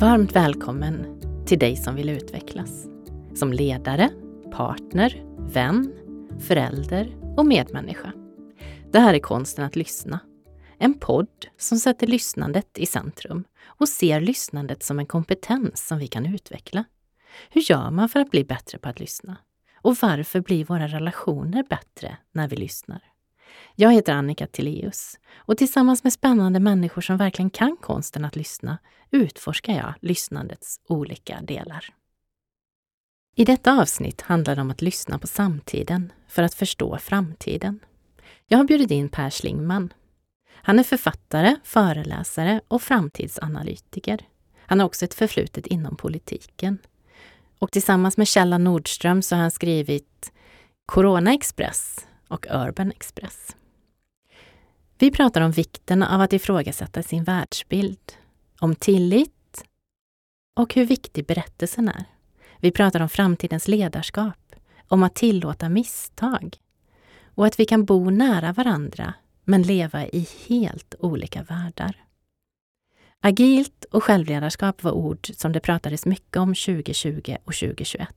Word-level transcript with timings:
Varmt 0.00 0.36
välkommen 0.36 1.20
till 1.46 1.58
dig 1.58 1.76
som 1.76 1.94
vill 1.94 2.08
utvecklas. 2.08 2.86
Som 3.34 3.52
ledare, 3.52 4.10
partner, 4.52 5.24
vän, 5.38 5.92
förälder 6.40 7.16
och 7.36 7.46
medmänniska. 7.46 8.12
Det 8.92 8.98
här 8.98 9.14
är 9.14 9.18
Konsten 9.18 9.64
att 9.64 9.76
lyssna. 9.76 10.20
En 10.78 10.94
podd 10.94 11.46
som 11.56 11.78
sätter 11.78 12.06
lyssnandet 12.06 12.78
i 12.78 12.86
centrum 12.86 13.44
och 13.64 13.88
ser 13.88 14.20
lyssnandet 14.20 14.82
som 14.82 14.98
en 14.98 15.06
kompetens 15.06 15.86
som 15.86 15.98
vi 15.98 16.06
kan 16.06 16.34
utveckla. 16.34 16.84
Hur 17.50 17.60
gör 17.70 17.90
man 17.90 18.08
för 18.08 18.20
att 18.20 18.30
bli 18.30 18.44
bättre 18.44 18.78
på 18.78 18.88
att 18.88 19.00
lyssna? 19.00 19.36
Och 19.76 19.96
varför 20.02 20.40
blir 20.40 20.64
våra 20.64 20.88
relationer 20.88 21.64
bättre 21.68 22.16
när 22.32 22.48
vi 22.48 22.56
lyssnar? 22.56 23.02
Jag 23.74 23.92
heter 23.92 24.12
Annika 24.12 24.46
Tilléus 24.46 25.18
och 25.36 25.58
tillsammans 25.58 26.04
med 26.04 26.12
spännande 26.12 26.60
människor 26.60 27.02
som 27.02 27.16
verkligen 27.16 27.50
kan 27.50 27.76
konsten 27.76 28.24
att 28.24 28.36
lyssna 28.36 28.78
utforskar 29.10 29.72
jag 29.72 29.94
lyssnandets 30.00 30.80
olika 30.88 31.40
delar. 31.42 31.84
I 33.36 33.44
detta 33.44 33.80
avsnitt 33.80 34.20
handlar 34.20 34.54
det 34.56 34.60
om 34.60 34.70
att 34.70 34.82
lyssna 34.82 35.18
på 35.18 35.26
samtiden 35.26 36.12
för 36.28 36.42
att 36.42 36.54
förstå 36.54 36.98
framtiden. 36.98 37.80
Jag 38.46 38.58
har 38.58 38.64
bjudit 38.64 38.90
in 38.90 39.08
Per 39.08 39.30
Schlingman. 39.30 39.92
Han 40.52 40.78
är 40.78 40.82
författare, 40.82 41.56
föreläsare 41.64 42.60
och 42.68 42.82
framtidsanalytiker. 42.82 44.18
Han 44.66 44.80
har 44.80 44.86
också 44.86 45.04
ett 45.04 45.14
förflutet 45.14 45.66
inom 45.66 45.96
politiken. 45.96 46.78
Och 47.58 47.72
tillsammans 47.72 48.16
med 48.16 48.28
Kjella 48.28 48.58
Nordström 48.58 49.22
så 49.22 49.34
har 49.34 49.42
han 49.42 49.50
skrivit 49.50 50.32
Corona 50.86 51.34
Express 51.34 52.06
och 52.28 52.46
Urban 52.50 52.90
Express. 52.90 53.56
Vi 54.98 55.10
pratar 55.10 55.40
om 55.40 55.50
vikten 55.50 56.02
av 56.02 56.20
att 56.20 56.32
ifrågasätta 56.32 57.02
sin 57.02 57.24
världsbild, 57.24 58.12
om 58.60 58.74
tillit 58.74 59.64
och 60.56 60.74
hur 60.74 60.84
viktig 60.84 61.26
berättelsen 61.26 61.88
är. 61.88 62.04
Vi 62.60 62.70
pratar 62.70 63.00
om 63.00 63.08
framtidens 63.08 63.68
ledarskap, 63.68 64.54
om 64.88 65.02
att 65.02 65.14
tillåta 65.14 65.68
misstag 65.68 66.56
och 67.34 67.46
att 67.46 67.60
vi 67.60 67.64
kan 67.64 67.84
bo 67.84 68.10
nära 68.10 68.52
varandra 68.52 69.14
men 69.44 69.62
leva 69.62 70.06
i 70.06 70.28
helt 70.48 70.94
olika 70.98 71.42
världar. 71.42 72.04
Agilt 73.20 73.84
och 73.90 74.04
självledarskap 74.04 74.82
var 74.82 74.92
ord 74.92 75.30
som 75.34 75.52
det 75.52 75.60
pratades 75.60 76.06
mycket 76.06 76.36
om 76.36 76.54
2020 76.54 77.36
och 77.44 77.54
2021. 77.54 78.08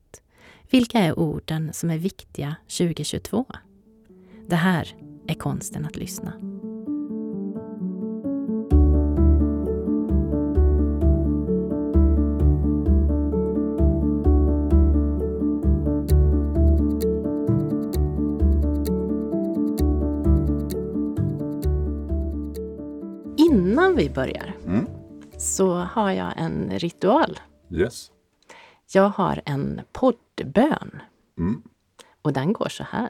Vilka 0.70 1.00
är 1.00 1.20
orden 1.20 1.73
som 1.73 1.89
är 1.89 1.98
viktiga 1.98 2.56
2022? 2.67 3.45
Det 4.52 4.57
här 4.57 4.95
är 5.27 5.33
konsten 5.33 5.85
att 5.85 5.95
lyssna. 5.95 6.33
Innan 23.38 23.95
vi 23.95 24.09
börjar 24.09 24.55
Mm. 24.67 24.88
så 25.38 25.73
har 25.73 26.11
jag 26.11 26.33
en 26.38 26.80
ritual. 26.80 27.39
Yes. 27.69 28.11
Jag 28.93 29.09
har 29.09 29.41
en 29.45 29.81
poddbön. 29.91 31.02
Mm. 31.38 31.61
Och 32.21 32.33
den 32.33 32.53
går 32.53 32.69
så 32.69 32.83
här. 32.83 33.09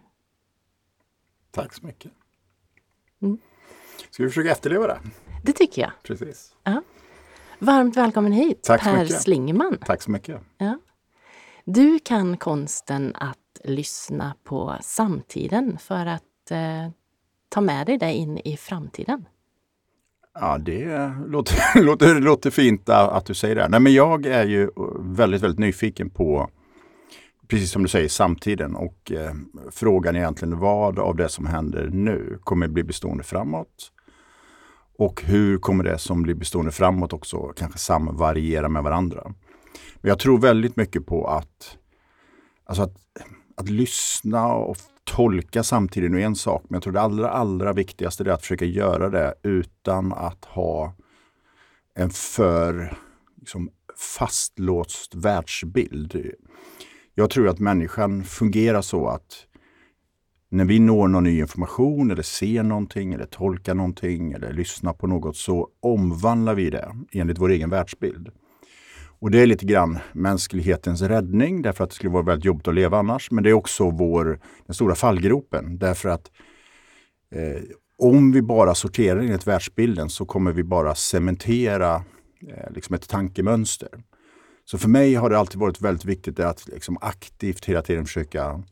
Tack 1.51 1.73
så 1.73 1.85
mycket. 1.85 2.11
Mm. 3.21 3.37
Ska 4.09 4.23
vi 4.23 4.29
försöka 4.29 4.51
efterleva 4.51 4.87
det? 4.87 4.99
Det 5.43 5.53
tycker 5.53 5.81
jag. 5.81 5.91
Precis. 6.03 6.55
Varmt 7.63 7.97
välkommen 7.97 8.31
hit, 8.31 8.63
Tack 8.63 8.81
Per 8.81 8.99
mycket. 8.99 9.21
Slingman. 9.21 9.77
Tack 9.85 10.01
så 10.01 10.11
mycket. 10.11 10.41
Ja. 10.57 10.79
Du 11.65 11.99
kan 11.99 12.37
konsten 12.37 13.15
att 13.15 13.37
lyssna 13.63 14.35
på 14.43 14.77
samtiden 14.81 15.77
för 15.77 16.05
att 16.05 16.51
eh, 16.51 16.91
ta 17.49 17.61
med 17.61 17.85
dig 17.85 17.97
det 17.97 18.13
in 18.13 18.37
i 18.37 18.57
framtiden. 18.57 19.25
Ja, 20.33 20.57
det 20.57 21.13
låter, 21.27 21.55
låter, 21.83 22.19
låter 22.19 22.49
fint 22.49 22.89
att 22.89 23.25
du 23.25 23.33
säger 23.33 23.55
det. 23.55 23.67
Nej, 23.67 23.79
men 23.79 23.93
jag 23.93 24.25
är 24.25 24.45
ju 24.45 24.69
väldigt, 24.99 25.41
väldigt 25.41 25.59
nyfiken 25.59 26.09
på, 26.09 26.49
precis 27.51 27.71
som 27.71 27.81
du 27.83 27.87
säger, 27.87 28.09
samtiden. 28.09 28.75
Och 28.75 29.11
eh, 29.11 29.33
frågan 29.71 30.15
är 30.15 30.19
egentligen 30.19 30.59
vad 30.59 30.99
av 30.99 31.15
det 31.15 31.29
som 31.29 31.45
händer 31.45 31.89
nu 31.93 32.39
kommer 32.43 32.67
bli 32.67 32.83
bestående 32.83 33.23
framåt? 33.23 33.91
Och 34.97 35.21
hur 35.23 35.57
kommer 35.57 35.83
det 35.83 35.97
som 35.97 36.23
blir 36.23 36.35
bestående 36.35 36.71
framåt 36.71 37.13
också 37.13 37.37
kanske 37.37 37.79
samvariera 37.79 38.69
med 38.69 38.83
varandra? 38.83 39.33
Men 39.95 40.09
jag 40.09 40.19
tror 40.19 40.37
väldigt 40.37 40.75
mycket 40.75 41.05
på 41.05 41.27
att, 41.27 41.77
alltså 42.63 42.83
att, 42.83 42.97
att 43.55 43.69
lyssna 43.69 44.53
och 44.53 44.77
tolka 45.03 45.63
samtiden 45.63 46.15
är 46.15 46.19
en 46.19 46.35
sak, 46.35 46.63
men 46.69 46.75
jag 46.75 46.83
tror 46.83 46.93
det 46.93 47.01
allra, 47.01 47.29
allra 47.29 47.73
viktigaste 47.73 48.23
är 48.23 48.27
att 48.27 48.41
försöka 48.41 48.65
göra 48.65 49.09
det 49.09 49.33
utan 49.43 50.13
att 50.13 50.45
ha 50.45 50.93
en 51.95 52.09
för 52.09 52.97
liksom, 53.39 53.69
fastlåst 54.17 55.15
världsbild. 55.15 56.33
Jag 57.21 57.29
tror 57.29 57.47
att 57.47 57.59
människan 57.59 58.23
fungerar 58.23 58.81
så 58.81 59.07
att 59.07 59.45
när 60.49 60.65
vi 60.65 60.79
når 60.79 61.07
någon 61.07 61.23
ny 61.23 61.39
information 61.39 62.11
eller 62.11 62.23
ser 62.23 62.63
någonting 62.63 63.13
eller 63.13 63.25
tolkar 63.25 63.75
någonting 63.75 64.31
eller 64.31 64.53
lyssnar 64.53 64.93
på 64.93 65.07
något 65.07 65.37
så 65.37 65.69
omvandlar 65.79 66.55
vi 66.55 66.69
det 66.69 66.91
enligt 67.11 67.39
vår 67.39 67.49
egen 67.49 67.69
världsbild. 67.69 68.29
Och 69.19 69.31
det 69.31 69.39
är 69.39 69.45
lite 69.45 69.65
grann 69.65 69.99
mänsklighetens 70.13 71.01
räddning 71.01 71.61
därför 71.61 71.83
att 71.83 71.89
det 71.89 71.95
skulle 71.95 72.13
vara 72.13 72.23
väldigt 72.23 72.45
jobbigt 72.45 72.67
att 72.67 72.75
leva 72.75 72.97
annars. 72.99 73.31
Men 73.31 73.43
det 73.43 73.49
är 73.49 73.53
också 73.53 73.89
vår, 73.89 74.39
den 74.65 74.73
stora 74.73 74.95
fallgropen 74.95 75.77
därför 75.77 76.09
att 76.09 76.31
eh, 77.35 77.61
om 77.97 78.31
vi 78.31 78.41
bara 78.41 78.75
sorterar 78.75 79.19
enligt 79.19 79.47
världsbilden 79.47 80.09
så 80.09 80.25
kommer 80.25 80.51
vi 80.51 80.63
bara 80.63 80.95
cementera 80.95 81.95
eh, 82.47 82.71
liksom 82.71 82.95
ett 82.95 83.09
tankemönster. 83.09 83.89
Så 84.65 84.77
för 84.77 84.89
mig 84.89 85.15
har 85.15 85.29
det 85.29 85.37
alltid 85.37 85.59
varit 85.59 85.81
väldigt 85.81 86.05
viktigt 86.05 86.39
att 86.39 86.67
liksom 86.67 86.97
aktivt 87.01 87.65
hela 87.65 87.81
tiden 87.81 88.05
försöka 88.05 88.63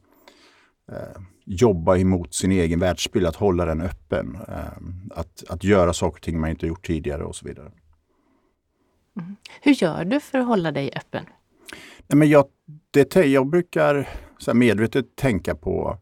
eh, 0.91 1.22
jobba 1.45 1.97
emot 1.97 2.33
sin 2.33 2.51
egen 2.51 2.79
världsbild, 2.79 3.25
att 3.25 3.35
hålla 3.35 3.66
den 3.66 3.81
öppen. 3.81 4.38
Eh, 4.47 5.19
att, 5.19 5.44
att 5.49 5.63
göra 5.63 5.94
saker 5.94 6.17
och 6.17 6.22
ting 6.22 6.39
man 6.39 6.49
inte 6.49 6.67
gjort 6.67 6.88
tidigare 6.88 7.23
och 7.23 7.35
så 7.35 7.47
vidare. 7.47 7.72
Hur 9.61 9.72
gör 9.72 10.05
du 10.05 10.19
för 10.19 10.39
att 10.39 10.47
hålla 10.47 10.72
dig 10.72 10.91
öppen? 10.95 11.25
Nej, 12.08 12.17
men 12.17 12.29
jag, 12.29 12.46
det, 12.91 13.16
jag 13.16 13.47
brukar 13.47 14.09
så 14.37 14.53
medvetet 14.53 15.16
tänka 15.16 15.55
på 15.55 15.97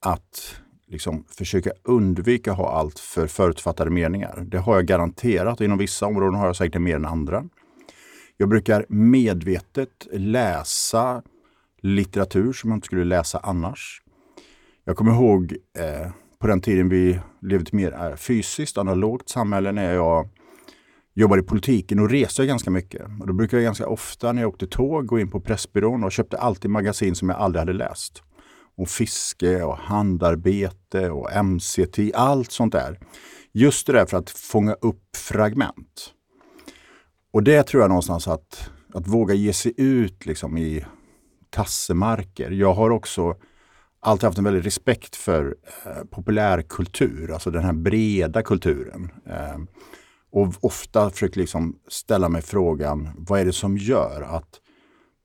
att 0.00 0.60
liksom 0.86 1.24
försöka 1.28 1.70
undvika 1.82 2.52
att 2.52 2.56
ha 2.56 2.70
allt 2.70 2.98
för 2.98 3.26
förutfattade 3.26 3.90
meningar. 3.90 4.44
Det 4.46 4.58
har 4.58 4.74
jag 4.74 4.86
garanterat. 4.86 5.60
Inom 5.60 5.78
vissa 5.78 6.06
områden 6.06 6.34
har 6.34 6.46
jag 6.46 6.56
säkert 6.56 6.80
mer 6.80 6.96
än 6.96 7.04
andra. 7.04 7.44
Jag 8.40 8.48
brukar 8.48 8.86
medvetet 8.88 10.06
läsa 10.12 11.22
litteratur 11.82 12.52
som 12.52 12.70
jag 12.70 12.76
inte 12.76 12.86
skulle 12.86 13.04
läsa 13.04 13.38
annars. 13.38 14.02
Jag 14.84 14.96
kommer 14.96 15.12
ihåg 15.12 15.56
eh, 15.78 16.10
på 16.38 16.46
den 16.46 16.60
tiden 16.60 16.88
vi 16.88 17.20
levde 17.42 17.62
ett 17.62 17.72
mer 17.72 17.92
eh, 17.92 18.16
fysiskt, 18.16 18.78
analogt 18.78 19.28
samhälle 19.28 19.72
när 19.72 19.94
jag 19.94 20.28
jobbade 21.14 21.42
i 21.42 21.44
politiken 21.44 21.98
och 21.98 22.10
reste 22.10 22.46
ganska 22.46 22.70
mycket. 22.70 23.02
Och 23.20 23.26
då 23.26 23.32
brukade 23.32 23.62
jag 23.62 23.68
ganska 23.68 23.88
ofta 23.88 24.32
när 24.32 24.42
jag 24.42 24.48
åkte 24.48 24.66
tåg 24.66 25.06
gå 25.06 25.18
in 25.18 25.30
på 25.30 25.40
Pressbyrån 25.40 26.04
och 26.04 26.12
köpte 26.12 26.38
alltid 26.38 26.70
magasin 26.70 27.14
som 27.14 27.28
jag 27.28 27.38
aldrig 27.38 27.60
hade 27.60 27.72
läst. 27.72 28.22
Om 28.76 28.86
fiske 28.86 29.62
och 29.62 29.78
handarbete 29.78 31.10
och 31.10 31.44
MCT, 31.44 31.98
allt 32.14 32.52
sånt 32.52 32.72
där. 32.72 32.98
Just 33.52 33.86
det 33.86 33.92
där 33.92 34.06
för 34.06 34.16
att 34.16 34.30
fånga 34.30 34.72
upp 34.72 35.16
fragment. 35.16 36.14
Och 37.38 37.44
det 37.44 37.62
tror 37.62 37.82
jag 37.82 37.88
någonstans 37.88 38.28
att, 38.28 38.70
att 38.94 39.06
våga 39.06 39.34
ge 39.34 39.52
sig 39.52 39.74
ut 39.76 40.26
liksom 40.26 40.58
i 40.58 40.84
tassemarker. 41.50 42.50
Jag 42.50 42.74
har 42.74 42.90
också 42.90 43.36
alltid 44.00 44.24
haft 44.24 44.38
en 44.38 44.44
väldig 44.44 44.66
respekt 44.66 45.16
för 45.16 45.56
eh, 45.86 46.04
populärkultur, 46.10 47.32
alltså 47.32 47.50
den 47.50 47.64
här 47.64 47.72
breda 47.72 48.42
kulturen. 48.42 49.10
Eh, 49.26 49.58
Och 50.30 50.54
ofta 50.60 51.10
försökt 51.10 51.36
liksom 51.36 51.78
ställa 51.88 52.28
mig 52.28 52.42
frågan, 52.42 53.08
vad 53.16 53.40
är 53.40 53.44
det 53.44 53.52
som 53.52 53.76
gör 53.78 54.22
att 54.22 54.60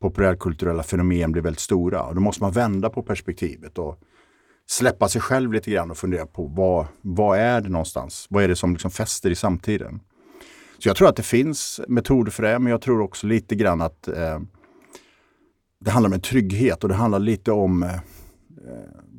populärkulturella 0.01 0.83
fenomen 0.83 1.31
blir 1.31 1.42
väldigt 1.42 1.59
stora? 1.59 2.04
Och 2.04 2.16
då 2.16 2.21
måste 2.21 2.44
man 2.44 2.51
vända 2.51 2.89
på 2.89 3.04
perspektivet 3.04 3.77
och 3.77 4.00
släppa 4.68 5.07
sig 5.07 5.21
själv 5.21 5.54
lite 5.54 5.71
grann 5.71 5.92
och 5.92 5.98
fundera 5.98 6.25
på 6.25 6.48
vad, 6.48 6.86
vad 7.01 7.39
är 7.39 7.62
det 7.62 7.69
någonstans? 7.69 8.27
Vad 8.30 8.44
är 8.44 8.48
det 8.48 8.56
som 8.56 8.74
liksom 8.74 8.92
fäster 8.92 9.30
i 9.30 9.36
samtiden? 9.36 10.00
Så 10.83 10.89
jag 10.89 10.95
tror 10.95 11.07
att 11.07 11.15
det 11.15 11.24
finns 11.24 11.81
metoder 11.88 12.31
för 12.31 12.44
det, 12.44 12.59
men 12.59 12.71
jag 12.71 12.81
tror 12.81 13.01
också 13.01 13.27
lite 13.27 13.56
grann 13.56 13.81
att 13.81 14.07
eh, 14.07 14.39
det 15.80 15.91
handlar 15.91 16.09
om 16.09 16.13
en 16.13 16.21
trygghet 16.21 16.83
och 16.83 16.89
det 16.89 16.95
handlar 16.95 17.19
lite 17.19 17.51
om 17.51 17.83
eh, 17.83 17.94
eh 17.94 18.00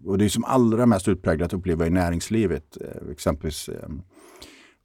och 0.05 0.19
det 0.19 0.25
är 0.25 0.29
som 0.29 0.45
allra 0.45 0.87
mest 0.87 1.09
utpräglat 1.09 1.47
att 1.47 1.59
uppleva 1.59 1.87
i 1.87 1.91
näringslivet. 1.91 2.77
Eh, 2.81 3.13
exempelvis 3.13 3.69
eh, 3.69 3.89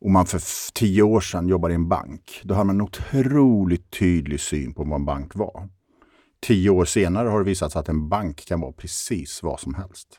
om 0.02 0.14
man 0.14 0.26
för 0.26 0.42
tio 0.74 1.04
år 1.04 1.22
sedan 1.22 1.48
jobbade 1.48 1.74
i 1.74 1.76
en 1.76 1.90
bank. 1.90 2.42
Då 2.44 2.54
hade 2.54 2.68
man 2.68 2.76
en 2.76 2.82
otroligt 2.82 3.92
tydlig 3.92 4.40
syn 4.40 4.74
på 4.74 4.84
vad 4.84 5.00
en 5.00 5.06
bank 5.06 5.36
var. 5.36 5.70
Tio 6.42 6.70
år 6.70 6.86
senare 6.86 7.30
har 7.30 7.40
det 7.40 7.46
visat 7.46 7.72
sig 7.72 7.80
att 7.80 7.90
en 7.90 8.10
bank 8.10 8.46
kan 8.46 8.60
vara 8.60 8.72
precis 8.72 9.44
vad 9.44 9.60
som 9.60 9.74
helst. 9.74 10.18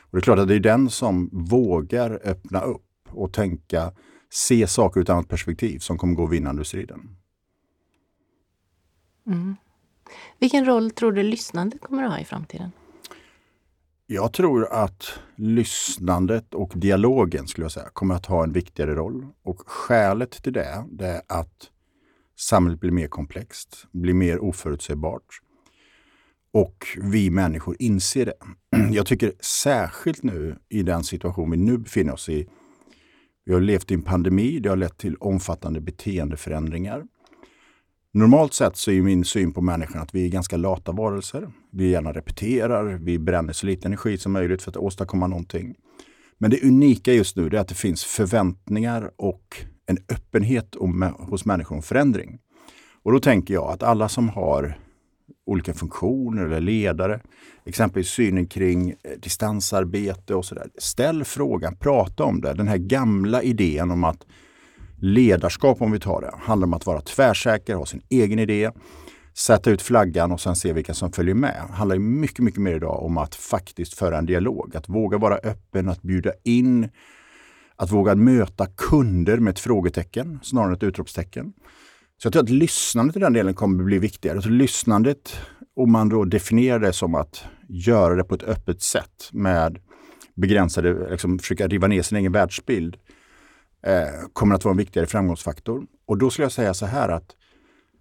Och 0.00 0.08
Det 0.12 0.18
är 0.18 0.22
klart 0.22 0.38
att 0.38 0.48
det 0.48 0.54
är 0.54 0.60
den 0.60 0.90
som 0.90 1.30
vågar 1.32 2.20
öppna 2.24 2.60
upp 2.60 2.86
och 3.10 3.32
tänka, 3.32 3.92
se 4.30 4.66
saker 4.66 5.00
ur 5.00 5.04
ett 5.04 5.10
annat 5.10 5.28
perspektiv 5.28 5.78
som 5.78 5.98
kommer 5.98 6.14
gå 6.14 6.26
vinnande 6.26 6.60
ur 6.60 6.64
striden. 6.64 7.16
Mm. 9.26 9.56
Vilken 10.38 10.64
roll 10.64 10.90
tror 10.90 11.12
du 11.12 11.22
lyssnandet 11.22 11.80
kommer 11.80 12.02
att 12.02 12.10
ha 12.10 12.18
i 12.18 12.24
framtiden? 12.24 12.70
Jag 14.06 14.32
tror 14.32 14.72
att 14.72 15.18
lyssnandet 15.36 16.54
och 16.54 16.72
dialogen 16.74 17.46
skulle 17.46 17.64
jag 17.64 17.72
säga 17.72 17.88
kommer 17.92 18.14
att 18.14 18.26
ha 18.26 18.44
en 18.44 18.52
viktigare 18.52 18.94
roll. 18.94 19.26
Och 19.42 19.62
skälet 19.66 20.42
till 20.42 20.52
det, 20.52 20.84
det 20.90 21.06
är 21.06 21.22
att 21.28 21.70
samhället 22.36 22.80
blir 22.80 22.90
mer 22.90 23.08
komplext, 23.08 23.86
blir 23.92 24.14
mer 24.14 24.38
oförutsägbart. 24.38 25.40
Och 26.52 26.86
vi 27.02 27.30
människor 27.30 27.76
inser 27.78 28.26
det. 28.26 28.36
Jag 28.92 29.06
tycker 29.06 29.32
särskilt 29.40 30.22
nu 30.22 30.58
i 30.68 30.82
den 30.82 31.04
situation 31.04 31.50
vi 31.50 31.56
nu 31.56 31.78
befinner 31.78 32.12
oss 32.12 32.28
i. 32.28 32.48
Vi 33.46 33.52
har 33.52 33.60
levt 33.60 33.90
i 33.90 33.94
en 33.94 34.02
pandemi, 34.02 34.60
det 34.60 34.68
har 34.68 34.76
lett 34.76 34.98
till 34.98 35.16
omfattande 35.16 35.80
beteendeförändringar. 35.80 37.04
Normalt 38.12 38.54
sett 38.54 38.76
så 38.76 38.90
är 38.90 39.02
min 39.02 39.24
syn 39.24 39.52
på 39.52 39.60
människan 39.60 40.02
att 40.02 40.14
vi 40.14 40.24
är 40.24 40.28
ganska 40.28 40.56
lata 40.56 40.92
varelser. 40.92 41.48
Vi 41.72 41.90
gärna 41.90 42.12
repeterar, 42.12 42.84
vi 42.84 43.18
bränner 43.18 43.52
så 43.52 43.66
lite 43.66 43.88
energi 43.88 44.18
som 44.18 44.32
möjligt 44.32 44.62
för 44.62 44.70
att 44.70 44.76
åstadkomma 44.76 45.26
någonting. 45.26 45.74
Men 46.38 46.50
det 46.50 46.64
unika 46.64 47.12
just 47.12 47.36
nu 47.36 47.46
är 47.46 47.54
att 47.54 47.68
det 47.68 47.74
finns 47.74 48.04
förväntningar 48.04 49.10
och 49.16 49.56
en 49.86 49.98
öppenhet 50.08 50.76
om, 50.76 51.02
hos 51.18 51.44
människor 51.44 51.76
om 51.76 51.82
förändring. 51.82 52.38
Och 53.02 53.12
då 53.12 53.20
tänker 53.20 53.54
jag 53.54 53.70
att 53.70 53.82
alla 53.82 54.08
som 54.08 54.28
har 54.28 54.78
olika 55.46 55.74
funktioner 55.74 56.44
eller 56.44 56.60
ledare, 56.60 57.20
exempelvis 57.64 58.08
synen 58.08 58.46
kring 58.46 58.90
eh, 58.90 58.96
distansarbete 59.22 60.34
och 60.34 60.44
sådär. 60.44 60.66
Ställ 60.78 61.24
frågan, 61.24 61.76
prata 61.76 62.24
om 62.24 62.40
det. 62.40 62.54
Den 62.54 62.68
här 62.68 62.76
gamla 62.76 63.42
idén 63.42 63.90
om 63.90 64.04
att 64.04 64.26
ledarskap, 64.98 65.82
om 65.82 65.92
vi 65.92 66.00
tar 66.00 66.20
det, 66.20 66.30
handlar 66.40 66.66
om 66.66 66.74
att 66.74 66.86
vara 66.86 67.00
tvärsäker, 67.00 67.74
ha 67.74 67.86
sin 67.86 68.02
egen 68.08 68.38
idé, 68.38 68.70
sätta 69.34 69.70
ut 69.70 69.82
flaggan 69.82 70.32
och 70.32 70.40
sen 70.40 70.56
se 70.56 70.72
vilka 70.72 70.94
som 70.94 71.12
följer 71.12 71.34
med. 71.34 71.62
Det 71.68 71.74
handlar 71.74 71.98
mycket, 71.98 72.38
mycket 72.38 72.60
mer 72.60 72.74
idag 72.74 73.02
om 73.02 73.18
att 73.18 73.34
faktiskt 73.34 73.94
föra 73.94 74.18
en 74.18 74.26
dialog. 74.26 74.76
Att 74.76 74.88
våga 74.88 75.18
vara 75.18 75.36
öppen, 75.36 75.88
att 75.88 76.02
bjuda 76.02 76.32
in, 76.44 76.88
att 77.76 77.92
våga 77.92 78.14
möta 78.14 78.66
kunder 78.66 79.36
med 79.36 79.50
ett 79.50 79.58
frågetecken 79.58 80.38
snarare 80.42 80.68
än 80.68 80.76
ett 80.76 80.82
utropstecken. 80.82 81.52
Så 82.18 82.26
jag 82.26 82.32
tror 82.32 82.42
att 82.42 82.50
lyssnandet 82.50 83.16
i 83.16 83.18
den 83.18 83.32
delen 83.32 83.54
kommer 83.54 83.82
att 83.82 83.86
bli 83.86 83.98
viktigare. 83.98 84.42
Så 84.42 84.48
lyssnandet, 84.48 85.36
om 85.76 85.92
man 85.92 86.08
då 86.08 86.24
definierar 86.24 86.78
det 86.78 86.92
som 86.92 87.14
att 87.14 87.44
göra 87.68 88.14
det 88.14 88.24
på 88.24 88.34
ett 88.34 88.42
öppet 88.42 88.82
sätt 88.82 89.30
med 89.32 89.78
begränsade, 90.34 91.10
liksom 91.10 91.38
försöka 91.38 91.66
riva 91.66 91.86
ner 91.86 92.02
sin 92.02 92.18
egen 92.18 92.32
världsbild, 92.32 92.96
eh, 93.86 94.28
kommer 94.32 94.54
att 94.54 94.64
vara 94.64 94.72
en 94.72 94.78
viktigare 94.78 95.06
framgångsfaktor. 95.06 95.86
Och 96.06 96.18
då 96.18 96.30
skulle 96.30 96.44
jag 96.44 96.52
säga 96.52 96.74
så 96.74 96.86
här 96.86 97.08
att 97.08 97.36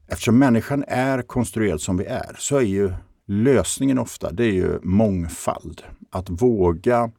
eftersom 0.08 0.40
människan 0.40 0.84
är 0.88 1.22
konstruerad 1.22 1.82
som 1.82 1.98
vi 1.98 2.06
är 2.06 2.36
så 2.40 2.58
är 2.58 2.62
ju 2.62 2.94
lösningen 3.28 4.00
ofta 4.00 4.32
det 4.32 4.44
är 4.44 4.54
ju 4.54 4.80
mångfald. 4.84 5.82
Att 6.12 6.30
våga 6.30 7.12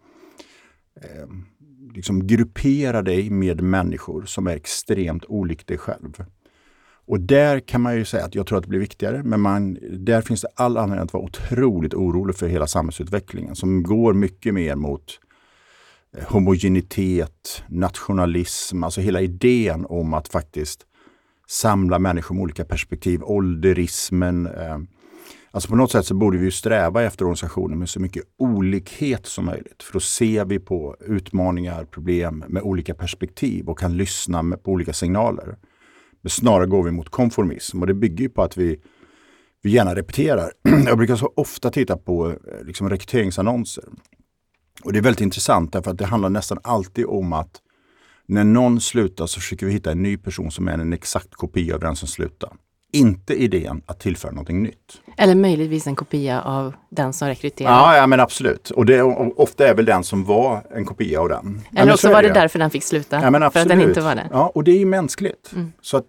eh, 1.02 1.28
liksom 1.94 2.26
gruppera 2.26 3.02
dig 3.02 3.30
med 3.30 3.60
människor 3.60 4.24
som 4.24 4.46
är 4.46 4.56
extremt 4.56 5.24
olikt 5.24 5.66
dig 5.66 5.78
själv. 5.78 6.24
Och 7.06 7.20
där 7.20 7.60
kan 7.60 7.80
man 7.80 7.96
ju 7.96 8.04
säga 8.04 8.24
att 8.24 8.34
jag 8.34 8.46
tror 8.46 8.58
att 8.58 8.64
det 8.64 8.70
blir 8.70 8.80
viktigare, 8.80 9.22
men 9.22 9.40
man, 9.40 9.78
där 9.90 10.22
finns 10.22 10.40
det 10.40 10.48
all 10.54 10.76
anledning 10.76 11.04
att 11.04 11.12
vara 11.12 11.24
otroligt 11.24 11.94
orolig 11.94 12.36
för 12.36 12.46
hela 12.48 12.66
samhällsutvecklingen 12.66 13.56
som 13.56 13.82
går 13.82 14.14
mycket 14.14 14.54
mer 14.54 14.76
mot 14.76 15.20
eh, 16.16 16.24
homogenitet, 16.28 17.62
nationalism, 17.68 18.84
alltså 18.84 19.00
hela 19.00 19.20
idén 19.20 19.86
om 19.88 20.14
att 20.14 20.28
faktiskt 20.28 20.86
samla 21.48 21.98
människor 21.98 22.34
med 22.34 22.42
olika 22.42 22.64
perspektiv, 22.64 23.22
ålderismen. 23.22 24.46
Eh, 24.46 24.78
alltså 25.50 25.68
på 25.68 25.76
något 25.76 25.92
sätt 25.92 26.06
så 26.06 26.14
borde 26.14 26.38
vi 26.38 26.50
sträva 26.50 27.02
efter 27.02 27.24
organisationer 27.24 27.76
med 27.76 27.88
så 27.88 28.00
mycket 28.00 28.24
olikhet 28.38 29.26
som 29.26 29.44
möjligt. 29.44 29.82
För 29.82 29.92
då 29.92 30.00
ser 30.00 30.44
vi 30.44 30.58
på 30.58 30.96
utmaningar, 31.00 31.84
problem 31.84 32.44
med 32.48 32.62
olika 32.62 32.94
perspektiv 32.94 33.68
och 33.68 33.78
kan 33.78 33.96
lyssna 33.96 34.56
på 34.56 34.70
olika 34.70 34.92
signaler. 34.92 35.56
Men 36.26 36.30
snarare 36.30 36.66
går 36.66 36.82
vi 36.82 36.90
mot 36.90 37.08
konformism 37.08 37.80
och 37.80 37.86
det 37.86 37.94
bygger 37.94 38.28
på 38.28 38.42
att 38.42 38.56
vi, 38.56 38.80
vi 39.62 39.70
gärna 39.70 39.94
repeterar. 39.94 40.52
Jag 40.86 40.98
brukar 40.98 41.16
så 41.16 41.32
ofta 41.36 41.70
titta 41.70 41.96
på 41.96 42.30
eh, 42.30 42.36
liksom, 42.64 42.90
rekryteringsannonser. 42.90 43.84
Och 44.84 44.92
det 44.92 44.98
är 44.98 45.02
väldigt 45.02 45.20
intressant 45.20 45.72
därför 45.72 45.90
att 45.90 45.98
det 45.98 46.06
handlar 46.06 46.30
nästan 46.30 46.58
alltid 46.62 47.06
om 47.06 47.32
att 47.32 47.60
när 48.26 48.44
någon 48.44 48.80
slutar 48.80 49.26
så 49.26 49.40
försöker 49.40 49.66
vi 49.66 49.72
hitta 49.72 49.92
en 49.92 50.02
ny 50.02 50.16
person 50.16 50.50
som 50.50 50.68
är 50.68 50.72
en 50.72 50.92
exakt 50.92 51.34
kopia 51.34 51.74
av 51.74 51.80
den 51.80 51.96
som 51.96 52.08
slutar. 52.08 52.52
Inte 52.92 53.34
idén 53.34 53.82
att 53.86 54.00
tillföra 54.00 54.30
någonting 54.30 54.62
nytt. 54.62 55.00
Eller 55.16 55.34
möjligtvis 55.34 55.86
en 55.86 55.96
kopia 55.96 56.42
av 56.42 56.74
den 56.90 57.12
som 57.12 57.28
rekryterar. 57.28 57.70
Ja, 57.70 57.96
ja 57.96 58.06
men 58.06 58.20
absolut. 58.20 58.70
Och 58.70 58.86
det, 58.86 59.02
och 59.02 59.40
ofta 59.40 59.68
är 59.68 59.74
väl 59.74 59.84
den 59.84 60.04
som 60.04 60.24
var 60.24 60.62
en 60.70 60.84
kopia 60.84 61.20
av 61.20 61.28
den. 61.28 61.60
Eller 61.76 61.86
ja, 61.86 61.94
också 61.94 62.08
var 62.08 62.22
det 62.22 62.32
därför 62.32 62.58
den 62.58 62.70
fick 62.70 62.84
sluta. 62.84 63.20
Ja, 63.22 63.30
men 63.30 63.42
absolut. 63.42 63.52
För 63.52 63.74
att 63.74 63.78
den 63.78 63.88
inte 63.88 64.00
var 64.00 64.14
det. 64.14 64.28
Ja, 64.32 64.52
och 64.54 64.64
det 64.64 64.70
är 64.70 64.78
ju 64.78 64.86
mänskligt. 64.86 65.52
Mm. 65.52 65.72
Så 65.80 65.96
att 65.96 66.06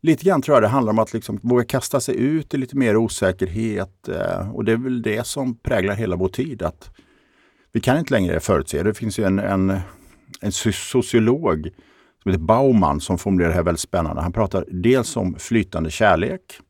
lite 0.00 0.24
grann 0.24 0.42
tror 0.42 0.56
jag 0.56 0.62
det 0.62 0.68
handlar 0.68 0.92
om 0.92 0.98
att 0.98 1.12
liksom 1.12 1.40
våga 1.42 1.64
kasta 1.64 2.00
sig 2.00 2.16
ut 2.16 2.54
i 2.54 2.56
lite 2.56 2.76
mer 2.76 2.96
osäkerhet. 2.96 4.08
Eh, 4.08 4.50
och 4.54 4.64
det 4.64 4.72
är 4.72 4.76
väl 4.76 5.02
det 5.02 5.26
som 5.26 5.58
präglar 5.58 5.94
hela 5.94 6.16
vår 6.16 6.28
tid. 6.28 6.62
Att 6.62 6.90
vi 7.72 7.80
kan 7.80 7.98
inte 7.98 8.14
längre 8.14 8.40
förutse. 8.40 8.82
Det 8.82 8.94
finns 8.94 9.18
ju 9.18 9.24
en, 9.24 9.38
en, 9.38 9.80
en 10.40 10.52
sociolog 10.52 11.68
som 12.22 12.32
heter 12.32 12.44
Bauman 12.44 13.00
som 13.00 13.18
formulerar 13.18 13.48
det 13.48 13.54
här 13.54 13.62
väldigt 13.62 13.80
spännande. 13.80 14.22
Han 14.22 14.32
pratar 14.32 14.64
dels 14.68 15.16
om 15.16 15.34
flytande 15.38 15.90
kärlek. 15.90 16.60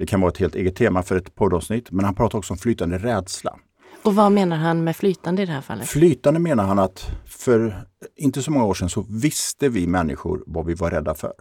Det 0.00 0.06
kan 0.06 0.20
vara 0.20 0.30
ett 0.30 0.38
helt 0.38 0.54
eget 0.54 0.76
tema 0.76 1.02
för 1.02 1.16
ett 1.16 1.34
poddavsnitt, 1.34 1.90
men 1.90 2.04
han 2.04 2.14
pratar 2.14 2.38
också 2.38 2.54
om 2.54 2.58
flytande 2.58 2.98
rädsla. 2.98 3.58
Och 4.02 4.14
vad 4.14 4.32
menar 4.32 4.56
han 4.56 4.84
med 4.84 4.96
flytande 4.96 5.42
i 5.42 5.46
det 5.46 5.52
här 5.52 5.60
fallet? 5.60 5.88
Flytande 5.88 6.40
menar 6.40 6.64
han 6.64 6.78
att 6.78 7.10
för 7.26 7.84
inte 8.16 8.42
så 8.42 8.50
många 8.50 8.64
år 8.64 8.74
sedan 8.74 8.88
så 8.88 9.06
visste 9.08 9.68
vi 9.68 9.86
människor 9.86 10.42
vad 10.46 10.66
vi 10.66 10.74
var 10.74 10.90
rädda 10.90 11.14
för. 11.14 11.32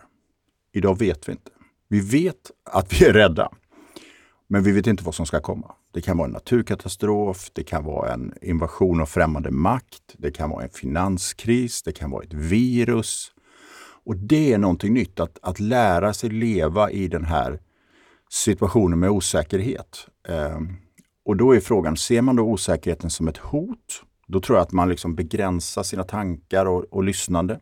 Idag 0.73 0.99
vet 0.99 1.29
vi 1.29 1.31
inte. 1.31 1.51
Vi 1.89 1.99
vet 1.99 2.35
att 2.71 3.01
vi 3.01 3.05
är 3.05 3.13
rädda. 3.13 3.49
Men 4.47 4.63
vi 4.63 4.71
vet 4.71 4.87
inte 4.87 5.03
vad 5.03 5.15
som 5.15 5.25
ska 5.25 5.39
komma. 5.39 5.71
Det 5.93 6.01
kan 6.01 6.17
vara 6.17 6.27
en 6.27 6.33
naturkatastrof, 6.33 7.49
det 7.53 7.63
kan 7.63 7.83
vara 7.83 8.13
en 8.13 8.33
invasion 8.41 9.01
av 9.01 9.05
främmande 9.05 9.51
makt, 9.51 10.15
det 10.17 10.31
kan 10.31 10.49
vara 10.49 10.63
en 10.63 10.69
finanskris, 10.69 11.83
det 11.83 11.91
kan 11.91 12.11
vara 12.11 12.23
ett 12.23 12.33
virus. 12.33 13.31
Och 14.05 14.15
det 14.15 14.53
är 14.53 14.57
någonting 14.57 14.93
nytt, 14.93 15.19
att, 15.19 15.39
att 15.41 15.59
lära 15.59 16.13
sig 16.13 16.29
leva 16.29 16.91
i 16.91 17.07
den 17.07 17.25
här 17.25 17.59
situationen 18.29 18.99
med 18.99 19.09
osäkerhet. 19.09 20.07
Eh, 20.27 20.59
och 21.25 21.37
då 21.37 21.55
är 21.55 21.59
frågan, 21.59 21.97
ser 21.97 22.21
man 22.21 22.35
då 22.35 22.43
osäkerheten 22.43 23.09
som 23.09 23.27
ett 23.27 23.37
hot? 23.37 24.03
Då 24.27 24.41
tror 24.41 24.57
jag 24.57 24.63
att 24.63 24.71
man 24.71 24.89
liksom 24.89 25.15
begränsar 25.15 25.83
sina 25.83 26.03
tankar 26.03 26.65
och, 26.65 26.85
och 26.89 27.03
lyssnande. 27.03 27.59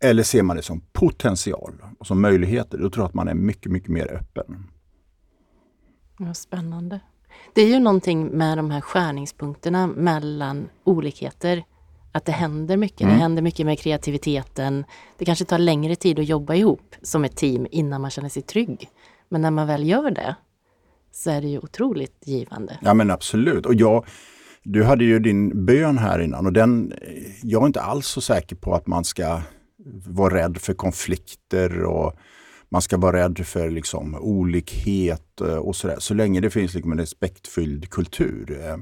Eller 0.00 0.22
ser 0.22 0.42
man 0.42 0.56
det 0.56 0.62
som 0.62 0.80
potential 0.92 1.82
och 1.98 2.06
som 2.06 2.20
möjligheter? 2.20 2.78
Då 2.78 2.90
tror 2.90 3.02
jag 3.02 3.08
att 3.08 3.14
man 3.14 3.28
är 3.28 3.34
mycket, 3.34 3.72
mycket 3.72 3.88
mer 3.88 4.12
öppen. 4.12 4.70
Ja, 6.18 6.34
spännande. 6.34 7.00
Det 7.54 7.62
är 7.62 7.68
ju 7.68 7.78
någonting 7.78 8.26
med 8.26 8.58
de 8.58 8.70
här 8.70 8.80
skärningspunkterna 8.80 9.86
mellan 9.86 10.68
olikheter. 10.84 11.64
Att 12.12 12.24
det 12.24 12.32
händer 12.32 12.76
mycket. 12.76 13.00
Mm. 13.00 13.14
Det 13.14 13.20
händer 13.20 13.42
mycket 13.42 13.66
med 13.66 13.78
kreativiteten. 13.78 14.84
Det 15.18 15.24
kanske 15.24 15.44
tar 15.44 15.58
längre 15.58 15.96
tid 15.96 16.18
att 16.18 16.26
jobba 16.26 16.54
ihop 16.54 16.94
som 17.02 17.24
ett 17.24 17.36
team 17.36 17.66
innan 17.70 18.00
man 18.00 18.10
känner 18.10 18.28
sig 18.28 18.42
trygg. 18.42 18.90
Men 19.28 19.40
när 19.40 19.50
man 19.50 19.66
väl 19.66 19.88
gör 19.88 20.10
det 20.10 20.36
så 21.12 21.30
är 21.30 21.40
det 21.40 21.48
ju 21.48 21.58
otroligt 21.58 22.22
givande. 22.26 22.78
Ja 22.82 22.94
men 22.94 23.10
absolut. 23.10 23.66
Och 23.66 23.74
jag, 23.74 24.06
du 24.62 24.84
hade 24.84 25.04
ju 25.04 25.18
din 25.18 25.66
bön 25.66 25.98
här 25.98 26.18
innan 26.18 26.46
och 26.46 26.52
den, 26.52 26.92
jag 27.42 27.62
är 27.62 27.66
inte 27.66 27.80
alls 27.80 28.06
så 28.06 28.20
säker 28.20 28.56
på 28.56 28.74
att 28.74 28.86
man 28.86 29.04
ska 29.04 29.40
vara 30.06 30.34
rädd 30.34 30.58
för 30.58 30.74
konflikter 30.74 31.82
och 31.82 32.16
man 32.68 32.82
ska 32.82 32.96
vara 32.96 33.16
rädd 33.16 33.46
för 33.46 33.70
liksom, 33.70 34.14
olikhet 34.14 35.40
eh, 35.40 35.56
och 35.56 35.76
sådär. 35.76 35.96
Så 35.98 36.14
länge 36.14 36.40
det 36.40 36.50
finns 36.50 36.74
liksom 36.74 36.92
en 36.92 36.98
respektfylld 36.98 37.90
kultur. 37.90 38.60
Eh, 38.60 38.76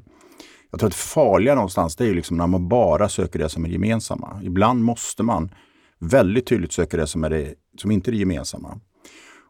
jag 0.71 0.81
tror 0.81 0.89
att 0.89 0.93
det 0.93 0.99
farliga 0.99 1.55
någonstans 1.55 1.97
det 1.97 2.07
är 2.07 2.15
liksom 2.15 2.37
när 2.37 2.47
man 2.47 2.69
bara 2.69 3.09
söker 3.09 3.39
det 3.39 3.49
som 3.49 3.65
är 3.65 3.69
gemensamma. 3.69 4.41
Ibland 4.43 4.83
måste 4.83 5.23
man 5.23 5.55
väldigt 5.99 6.47
tydligt 6.47 6.73
söka 6.73 6.97
det 6.97 7.07
som, 7.07 7.25
är 7.25 7.31
det, 7.31 7.55
som 7.79 7.91
inte 7.91 8.11
är 8.11 8.13
det 8.13 8.19
gemensamma. 8.19 8.81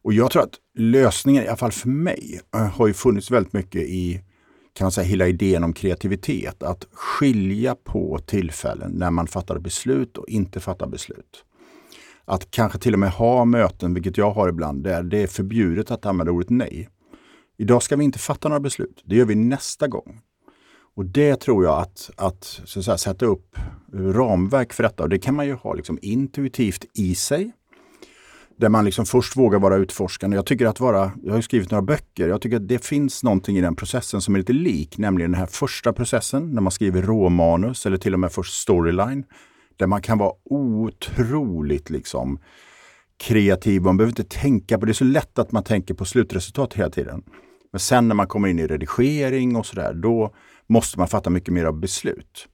Och 0.04 0.12
jag 0.12 0.30
tror 0.30 0.42
att 0.42 0.54
lösningen, 0.78 1.44
i 1.44 1.46
alla 1.46 1.56
fall 1.56 1.72
för 1.72 1.88
mig, 1.88 2.40
eh, 2.54 2.60
har 2.60 2.86
ju 2.86 2.94
funnits 2.94 3.30
väldigt 3.30 3.52
mycket 3.52 3.82
i 3.82 4.20
kan 4.74 4.84
man 4.84 4.92
säga, 4.92 5.06
hela 5.06 5.26
idén 5.26 5.64
om 5.64 5.72
kreativitet. 5.72 6.62
Att 6.62 6.86
skilja 6.92 7.74
på 7.74 8.18
tillfällen 8.26 8.92
när 8.92 9.10
man 9.10 9.26
fattar 9.26 9.58
beslut 9.58 10.18
och 10.18 10.28
inte 10.28 10.60
fattar 10.60 10.86
beslut. 10.86 11.44
Att 12.24 12.50
kanske 12.50 12.78
till 12.78 12.92
och 12.92 12.98
med 12.98 13.10
ha 13.10 13.44
möten, 13.44 13.94
vilket 13.94 14.18
jag 14.18 14.30
har 14.30 14.48
ibland, 14.48 14.84
där 14.84 15.02
det 15.02 15.22
är 15.22 15.26
förbjudet 15.26 15.90
att 15.90 16.06
använda 16.06 16.32
ordet 16.32 16.50
nej. 16.50 16.88
Idag 17.56 17.82
ska 17.82 17.96
vi 17.96 18.04
inte 18.04 18.18
fatta 18.18 18.48
några 18.48 18.60
beslut. 18.60 19.02
Det 19.04 19.16
gör 19.16 19.24
vi 19.24 19.34
nästa 19.34 19.88
gång. 19.88 20.20
Och 20.96 21.04
det 21.04 21.36
tror 21.36 21.64
jag 21.64 21.78
att, 21.78 22.10
att, 22.16 22.44
så 22.64 22.78
att 22.78 22.84
säga, 22.84 22.98
sätta 22.98 23.26
upp 23.26 23.56
ramverk 23.92 24.72
för 24.72 24.82
detta. 24.82 25.02
Och 25.02 25.08
det 25.08 25.18
kan 25.18 25.34
man 25.34 25.46
ju 25.46 25.54
ha 25.54 25.74
liksom 25.74 25.98
intuitivt 26.02 26.84
i 26.94 27.14
sig. 27.14 27.52
Där 28.56 28.68
man 28.68 28.84
liksom 28.84 29.06
först 29.06 29.36
vågar 29.36 29.58
vara 29.58 29.76
utforskande. 29.76 30.36
Jag 30.36 30.46
tycker 30.46 30.66
att 30.66 30.80
vara, 30.80 31.12
jag 31.22 31.34
har 31.34 31.40
skrivit 31.40 31.70
några 31.70 31.82
böcker, 31.82 32.28
jag 32.28 32.40
tycker 32.40 32.56
att 32.56 32.68
det 32.68 32.84
finns 32.84 33.22
någonting 33.22 33.58
i 33.58 33.60
den 33.60 33.76
processen 33.76 34.20
som 34.20 34.34
är 34.34 34.38
lite 34.38 34.52
lik, 34.52 34.98
nämligen 34.98 35.30
den 35.30 35.40
här 35.40 35.46
första 35.46 35.92
processen 35.92 36.50
när 36.50 36.62
man 36.62 36.72
skriver 36.72 37.02
råmanus 37.02 37.86
eller 37.86 37.96
till 37.96 38.14
och 38.14 38.20
med 38.20 38.32
först 38.32 38.54
storyline. 38.54 39.24
Där 39.76 39.86
man 39.86 40.02
kan 40.02 40.18
vara 40.18 40.32
otroligt 40.44 41.90
liksom 41.90 42.38
kreativ. 43.16 43.82
Man 43.82 43.96
behöver 43.96 44.10
inte 44.10 44.38
tänka 44.38 44.78
på 44.78 44.86
det. 44.86 44.92
är 44.92 44.94
så 44.94 45.04
lätt 45.04 45.38
att 45.38 45.52
man 45.52 45.64
tänker 45.64 45.94
på 45.94 46.04
slutresultat 46.04 46.74
hela 46.74 46.90
tiden. 46.90 47.22
Men 47.72 47.80
sen 47.80 48.08
när 48.08 48.14
man 48.14 48.26
kommer 48.26 48.48
in 48.48 48.58
i 48.58 48.66
redigering 48.66 49.56
och 49.56 49.66
sådär, 49.66 49.94
då 49.94 50.34
måste 50.66 50.98
man 50.98 51.08
fatta 51.08 51.30
mycket 51.30 51.54
mer 51.54 51.64
av 51.64 51.80
beslut. 51.80 52.48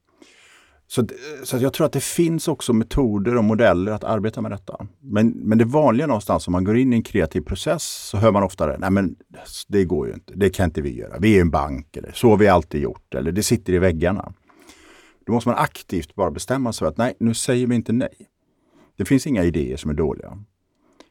Så, 0.92 1.06
så 1.44 1.56
jag 1.56 1.72
tror 1.72 1.86
att 1.86 1.92
det 1.92 2.02
finns 2.02 2.48
också 2.48 2.72
metoder 2.72 3.36
och 3.36 3.44
modeller 3.44 3.92
att 3.92 4.04
arbeta 4.04 4.40
med 4.40 4.50
detta. 4.50 4.86
Men, 5.00 5.28
men 5.28 5.58
det 5.58 5.64
vanliga 5.64 6.06
någonstans 6.06 6.48
om 6.48 6.52
man 6.52 6.64
går 6.64 6.76
in 6.76 6.92
i 6.92 6.96
en 6.96 7.02
kreativ 7.02 7.40
process 7.40 7.82
så 7.82 8.16
hör 8.16 8.32
man 8.32 8.42
ofta 8.42 8.66
det, 8.66 8.78
nej 8.78 8.90
men 8.90 9.16
det 9.68 9.84
går 9.84 10.08
ju 10.08 10.14
inte, 10.14 10.32
det 10.36 10.50
kan 10.50 10.64
inte 10.64 10.80
vi 10.80 10.98
göra. 10.98 11.18
Vi 11.18 11.36
är 11.36 11.40
en 11.40 11.50
bank 11.50 11.96
eller 11.96 12.12
så 12.12 12.30
har 12.30 12.36
vi 12.36 12.48
alltid 12.48 12.80
gjort 12.80 13.14
eller 13.14 13.32
det 13.32 13.42
sitter 13.42 13.72
i 13.72 13.78
väggarna. 13.78 14.32
Då 15.26 15.32
måste 15.32 15.48
man 15.48 15.58
aktivt 15.58 16.14
bara 16.14 16.30
bestämma 16.30 16.72
sig 16.72 16.78
för 16.78 16.86
att 16.86 16.96
nej, 16.96 17.14
nu 17.20 17.34
säger 17.34 17.66
vi 17.66 17.74
inte 17.74 17.92
nej. 17.92 18.28
Det 18.96 19.04
finns 19.04 19.26
inga 19.26 19.44
idéer 19.44 19.76
som 19.76 19.90
är 19.90 19.94
dåliga. 19.94 20.38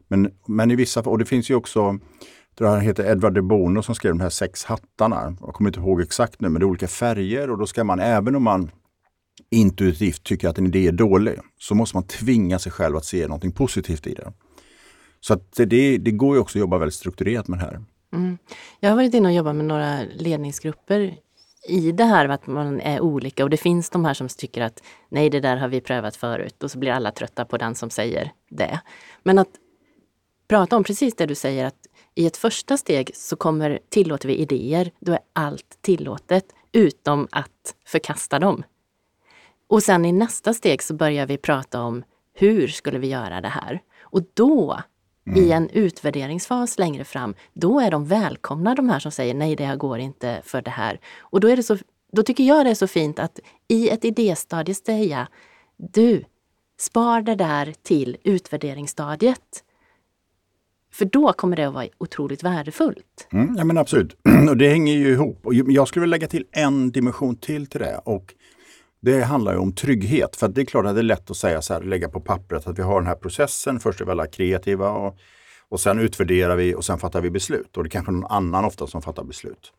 Men, 0.08 0.32
men 0.48 0.72
i 0.72 0.76
vissa 0.76 1.02
och 1.02 1.18
det 1.18 1.26
finns 1.26 1.50
ju 1.50 1.56
också, 1.56 2.00
det 2.58 2.70
här 2.70 2.80
heter 2.80 3.12
Edward 3.12 3.34
de 3.34 3.42
Bono 3.42 3.82
som 3.82 3.96
skrev 3.96 4.14
de 4.14 4.22
här 4.22 4.30
sex 4.30 4.66
hattarna. 4.66 5.36
Jag 5.42 5.54
kommer 5.54 5.70
inte 5.70 5.80
ihåg 5.80 6.02
exakt 6.02 6.42
nu, 6.42 6.50
men 6.50 6.60
det 6.60 6.64
är 6.64 6.68
olika 6.68 6.88
färger 6.88 7.50
och 7.50 7.58
då 7.58 7.66
ska 7.66 7.84
man, 7.84 8.00
även 8.00 8.36
om 8.36 8.44
man 8.44 8.72
intuitivt 9.50 10.24
tycker 10.24 10.48
att 10.48 10.58
en 10.58 10.66
idé 10.68 10.88
är 10.88 10.92
dålig, 10.92 11.40
så 11.60 11.76
måste 11.76 11.98
man 11.98 12.04
tvinga 12.04 12.60
sig 12.60 12.72
själv 12.72 12.98
att 12.98 13.06
se 13.06 13.28
någonting 13.28 13.52
positivt 13.52 14.08
i 14.08 14.14
det. 14.14 14.34
Så 15.20 15.34
att 15.34 15.54
det, 15.56 15.98
det 15.98 16.12
går 16.12 16.36
ju 16.36 16.42
också 16.42 16.58
att 16.58 16.62
jobba 16.62 16.78
väldigt 16.78 16.96
strukturerat 16.96 17.48
med 17.48 17.60
det 17.60 17.64
här. 17.64 17.82
Mm. 18.14 18.38
Jag 18.80 18.90
har 18.90 18.96
varit 18.96 19.14
inne 19.14 19.30
och 19.30 19.36
jobbat 19.36 19.56
med 19.56 19.66
några 19.66 20.00
ledningsgrupper 20.16 21.16
i 21.68 21.92
det 21.92 22.04
här 22.04 22.30
att 22.30 22.48
man 22.48 22.82
är 22.82 23.00
olika 23.00 23.44
och 23.44 23.50
det 23.50 23.58
finns 23.58 23.90
de 23.90 24.06
här 24.06 24.14
som 24.14 24.28
tycker 24.28 24.62
att 24.62 24.84
nej, 25.10 25.30
det 25.30 25.40
där 25.40 25.58
har 25.58 25.68
vi 25.68 25.82
prövat 25.82 26.16
förut 26.16 26.64
och 26.64 26.72
så 26.72 26.80
blir 26.80 26.92
alla 26.92 27.12
trötta 27.12 27.46
på 27.46 27.58
den 27.58 27.76
som 27.76 27.90
säger 27.90 28.32
det. 28.50 28.80
Men 29.24 29.40
att 29.40 29.50
prata 30.48 30.76
om 30.76 30.84
precis 30.84 31.16
det 31.16 31.26
du 31.26 31.36
säger 31.36 31.66
att 31.66 31.88
i 32.16 32.26
ett 32.26 32.38
första 32.38 32.78
steg 32.78 33.12
så 33.14 33.36
kommer, 33.36 33.80
tillåter 33.90 34.28
vi 34.28 34.36
idéer, 34.36 34.92
då 35.00 35.12
är 35.12 35.20
allt 35.34 35.78
tillåtet 35.82 36.46
utom 36.72 37.28
att 37.32 37.76
förkasta 37.86 38.40
dem. 38.40 38.64
Och 39.70 39.84
sen 39.84 40.06
i 40.06 40.12
nästa 40.12 40.54
steg 40.54 40.84
så 40.84 40.94
börjar 40.94 41.26
vi 41.26 41.38
prata 41.38 41.82
om 41.82 42.04
hur 42.34 42.68
skulle 42.68 43.00
vi 43.00 43.08
göra 43.08 43.42
det 43.42 43.48
här? 43.48 43.82
Och 44.02 44.22
då, 44.34 44.80
mm. 45.28 45.44
i 45.44 45.52
en 45.52 45.70
utvärderingsfas 45.70 46.80
längre 46.80 47.04
fram, 47.04 47.36
då 47.54 47.80
är 47.80 47.92
de 47.92 48.06
välkomna 48.06 48.76
de 48.76 48.90
här 48.90 49.00
som 49.00 49.12
säger 49.12 49.34
nej, 49.34 49.56
det 49.56 49.66
här 49.66 49.76
går 49.76 50.00
inte 50.00 50.42
för 50.44 50.62
det 50.62 50.72
här. 50.72 51.00
Och 51.20 51.40
då, 51.40 51.48
är 51.48 51.56
det 51.56 51.64
så, 51.64 51.78
då 52.12 52.24
tycker 52.24 52.44
jag 52.44 52.66
det 52.66 52.70
är 52.70 52.76
så 52.76 52.88
fint 52.88 53.20
att 53.20 53.40
i 53.68 53.90
ett 53.90 54.06
idéstadie 54.06 54.76
säga 54.76 55.28
du, 55.78 56.24
spar 56.80 57.22
det 57.22 57.36
där 57.36 57.74
till 57.84 58.18
utvärderingsstadiet. 58.24 59.64
För 60.94 61.06
då 61.06 61.34
kommer 61.34 61.56
det 61.56 61.68
att 61.68 61.74
vara 61.74 61.88
otroligt 61.98 62.44
värdefullt. 62.44 63.28
Mm, 63.32 63.56
ja 63.58 63.66
men 63.66 63.78
absolut. 63.78 64.18
Och 64.50 64.58
det 64.58 64.70
hänger 64.70 64.94
ju 64.94 65.12
ihop. 65.12 65.46
Och 65.46 65.54
jag 65.54 65.88
skulle 65.88 66.02
vilja 66.02 66.12
lägga 66.12 66.28
till 66.28 66.46
en 66.52 66.92
dimension 66.92 67.36
till 67.36 67.68
till 67.68 67.80
det. 67.80 68.02
Och 68.06 68.34
det 69.02 69.22
handlar 69.22 69.54
ju 69.54 69.60
om 69.60 69.74
trygghet. 69.74 70.36
För 70.36 70.48
det 70.48 70.62
är 70.62 70.66
klart 70.66 70.86
att 70.86 70.96
det 70.96 71.02
är 71.02 71.04
lätt 71.04 71.32
att 71.32 71.38
säga 71.38 71.62
så 71.62 71.74
här, 71.74 71.82
lägga 71.82 72.10
på 72.10 72.20
pappret 72.20 72.68
att 72.68 72.80
vi 72.80 72.84
har 72.84 73.02
den 73.02 73.08
här 73.08 73.16
processen. 73.16 73.80
Först 73.80 74.02
är 74.02 74.06
vi 74.06 74.12
alla 74.12 74.28
kreativa 74.28 74.90
och, 74.90 75.18
och 75.70 75.80
sen 75.80 76.00
utvärderar 76.00 76.56
vi 76.56 76.76
och 76.76 76.86
sen 76.86 77.00
fattar 77.00 77.22
vi 77.22 77.30
beslut. 77.30 77.78
Och 77.78 77.84
det 77.84 77.88
är 77.88 77.92
kanske 77.92 78.12
någon 78.12 78.32
annan 78.32 78.66
ofta 78.66 78.88
som 78.88 79.02
fattar 79.02 79.24
beslut. 79.24 79.74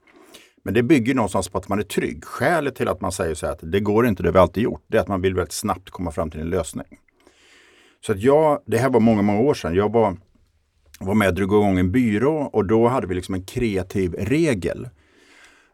Men 0.62 0.74
det 0.74 0.82
bygger 0.82 1.14
någonstans 1.14 1.48
på 1.48 1.58
att 1.58 1.68
man 1.68 1.78
är 1.78 1.82
trygg. 1.82 2.24
Skälet 2.24 2.74
till 2.74 2.88
att 2.88 3.00
man 3.00 3.12
säger 3.12 3.34
så 3.34 3.46
här 3.46 3.52
att 3.52 3.60
det 3.62 3.80
går 3.80 4.06
inte, 4.06 4.22
det 4.22 4.28
har 4.28 4.32
vi 4.32 4.38
alltid 4.38 4.62
gjort, 4.62 4.84
det 4.86 4.96
är 4.96 5.00
att 5.00 5.08
man 5.08 5.22
vill 5.22 5.34
väldigt 5.34 5.52
snabbt 5.52 5.90
komma 5.90 6.10
fram 6.10 6.30
till 6.30 6.40
en 6.40 6.50
lösning. 6.50 6.86
Så 8.06 8.12
att 8.12 8.20
jag, 8.20 8.62
det 8.66 8.78
här 8.78 8.90
var 8.90 9.00
många, 9.00 9.22
många 9.22 9.40
år 9.40 9.54
sedan. 9.54 9.74
Jag 9.74 9.92
var, 9.92 10.16
var 11.00 11.14
med 11.14 11.28
och 11.28 11.34
drog 11.34 11.52
igång 11.52 11.78
en 11.78 11.92
byrå 11.92 12.50
och 12.52 12.66
då 12.66 12.88
hade 12.88 13.06
vi 13.06 13.14
liksom 13.14 13.34
en 13.34 13.44
kreativ 13.44 14.14
regel 14.14 14.88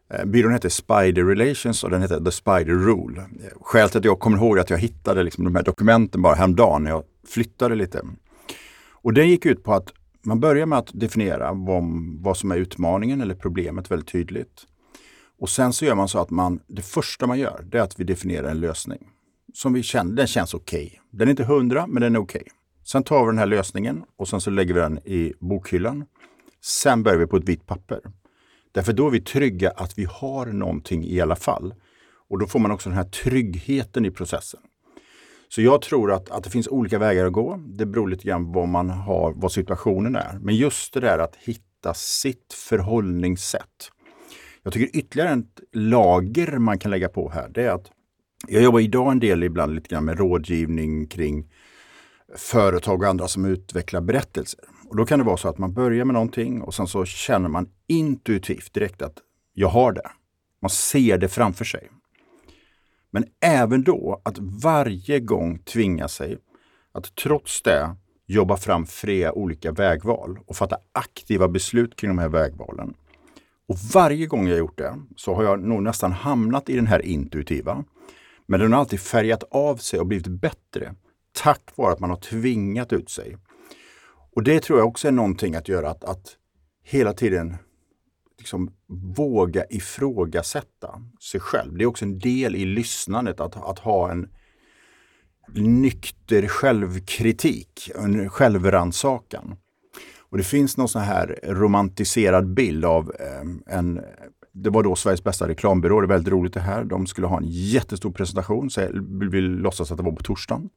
Eh, 0.09 0.25
byrån 0.25 0.51
hette 0.51 0.69
Spider 0.69 1.23
Relations 1.23 1.83
och 1.83 1.89
den 1.89 2.01
hette 2.01 2.23
The 2.23 2.31
Spider 2.31 2.73
Rule. 2.73 3.19
Eh, 3.19 3.61
skälet 3.61 3.91
till 3.91 3.99
att 3.99 4.05
jag 4.05 4.19
kommer 4.19 4.37
ihåg 4.37 4.59
att 4.59 4.69
jag 4.69 4.77
hittade 4.77 5.23
liksom 5.23 5.43
de 5.43 5.55
här 5.55 5.63
dokumenten 5.63 6.21
bara 6.21 6.35
häromdagen 6.35 6.83
när 6.83 6.91
jag 6.91 7.03
flyttade 7.27 7.75
lite. 7.75 8.01
Och 8.91 9.13
den 9.13 9.29
gick 9.29 9.45
ut 9.45 9.63
på 9.63 9.73
att 9.73 9.93
man 10.25 10.39
börjar 10.39 10.65
med 10.65 10.79
att 10.79 10.89
definiera 10.93 11.53
vad, 11.53 11.83
vad 12.21 12.37
som 12.37 12.51
är 12.51 12.55
utmaningen 12.55 13.21
eller 13.21 13.35
problemet 13.35 13.91
väldigt 13.91 14.11
tydligt. 14.11 14.65
Och 15.39 15.49
sen 15.49 15.73
så 15.73 15.85
gör 15.85 15.95
man 15.95 16.07
så 16.07 16.19
att 16.19 16.29
man, 16.29 16.59
det 16.67 16.81
första 16.81 17.27
man 17.27 17.39
gör, 17.39 17.65
det 17.71 17.77
är 17.77 17.81
att 17.81 17.99
vi 17.99 18.03
definierar 18.03 18.49
en 18.49 18.59
lösning. 18.59 18.99
Som 19.53 19.73
vi 19.73 19.83
känner, 19.83 20.15
den 20.15 20.27
känns 20.27 20.53
okej. 20.53 20.85
Okay. 20.85 20.99
Den 21.11 21.27
är 21.27 21.29
inte 21.29 21.43
hundra, 21.43 21.87
men 21.87 22.01
den 22.01 22.15
är 22.15 22.19
okej. 22.19 22.41
Okay. 22.41 22.53
Sen 22.83 23.03
tar 23.03 23.25
vi 23.25 23.25
den 23.25 23.37
här 23.37 23.45
lösningen 23.45 24.03
och 24.17 24.27
sen 24.27 24.41
så 24.41 24.49
lägger 24.49 24.73
vi 24.73 24.79
den 24.79 24.97
i 24.97 25.33
bokhyllan. 25.39 26.05
Sen 26.61 27.03
börjar 27.03 27.19
vi 27.19 27.27
på 27.27 27.37
ett 27.37 27.49
vitt 27.49 27.65
papper. 27.65 27.99
Därför 28.71 28.93
då 28.93 29.07
är 29.07 29.11
vi 29.11 29.21
trygga 29.21 29.71
att 29.71 29.97
vi 29.97 30.05
har 30.05 30.45
någonting 30.45 31.03
i 31.05 31.21
alla 31.21 31.35
fall. 31.35 31.73
Och 32.29 32.39
då 32.39 32.47
får 32.47 32.59
man 32.59 32.71
också 32.71 32.89
den 32.89 32.97
här 32.97 33.09
tryggheten 33.09 34.05
i 34.05 34.11
processen. 34.11 34.59
Så 35.49 35.61
jag 35.61 35.81
tror 35.81 36.11
att, 36.11 36.29
att 36.29 36.43
det 36.43 36.49
finns 36.49 36.67
olika 36.67 36.99
vägar 36.99 37.25
att 37.25 37.33
gå. 37.33 37.59
Det 37.67 37.85
beror 37.85 38.09
lite 38.09 38.27
grann 38.27 38.51
vad 38.51 38.67
man 38.67 38.89
har, 38.89 39.33
vad 39.35 39.51
situationen 39.51 40.15
är. 40.15 40.39
Men 40.41 40.55
just 40.55 40.93
det 40.93 40.99
där 40.99 41.19
att 41.19 41.35
hitta 41.35 41.93
sitt 41.93 42.53
förhållningssätt. 42.53 43.91
Jag 44.63 44.73
tycker 44.73 44.97
ytterligare 44.99 45.33
ett 45.33 45.59
lager 45.73 46.57
man 46.57 46.79
kan 46.79 46.91
lägga 46.91 47.09
på 47.09 47.29
här, 47.29 47.49
det 47.49 47.63
är 47.63 47.71
att 47.71 47.91
jag 48.47 48.63
jobbar 48.63 48.79
idag 48.79 49.11
en 49.11 49.19
del 49.19 49.43
ibland 49.43 49.75
lite 49.75 49.89
grann 49.89 50.05
med 50.05 50.17
rådgivning 50.17 51.07
kring 51.07 51.53
företag 52.35 53.01
och 53.01 53.07
andra 53.07 53.27
som 53.27 53.45
utvecklar 53.45 54.01
berättelser. 54.01 54.59
Och 54.89 54.95
Då 54.95 55.05
kan 55.05 55.19
det 55.19 55.25
vara 55.25 55.37
så 55.37 55.49
att 55.49 55.57
man 55.57 55.73
börjar 55.73 56.05
med 56.05 56.13
någonting 56.13 56.61
och 56.61 56.73
sen 56.73 56.87
så 56.87 57.05
känner 57.05 57.49
man 57.49 57.69
intuitivt 57.87 58.73
direkt 58.73 59.01
att 59.01 59.17
jag 59.53 59.67
har 59.67 59.91
det. 59.91 60.09
Man 60.61 60.69
ser 60.69 61.17
det 61.17 61.27
framför 61.27 61.65
sig. 61.65 61.89
Men 63.11 63.25
även 63.41 63.83
då 63.83 64.21
att 64.25 64.37
varje 64.63 65.19
gång 65.19 65.59
tvinga 65.59 66.07
sig 66.07 66.37
att 66.91 67.15
trots 67.15 67.61
det 67.61 67.95
jobba 68.25 68.57
fram 68.57 68.85
flera 68.85 69.33
olika 69.33 69.71
vägval 69.71 70.39
och 70.45 70.55
fatta 70.55 70.77
aktiva 70.91 71.47
beslut 71.47 71.95
kring 71.95 72.09
de 72.09 72.17
här 72.17 72.29
vägvalen. 72.29 72.93
Och 73.67 73.77
varje 73.93 74.25
gång 74.25 74.47
jag 74.47 74.57
gjort 74.57 74.77
det 74.77 74.99
så 75.15 75.35
har 75.35 75.43
jag 75.43 75.63
nog 75.63 75.83
nästan 75.83 76.11
hamnat 76.11 76.69
i 76.69 76.75
den 76.75 76.87
här 76.87 77.05
intuitiva. 77.05 77.83
Men 78.45 78.59
den 78.59 78.73
har 78.73 78.79
alltid 78.79 78.99
färgat 78.99 79.43
av 79.51 79.75
sig 79.75 79.99
och 79.99 80.07
blivit 80.07 80.27
bättre 80.27 80.95
tack 81.31 81.61
vare 81.75 81.93
att 81.93 81.99
man 81.99 82.09
har 82.09 82.17
tvingat 82.17 82.93
ut 82.93 83.09
sig. 83.09 83.37
Och 84.37 84.43
det 84.43 84.59
tror 84.59 84.79
jag 84.79 84.87
också 84.87 85.07
är 85.07 85.11
någonting 85.11 85.55
att 85.55 85.67
göra, 85.67 85.89
att, 85.89 86.03
att 86.03 86.35
hela 86.83 87.13
tiden 87.13 87.57
liksom 88.37 88.71
våga 89.15 89.65
ifrågasätta 89.69 91.01
sig 91.31 91.39
själv. 91.39 91.77
Det 91.77 91.83
är 91.83 91.85
också 91.85 92.05
en 92.05 92.19
del 92.19 92.55
i 92.55 92.65
lyssnandet, 92.65 93.39
att, 93.39 93.55
att 93.55 93.79
ha 93.79 94.11
en 94.11 94.29
nykter 95.53 96.47
självkritik, 96.47 97.91
en 97.95 98.29
självrannsakan. 98.29 99.55
Och 100.19 100.37
det 100.37 100.43
finns 100.43 100.77
någon 100.77 100.89
sån 100.89 101.01
här 101.01 101.39
romantiserad 101.43 102.53
bild 102.53 102.85
av 102.85 103.11
eh, 103.19 103.75
en 103.77 104.01
det 104.53 104.69
var 104.69 104.83
då 104.83 104.95
Sveriges 104.95 105.23
bästa 105.23 105.47
reklambyrå, 105.47 106.01
det 106.01 106.05
är 106.05 106.07
väldigt 106.07 106.33
roligt 106.33 106.53
det 106.53 106.59
här. 106.59 106.83
De 106.83 107.07
skulle 107.07 107.27
ha 107.27 107.37
en 107.37 107.47
jättestor 107.47 108.11
presentation, 108.11 108.69
så 108.69 108.87
vi 109.31 109.41
låtsas 109.41 109.91
att 109.91 109.97
det 109.97 110.03
var 110.03 110.11
på 110.11 110.23
torsdagen. 110.23 110.69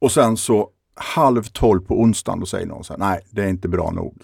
Och 0.00 0.12
sen 0.12 0.36
så 0.36 0.70
halv 0.94 1.42
tolv 1.42 1.80
på 1.80 2.00
onsdagen, 2.00 2.40
då 2.40 2.46
säger 2.46 2.66
någon 2.66 2.84
så 2.84 2.92
här, 2.92 3.00
nej 3.00 3.20
det 3.30 3.42
är 3.42 3.48
inte 3.48 3.68
bra 3.68 3.90
nog. 3.90 4.22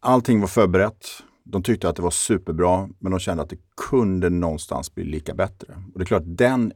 Allting 0.00 0.40
var 0.40 0.48
förberett. 0.48 1.06
De 1.44 1.62
tyckte 1.62 1.88
att 1.88 1.96
det 1.96 2.02
var 2.02 2.10
superbra, 2.10 2.88
men 2.98 3.10
de 3.10 3.20
kände 3.20 3.42
att 3.42 3.50
det 3.50 3.58
kunde 3.90 4.30
någonstans 4.30 4.94
bli 4.94 5.04
lika 5.04 5.34
bättre. 5.34 5.82
Och 5.92 5.98
det 5.98 6.02
är 6.02 6.06
klart, 6.06 6.22
den, 6.26 6.72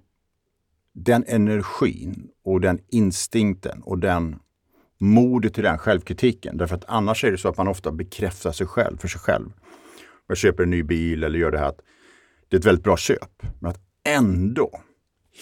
den 0.95 1.25
energin 1.27 2.29
och 2.45 2.61
den 2.61 2.79
instinkten 2.89 3.83
och 3.83 3.99
den 3.99 4.39
modet 5.01 5.55
till 5.55 5.65
den 5.65 5.79
självkritiken. 5.79 6.57
Därför 6.57 6.77
att 6.77 6.85
annars 6.89 7.25
är 7.25 7.33
det 7.33 7.39
så 7.39 7.49
att 7.49 7.57
man 7.57 7.69
ofta 7.69 7.93
bekräftar 7.93 8.53
sig 8.53 8.67
själv 8.67 8.99
för 8.99 9.09
sig 9.09 9.21
själv. 9.21 9.53
Jag 10.27 10.37
köper 10.37 10.63
en 10.63 10.71
ny 10.71 10.83
bil 10.83 11.25
eller 11.25 11.39
gör 11.39 11.51
det 11.51 11.59
här. 11.59 11.69
Att 11.69 11.81
det 12.49 12.57
är 12.57 12.59
ett 12.59 12.67
väldigt 12.67 12.85
bra 12.85 12.97
köp. 12.97 13.43
Men 13.59 13.71
att 13.71 13.81
ändå 14.05 14.81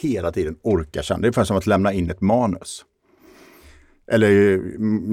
hela 0.02 0.32
tiden 0.32 0.58
orka 0.62 1.02
känna. 1.02 1.20
Det 1.20 1.24
är 1.24 1.28
ungefär 1.28 1.44
som 1.44 1.56
att 1.56 1.66
lämna 1.66 1.92
in 1.92 2.10
ett 2.10 2.20
manus. 2.20 2.84
Eller 4.10 4.28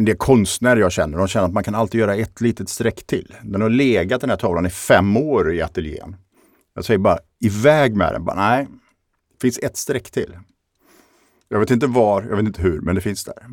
det 0.06 0.12
är 0.12 0.16
konstnärer 0.16 0.80
jag 0.80 0.92
känner, 0.92 1.18
de 1.18 1.28
känner 1.28 1.48
att 1.48 1.54
man 1.54 1.64
kan 1.64 1.76
alltid 1.76 2.00
göra 2.00 2.16
ett 2.16 2.42
litet 2.42 2.70
streck 2.70 3.08
till. 3.08 3.36
Den 3.44 3.62
har 3.62 3.70
legat 3.70 4.22
den 4.22 4.30
här 4.30 4.38
tavlan 4.38 4.66
i 4.66 4.70
fem 4.70 5.18
år 5.18 5.54
i 5.54 5.62
ateljén. 5.62 6.16
Jag 6.76 6.86
säger 6.86 6.98
bara 6.98 7.20
iväg 7.40 7.96
med 7.96 8.14
den. 8.14 8.26
Bara, 8.26 8.36
nej, 8.36 8.68
det 9.32 9.42
finns 9.42 9.60
ett 9.60 9.78
streck 9.78 10.12
till. 10.12 10.38
Jag 11.50 11.60
vet 11.60 11.72
inte 11.72 11.88
var, 11.88 12.24
jag 12.24 12.36
vet 12.36 12.46
inte 12.46 12.62
hur, 12.62 12.82
men 12.82 12.96
det 12.96 13.02
finns 13.02 13.24
där. 13.24 13.46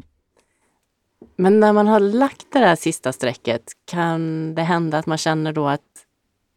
Men 1.36 1.60
när 1.60 1.72
man 1.72 1.86
har 1.86 2.00
lagt 2.00 2.46
det 2.52 2.58
där 2.58 2.76
sista 2.76 3.12
strecket, 3.12 3.62
kan 3.84 4.54
det 4.54 4.62
hända 4.62 4.98
att 4.98 5.06
man 5.06 5.18
känner 5.18 5.52
då 5.52 5.68
att 5.68 5.80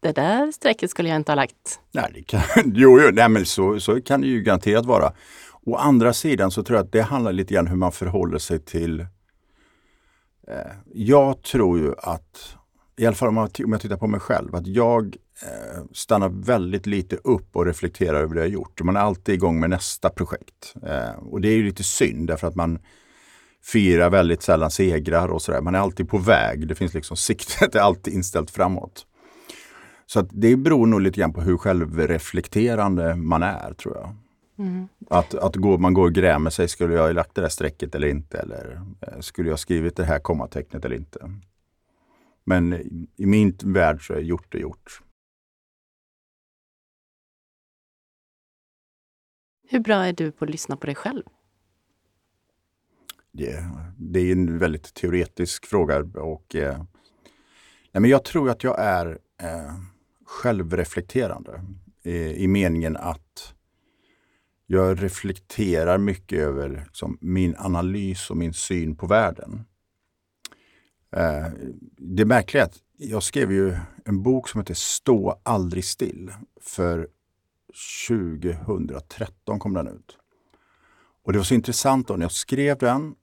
det 0.00 0.12
där 0.12 0.52
strecket 0.52 0.90
skulle 0.90 1.08
jag 1.08 1.16
inte 1.16 1.32
ha 1.32 1.36
lagt? 1.36 1.80
Nej, 1.92 2.10
det 2.14 2.22
kan, 2.22 2.40
jo, 2.74 3.00
jo 3.00 3.10
nej, 3.12 3.28
men 3.28 3.46
så, 3.46 3.80
så 3.80 4.00
kan 4.00 4.20
det 4.20 4.26
ju 4.26 4.42
garanterat 4.42 4.86
vara. 4.86 5.12
Å 5.66 5.76
andra 5.76 6.12
sidan 6.12 6.50
så 6.50 6.62
tror 6.62 6.76
jag 6.76 6.84
att 6.84 6.92
det 6.92 7.02
handlar 7.02 7.32
lite 7.32 7.54
grann 7.54 7.66
hur 7.66 7.76
man 7.76 7.92
förhåller 7.92 8.38
sig 8.38 8.58
till... 8.58 9.00
Eh, 10.48 10.72
jag 10.94 11.42
tror 11.42 11.78
ju 11.78 11.94
att, 11.98 12.56
i 12.96 13.06
alla 13.06 13.16
fall 13.16 13.28
om 13.28 13.36
jag, 13.36 13.50
om 13.64 13.72
jag 13.72 13.80
tittar 13.80 13.96
på 13.96 14.06
mig 14.06 14.20
själv, 14.20 14.54
att 14.54 14.66
jag 14.66 15.16
eh, 15.42 15.82
stannar 15.92 16.28
väldigt 16.28 16.86
lite 16.86 17.16
upp 17.16 17.56
och 17.56 17.66
reflekterar 17.66 18.20
över 18.20 18.34
det 18.34 18.40
jag 18.40 18.48
gjort. 18.48 18.82
Man 18.82 18.96
är 18.96 19.00
alltid 19.00 19.34
igång 19.34 19.60
med 19.60 19.70
nästa 19.70 20.10
projekt. 20.10 20.74
Eh, 20.82 21.18
och 21.18 21.40
det 21.40 21.48
är 21.48 21.56
ju 21.56 21.64
lite 21.64 21.84
synd 21.84 22.28
därför 22.28 22.46
att 22.48 22.54
man 22.54 22.78
firar 23.64 24.10
väldigt 24.10 24.42
sällan 24.42 24.70
segrar 24.70 25.28
och 25.28 25.42
sådär. 25.42 25.60
Man 25.60 25.74
är 25.74 25.78
alltid 25.78 26.08
på 26.08 26.18
väg. 26.18 26.68
Det 26.68 26.74
finns 26.74 26.94
liksom 26.94 27.16
siktet 27.16 27.74
är 27.74 27.80
alltid 27.80 28.14
inställt 28.14 28.50
framåt. 28.50 29.06
Så 30.06 30.20
att 30.20 30.28
det 30.32 30.56
beror 30.56 30.86
nog 30.86 31.00
lite 31.00 31.20
grann 31.20 31.32
på 31.32 31.40
hur 31.40 31.56
självreflekterande 31.56 33.16
man 33.16 33.42
är, 33.42 33.74
tror 33.74 33.96
jag. 33.96 34.16
Mm. 34.58 34.88
Att, 35.10 35.34
att 35.34 35.56
gå, 35.56 35.78
man 35.78 35.94
går 35.94 36.04
och 36.04 36.12
grämer 36.12 36.50
sig, 36.50 36.68
skulle 36.68 36.94
jag 36.94 37.02
ha 37.02 37.12
lagt 37.12 37.34
det 37.34 37.40
där 37.40 37.48
strecket 37.48 37.94
eller 37.94 38.08
inte? 38.08 38.38
Eller 38.38 38.82
eh, 39.00 39.20
skulle 39.20 39.48
jag 39.48 39.58
skrivit 39.58 39.96
det 39.96 40.04
här 40.04 40.18
kommatecknet 40.18 40.84
eller 40.84 40.96
inte? 40.96 41.30
Men 42.44 42.72
i 43.16 43.26
min 43.26 43.56
värld 43.64 44.06
så 44.06 44.14
är 44.14 44.20
gjort 44.20 44.54
är 44.54 44.58
gjort. 44.58 45.02
Hur 49.68 49.80
bra 49.80 50.06
är 50.06 50.12
du 50.12 50.32
på 50.32 50.44
att 50.44 50.50
lyssna 50.50 50.76
på 50.76 50.86
dig 50.86 50.94
själv? 50.94 51.22
Det, 53.32 53.64
det 53.96 54.20
är 54.20 54.32
en 54.32 54.58
väldigt 54.58 54.94
teoretisk 54.94 55.66
fråga. 55.66 55.98
och 56.14 56.56
eh, 56.56 56.78
nej, 57.92 58.00
men 58.00 58.10
Jag 58.10 58.24
tror 58.24 58.50
att 58.50 58.64
jag 58.64 58.80
är 58.80 59.18
eh, 59.42 59.74
självreflekterande 60.24 61.64
eh, 62.02 62.32
i 62.32 62.48
meningen 62.48 62.96
att 62.96 63.54
jag 64.66 65.02
reflekterar 65.02 65.98
mycket 65.98 66.38
över 66.38 66.84
liksom, 66.86 67.18
min 67.20 67.56
analys 67.58 68.30
och 68.30 68.36
min 68.36 68.54
syn 68.54 68.96
på 68.96 69.06
världen. 69.06 69.64
Eh, 71.16 71.46
det 71.96 72.24
märkliga 72.24 72.62
är 72.62 72.66
att 72.66 72.78
jag 72.96 73.22
skrev 73.22 73.52
ju 73.52 73.76
en 74.04 74.22
bok 74.22 74.48
som 74.48 74.60
heter 74.60 74.74
Stå 74.74 75.40
aldrig 75.42 75.84
still. 75.84 76.32
För 76.60 77.08
2013 78.08 79.58
kom 79.58 79.74
den 79.74 79.88
ut. 79.88 80.18
Och 81.24 81.32
det 81.32 81.38
var 81.38 81.44
så 81.44 81.54
intressant 81.54 82.08
då 82.08 82.16
när 82.16 82.24
jag 82.24 82.32
skrev 82.32 82.78
den 82.78 83.14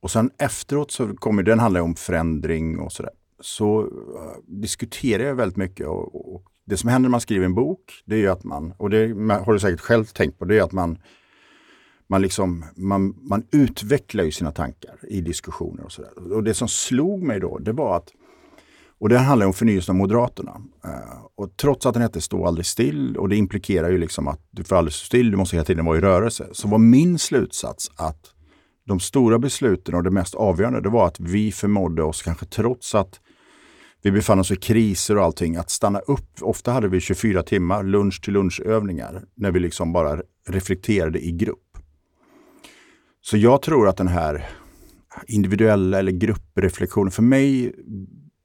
och 0.00 0.10
sen 0.10 0.30
efteråt 0.38 0.90
så 0.90 1.16
kommer 1.16 1.42
den 1.42 1.58
handla 1.58 1.82
om 1.82 1.94
förändring 1.94 2.78
och 2.78 2.92
sådär. 2.92 3.12
Så 3.40 3.80
eh, 3.80 3.86
uh, 3.86 4.32
diskuterade 4.46 5.28
jag 5.28 5.34
väldigt 5.34 5.56
mycket 5.56 5.86
och, 5.86 6.34
och, 6.34 6.44
det 6.64 6.76
som 6.76 6.90
händer 6.90 7.08
när 7.08 7.10
man 7.10 7.20
skriver 7.20 7.44
en 7.44 7.54
bok, 7.54 8.02
det 8.04 8.24
är 8.24 8.30
att 8.30 8.44
man, 8.44 8.74
och 8.76 8.90
det 8.90 8.98
har 9.44 9.52
du 9.52 9.58
säkert 9.58 9.80
själv 9.80 10.04
tänkt 10.04 10.38
på, 10.38 10.44
det 10.44 10.58
är 10.58 10.62
att 10.62 10.72
man 10.72 10.98
man, 12.06 12.22
liksom, 12.22 12.64
man, 12.76 13.14
man 13.22 13.46
utvecklar 13.52 14.24
ju 14.24 14.30
sina 14.30 14.52
tankar 14.52 14.98
i 15.08 15.20
diskussioner 15.20 15.84
och 15.84 15.92
sådär. 15.92 16.32
Och 16.32 16.44
det 16.44 16.54
som 16.54 16.68
slog 16.68 17.22
mig 17.22 17.40
då, 17.40 17.58
det 17.58 17.72
var 17.72 17.96
att 17.96 18.08
och 19.02 19.08
det 19.08 19.18
handlar 19.18 19.46
om 19.46 19.52
förnyelsen 19.52 19.92
av 19.92 19.96
Moderaterna. 19.96 20.62
Eh, 20.84 21.24
och 21.34 21.56
trots 21.56 21.86
att 21.86 21.94
den 21.94 22.02
hette 22.02 22.20
Stå 22.20 22.46
aldrig 22.46 22.66
still 22.66 23.16
och 23.16 23.28
det 23.28 23.36
implikerar 23.36 23.90
ju 23.90 23.98
liksom 23.98 24.28
att 24.28 24.40
du 24.50 24.64
får 24.64 24.76
aldrig 24.76 24.92
stå 24.92 25.04
still, 25.04 25.30
du 25.30 25.36
måste 25.36 25.56
hela 25.56 25.64
tiden 25.64 25.84
vara 25.84 25.98
i 25.98 26.00
rörelse. 26.00 26.48
Så 26.52 26.68
var 26.68 26.78
min 26.78 27.18
slutsats 27.18 27.90
att 27.96 28.30
de 28.84 29.00
stora 29.00 29.38
besluten 29.38 29.94
och 29.94 30.02
det 30.02 30.10
mest 30.10 30.34
avgörande, 30.34 30.80
det 30.80 30.88
var 30.88 31.06
att 31.06 31.20
vi 31.20 31.52
förmådde 31.52 32.02
oss, 32.02 32.22
kanske 32.22 32.46
trots 32.46 32.94
att 32.94 33.20
vi 34.02 34.10
befann 34.10 34.40
oss 34.40 34.50
i 34.50 34.56
kriser 34.56 35.18
och 35.18 35.24
allting, 35.24 35.56
att 35.56 35.70
stanna 35.70 35.98
upp. 35.98 36.28
Ofta 36.40 36.72
hade 36.72 36.88
vi 36.88 37.00
24 37.00 37.42
timmar 37.42 37.82
lunch 37.82 38.22
till 38.22 38.32
lunchövningar 38.32 39.24
när 39.34 39.50
vi 39.50 39.60
liksom 39.60 39.92
bara 39.92 40.22
reflekterade 40.48 41.24
i 41.24 41.32
grupp. 41.32 41.78
Så 43.20 43.36
jag 43.36 43.62
tror 43.62 43.88
att 43.88 43.96
den 43.96 44.08
här 44.08 44.48
individuella 45.26 45.98
eller 45.98 46.12
gruppreflektionen, 46.12 47.10
för 47.10 47.22
mig, 47.22 47.74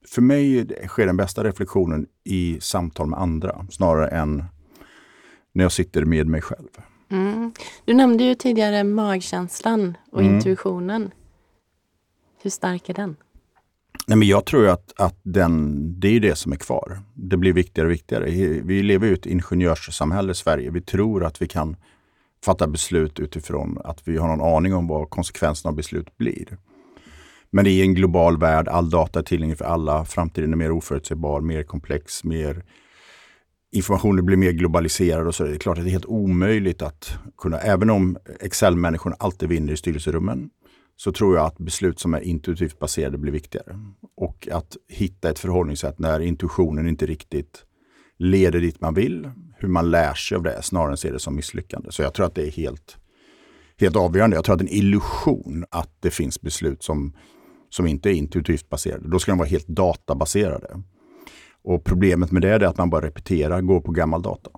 för 0.08 0.22
mig 0.22 0.67
sker 0.88 1.06
den 1.06 1.17
bästa 1.17 1.43
reflektionen 1.43 2.06
i 2.24 2.58
samtal 2.62 3.08
med 3.08 3.20
andra 3.20 3.65
snarare 3.70 4.08
än 4.08 4.43
när 5.54 5.63
jag 5.63 5.72
sitter 5.72 6.06
med 6.06 6.28
mig 6.28 6.41
själv. 6.41 6.70
Mm. 7.10 7.52
Du 7.86 7.93
nämnde 7.93 8.24
ju 8.24 8.36
tidigare 8.36 8.84
magkänslan 8.84 9.98
och 10.12 10.22
mm. 10.22 10.36
intuitionen. 10.36 11.12
Hur 12.41 12.50
stark 12.50 12.89
är 12.89 12.93
den? 12.93 13.15
Nej, 14.10 14.17
men 14.17 14.28
jag 14.28 14.46
tror 14.46 14.67
att, 14.67 14.93
att 14.98 15.20
den, 15.24 16.00
det 16.00 16.08
är 16.08 16.20
det 16.20 16.36
som 16.36 16.52
är 16.52 16.56
kvar. 16.56 17.00
Det 17.13 17.38
blir 17.38 17.54
viktigare 17.54 17.88
och 17.88 17.93
viktigare. 17.93 18.26
Vi 18.62 18.84
lever 18.84 19.08
i 19.08 19.13
ett 19.13 19.26
ingenjörssamhälle 19.26 20.32
i 20.32 20.36
Sverige. 20.36 20.72
Vi 20.72 20.82
tror 20.82 21.26
att 21.26 21.41
vi 21.41 21.48
kan 21.48 21.76
fatta 22.46 22.67
beslut 22.67 23.20
utifrån 23.20 23.78
att 23.84 24.08
vi 24.08 24.17
har 24.17 24.28
någon 24.28 24.56
aning 24.56 24.76
om 24.76 24.88
vad 24.88 25.10
konsekvenserna 25.10 25.70
av 25.70 25.76
beslut 25.76 26.17
blir. 26.17 26.58
Men 27.50 27.67
i 27.67 27.82
en 27.82 27.93
global 27.93 28.38
värld, 28.38 28.67
all 28.67 28.89
data 28.89 29.20
är 29.20 29.24
tillgänglig 29.24 29.58
för 29.58 29.65
alla. 29.65 30.06
Framtiden 30.06 30.54
är 30.54 30.58
mer 30.58 30.72
oförutsägbar, 30.72 31.41
mer 31.41 31.63
komplex, 31.63 32.24
mer 32.24 32.63
informationen 33.72 34.26
blir 34.26 34.38
mer 34.38 34.52
globaliserad 34.52 35.28
och 35.28 35.36
så 35.36 35.46
är 35.46 35.50
det 35.50 35.60
klart 35.60 35.78
att 35.78 35.84
det 35.84 35.89
är 35.89 35.91
helt 35.91 36.06
omöjligt 36.06 36.82
att 36.82 37.17
kunna, 37.38 37.58
även 37.58 37.89
om 37.89 38.17
Excel-människorna 38.39 39.15
alltid 39.20 39.50
vinner 39.50 39.74
i 39.74 39.78
styrelserummen, 39.78 40.50
så 40.97 41.12
tror 41.12 41.36
jag 41.36 41.45
att 41.45 41.57
beslut 41.57 41.99
som 41.99 42.13
är 42.13 42.21
intuitivt 42.21 42.79
baserade 42.79 43.17
blir 43.17 43.31
viktigare. 43.31 43.79
Och 44.15 44.47
att 44.51 44.77
hitta 44.88 45.29
ett 45.29 45.39
förhållningssätt 45.39 45.99
när 45.99 46.19
intuitionen 46.19 46.88
inte 46.88 47.05
riktigt 47.05 47.65
leder 48.17 48.62
dit 48.62 48.81
man 48.81 48.93
vill, 48.93 49.31
hur 49.57 49.67
man 49.67 49.91
lär 49.91 50.13
sig 50.13 50.36
av 50.36 50.43
det 50.43 50.62
snarare 50.62 50.91
än 50.91 50.97
ser 50.97 51.13
det 51.13 51.19
som 51.19 51.36
misslyckande. 51.36 51.91
Så 51.91 52.01
jag 52.01 52.13
tror 52.13 52.25
att 52.25 52.36
det 52.36 52.47
är 52.47 52.51
helt, 52.51 52.97
helt 53.79 53.95
avgörande. 53.95 54.36
Jag 54.36 54.45
tror 54.45 54.53
att 54.53 54.60
det 54.60 54.65
är 54.65 54.69
en 54.69 54.73
illusion 54.73 55.65
att 55.71 55.91
det 55.99 56.12
finns 56.12 56.41
beslut 56.41 56.83
som, 56.83 57.13
som 57.69 57.88
inte 57.88 58.10
är 58.10 58.13
intuitivt 58.13 58.69
baserade. 58.69 59.10
Då 59.10 59.19
ska 59.19 59.31
de 59.31 59.38
vara 59.38 59.49
helt 59.49 59.67
databaserade. 59.67 60.81
Och 61.63 61.83
problemet 61.83 62.31
med 62.31 62.41
det 62.41 62.49
är 62.49 62.63
att 62.63 62.77
man 62.77 62.89
bara 62.89 63.05
repeterar, 63.05 63.62
går 63.62 63.81
på 63.81 63.91
gammal 63.91 64.21
data. 64.21 64.49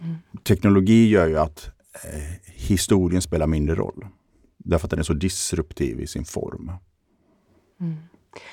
Mm. 0.00 0.16
Teknologi 0.44 1.08
gör 1.08 1.26
ju 1.26 1.38
att 1.38 1.70
eh, 2.04 2.20
historien 2.44 3.22
spelar 3.22 3.46
mindre 3.46 3.74
roll. 3.74 4.06
Därför 4.68 4.86
att 4.86 4.90
den 4.90 4.98
är 4.98 5.04
så 5.04 5.12
disruptiv 5.12 6.00
i 6.00 6.06
sin 6.06 6.24
form. 6.24 6.72
Mm. 7.80 7.96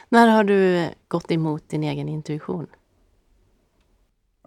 När 0.10 0.28
har 0.28 0.44
du 0.44 0.90
gått 1.08 1.32
emot 1.32 1.70
din 1.70 1.84
egen 1.84 2.10
intuition? 2.10 2.68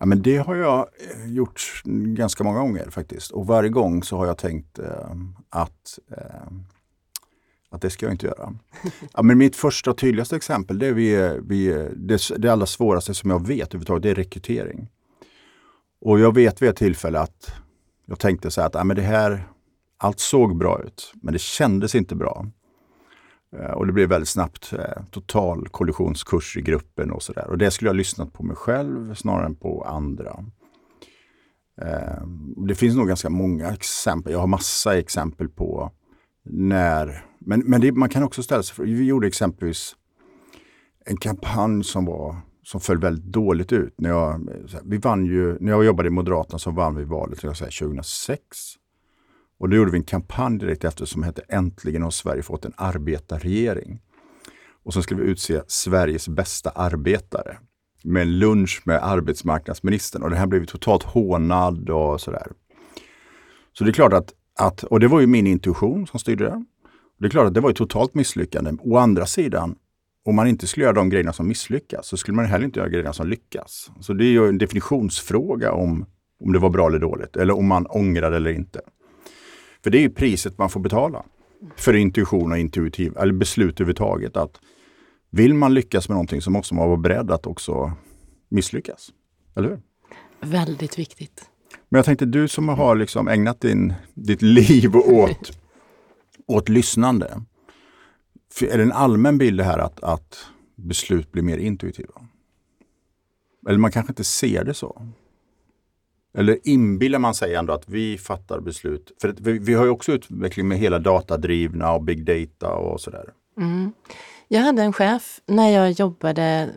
Ja, 0.01 0.07
men 0.07 0.23
det 0.23 0.37
har 0.37 0.55
jag 0.55 0.79
eh, 0.79 1.33
gjort 1.33 1.83
ganska 1.85 2.45
många 2.45 2.59
gånger 2.59 2.91
faktiskt. 2.91 3.31
Och 3.31 3.47
varje 3.47 3.71
gång 3.71 4.03
så 4.03 4.17
har 4.17 4.27
jag 4.27 4.39
tänkt 4.39 4.79
eh, 4.79 5.17
att 5.49 5.99
eh, 6.11 6.53
att 7.71 7.83
det 7.83 7.91
ska 7.91 8.07
jag 8.07 8.13
inte 8.13 8.27
göra. 8.27 8.55
Ja, 9.13 9.23
men 9.23 9.39
mitt 9.39 9.57
första 9.57 9.91
och 9.91 9.99
tydligaste 9.99 10.37
exempel, 10.37 10.79
det 10.79 10.87
är 10.87 10.93
vi, 10.93 11.39
vi, 11.43 11.89
det, 11.97 12.21
det 12.39 12.49
allra 12.49 12.67
svåraste 12.67 13.15
som 13.15 13.31
jag 13.31 13.47
vet 13.47 13.69
överhuvudtaget, 13.69 14.03
det 14.03 14.11
är 14.11 14.15
rekrytering. 14.15 14.89
Och 16.01 16.21
jag 16.21 16.35
vet 16.35 16.63
vid 16.63 16.69
ett 16.69 16.77
tillfälle 16.77 17.21
att 17.21 17.53
jag 18.07 18.19
tänkte 18.19 18.51
så 18.51 18.61
här 18.61 18.69
att 18.69 18.75
ja, 18.75 18.85
men 18.85 18.97
det 18.97 19.03
här, 19.03 19.49
allt 19.99 20.21
såg 20.21 20.59
bra 20.59 20.83
ut, 20.83 21.13
men 21.23 21.33
det 21.33 21.39
kändes 21.39 21.95
inte 21.95 22.15
bra. 22.15 22.47
Eh, 23.57 23.71
och 23.71 23.87
det 23.87 23.93
blev 23.93 24.09
väldigt 24.09 24.29
snabbt 24.29 24.73
eh, 24.73 25.03
total 25.11 25.69
kollisionskurs 25.69 26.57
i 26.57 26.63
gruppen 26.63 27.11
och 27.11 27.23
sådär. 27.23 27.47
Och 27.51 27.59
det 27.59 27.71
skulle 27.71 27.89
jag 27.89 27.95
ha 27.95 27.99
lyssnat 27.99 28.33
på 28.33 28.43
mig 28.43 28.57
själv 28.57 29.15
snarare 29.15 29.47
än 29.47 29.55
på 29.55 29.85
andra. 29.85 30.45
Eh, 31.83 32.27
det 32.69 32.75
finns 32.75 32.97
nog 32.97 33.09
ganska 33.09 33.31
många 33.31 33.69
exempel. 33.69 34.33
Jag 34.33 34.41
har 34.41 34.47
massa 34.47 34.99
exempel 34.99 35.49
på 35.49 35.93
när, 36.45 37.25
men, 37.39 37.61
men 37.61 37.81
det, 37.81 37.93
man 37.93 38.09
kan 38.09 38.23
också 38.23 38.43
ställa 38.43 38.63
sig 38.63 38.87
vi 38.87 39.05
gjorde 39.05 39.27
exempelvis 39.27 39.97
en 41.05 41.17
kampanj 41.17 41.85
som 41.85 42.05
var 42.05 42.37
som 42.63 42.81
föll 42.81 42.99
väldigt 42.99 43.25
dåligt 43.25 43.73
ut. 43.73 43.95
När 43.99 44.11
jag, 44.11 44.49
vi 44.85 44.99
vann 44.99 45.25
ju, 45.25 45.59
när 45.61 45.73
jag 45.73 45.85
jobbade 45.85 46.07
i 46.07 46.11
Moderaterna 46.11 46.59
så 46.59 46.71
vann 46.71 46.97
vi 46.97 47.05
valet 47.05 47.43
jag 47.43 47.57
säga, 47.57 47.71
2006. 47.71 48.39
Och 49.59 49.69
då 49.69 49.77
gjorde 49.77 49.91
vi 49.91 49.99
en 49.99 50.05
kampanj 50.05 50.59
direkt 50.59 50.85
efter 50.85 51.05
som 51.05 51.23
hette 51.23 51.43
Äntligen 51.49 52.03
har 52.03 52.11
Sverige 52.11 52.43
fått 52.43 52.65
en 52.65 52.73
arbetarregering. 52.77 54.01
Och 54.83 54.95
så 54.95 55.03
skulle 55.03 55.23
vi 55.23 55.31
utse 55.31 55.63
Sveriges 55.67 56.29
bästa 56.29 56.71
arbetare 56.71 57.59
med 58.05 58.23
en 58.23 58.39
lunch 58.39 58.83
med 58.85 59.05
arbetsmarknadsministern. 59.05 60.23
Och 60.23 60.31
det 60.31 60.37
här 60.37 60.47
blev 60.47 60.65
totalt 60.65 61.03
hånad 61.03 61.91
och 61.91 62.21
sådär. 62.21 62.47
Så 63.73 63.85
det 63.85 63.91
är 63.91 63.93
klart 63.93 64.13
att, 64.13 64.33
att, 64.59 64.83
och 64.83 65.01
det 65.01 65.09
var 65.09 65.21
ju 65.21 65.27
min 65.27 65.47
intuition 65.47 66.07
som 66.07 66.21
styrde 66.21 66.45
det. 66.45 66.65
Det 67.19 67.27
är 67.27 67.31
klart 67.31 67.47
att 67.47 67.55
det 67.55 67.61
var 67.61 67.71
ett 67.71 67.77
totalt 67.77 68.15
misslyckande. 68.15 68.73
Å 68.81 68.97
andra 68.97 69.27
sidan, 69.27 69.77
om 70.25 70.35
man 70.35 70.47
inte 70.47 70.67
skulle 70.67 70.85
göra 70.85 70.95
de 70.95 71.11
grejerna 71.11 71.33
som 71.33 71.49
misslyckas 71.49 72.07
så 72.07 72.17
skulle 72.17 72.37
man 72.37 72.45
heller 72.45 72.65
inte 72.65 72.81
göra 72.81 72.89
grejerna 72.89 73.13
som 73.13 73.29
lyckas. 73.29 73.91
Så 74.01 74.13
det 74.13 74.25
är 74.25 74.31
ju 74.31 74.49
en 74.49 74.59
definitionsfråga 74.59 75.73
om, 75.73 76.07
om 76.41 76.53
det 76.53 76.59
var 76.59 76.71
bra 76.71 76.87
eller 76.89 76.99
dåligt 76.99 77.37
eller 77.37 77.57
om 77.57 77.67
man 77.67 77.87
ångrar 77.87 78.33
eller 78.33 78.51
inte. 78.51 78.81
För 79.83 79.91
det 79.91 79.99
är 79.99 80.03
ju 80.03 80.11
priset 80.11 80.59
man 80.59 80.71
får 80.71 80.81
betala 80.81 81.25
för 81.77 81.95
intuition 81.95 82.53
och 82.53 82.59
intuitiv, 82.59 83.17
eller 83.17 83.33
beslut 83.33 83.81
överhuvudtaget. 83.81 84.37
Att 84.37 84.61
vill 85.31 85.55
man 85.55 85.75
lyckas 85.75 86.09
med 86.09 86.15
någonting 86.15 86.43
så 86.43 86.51
måste 86.51 86.75
man 86.75 86.89
vara 86.89 86.97
beredd 86.97 87.31
att 87.31 87.47
också 87.47 87.93
misslyckas. 88.49 89.13
Eller 89.57 89.69
hur? 89.69 89.81
Väldigt 90.41 90.99
viktigt. 90.99 91.51
Men 91.89 91.99
jag 91.99 92.05
tänkte 92.05 92.27
du 92.27 92.49
som 92.49 92.69
har 92.69 92.97
liksom 92.97 93.29
ägnat 93.29 93.61
din, 93.61 93.95
ditt 94.15 94.43
liv 94.43 94.97
åt, 94.97 95.59
åt 96.47 96.69
lyssnande. 96.69 97.43
Är 98.61 98.77
det 98.77 98.83
en 98.83 98.93
allmän 98.93 99.39
bild 99.39 99.61
det 99.61 99.65
här 99.65 99.79
att, 99.79 100.01
att 100.01 100.47
beslut 100.77 101.33
blir 101.33 101.43
mer 101.43 101.59
intuitiva? 101.59 102.27
Eller 103.69 103.79
man 103.79 103.93
kanske 103.93 104.13
inte 104.13 104.25
ser 104.25 104.65
det 104.65 104.75
så? 104.75 105.07
Eller 106.35 106.59
inbillar 106.69 107.19
man 107.19 107.35
sig 107.35 107.55
ändå 107.55 107.73
att 107.73 107.89
vi 107.89 108.19
fattar 108.19 108.61
beslut? 108.61 109.13
För 109.21 109.35
vi, 109.39 109.59
vi 109.59 109.75
har 109.75 109.85
ju 109.85 109.91
också 109.91 110.13
utveckling 110.13 110.69
med 110.69 110.79
hela 110.79 110.99
datadrivna 110.99 111.93
och 111.93 112.03
big 112.03 112.25
data 112.25 112.75
och 112.75 113.01
sådär. 113.01 113.33
Mm. 113.57 113.93
Jag 114.49 114.61
hade 114.61 114.83
en 114.83 114.93
chef 114.93 115.41
när 115.47 115.71
jag 115.71 115.91
jobbade 115.91 116.71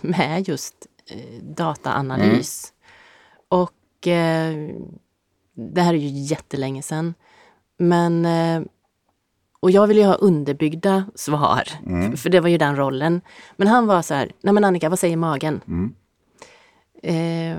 med 0.00 0.48
just 0.48 0.74
eh, 1.10 1.42
dataanalys. 1.42 2.72
Mm. 2.72 3.62
Och 3.62 4.06
eh, 4.06 4.70
det 5.54 5.80
här 5.80 5.94
är 5.94 5.98
ju 5.98 6.08
jättelänge 6.08 6.82
sedan. 6.82 7.14
Men 7.78 8.24
eh, 8.24 8.62
och 9.60 9.70
jag 9.70 9.86
ville 9.86 10.00
ju 10.00 10.06
ha 10.06 10.14
underbyggda 10.14 11.04
svar, 11.14 11.68
mm. 11.86 12.16
för 12.16 12.30
det 12.30 12.40
var 12.40 12.48
ju 12.48 12.58
den 12.58 12.76
rollen. 12.76 13.20
Men 13.56 13.68
han 13.68 13.86
var 13.86 14.02
så 14.02 14.14
här, 14.14 14.32
nej 14.40 14.54
men 14.54 14.64
Annika, 14.64 14.88
vad 14.88 14.98
säger 14.98 15.16
magen? 15.16 15.60
Mm. 15.66 15.94
Eh, 17.02 17.58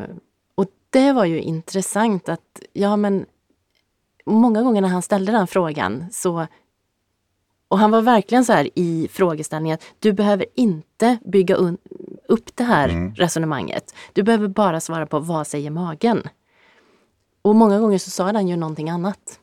det 0.89 1.13
var 1.13 1.25
ju 1.25 1.41
intressant 1.41 2.29
att, 2.29 2.61
ja 2.73 2.95
men 2.95 3.25
många 4.25 4.63
gånger 4.63 4.81
när 4.81 4.89
han 4.89 5.01
ställde 5.01 5.31
den 5.31 5.47
frågan 5.47 6.05
så 6.11 6.47
och 7.67 7.79
han 7.79 7.91
var 7.91 8.01
verkligen 8.01 8.45
så 8.45 8.53
här 8.53 8.69
i 8.75 9.07
frågeställningen, 9.11 9.77
du 9.99 10.13
behöver 10.13 10.45
inte 10.55 11.17
bygga 11.25 11.55
upp 12.27 12.55
det 12.55 12.63
här 12.63 12.89
mm. 12.89 13.15
resonemanget. 13.15 13.95
Du 14.13 14.23
behöver 14.23 14.47
bara 14.47 14.79
svara 14.79 15.05
på 15.05 15.19
vad 15.19 15.47
säger 15.47 15.69
magen? 15.69 16.23
Och 17.41 17.55
många 17.55 17.79
gånger 17.79 17.97
så 17.97 18.09
sa 18.09 18.23
han 18.31 18.47
ju 18.47 18.55
någonting 18.55 18.89
annat. 18.89 19.39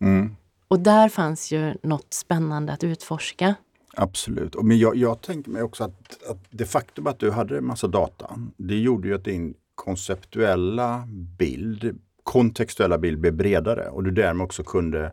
Mm. 0.00 0.36
Och 0.68 0.80
där 0.80 1.08
fanns 1.08 1.52
ju 1.52 1.74
något 1.82 2.14
spännande 2.14 2.72
att 2.72 2.84
utforska. 2.84 3.54
Absolut. 3.94 4.62
Men 4.62 4.78
jag, 4.78 4.96
jag 4.96 5.20
tänker 5.20 5.50
mig 5.50 5.62
också 5.62 5.84
att, 5.84 6.30
att 6.30 6.44
det 6.50 6.66
faktum 6.66 7.06
att 7.06 7.18
du 7.18 7.30
hade 7.30 7.58
en 7.58 7.66
massa 7.66 7.86
data, 7.86 8.38
det 8.56 8.76
gjorde 8.76 9.08
ju 9.08 9.14
att 9.14 9.24
din 9.24 9.54
konceptuella 9.76 11.08
bild, 11.38 12.00
kontextuella 12.22 12.98
bild 12.98 13.20
blev 13.20 13.36
bredare 13.36 13.88
och 13.88 14.04
du 14.04 14.10
därmed 14.10 14.44
också 14.44 14.64
kunde 14.64 15.12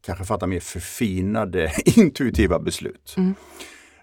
kanske 0.00 0.24
fatta 0.24 0.46
mer 0.46 0.60
förfinade 0.60 1.72
intuitiva 1.96 2.58
beslut. 2.58 3.14
Mm. 3.16 3.34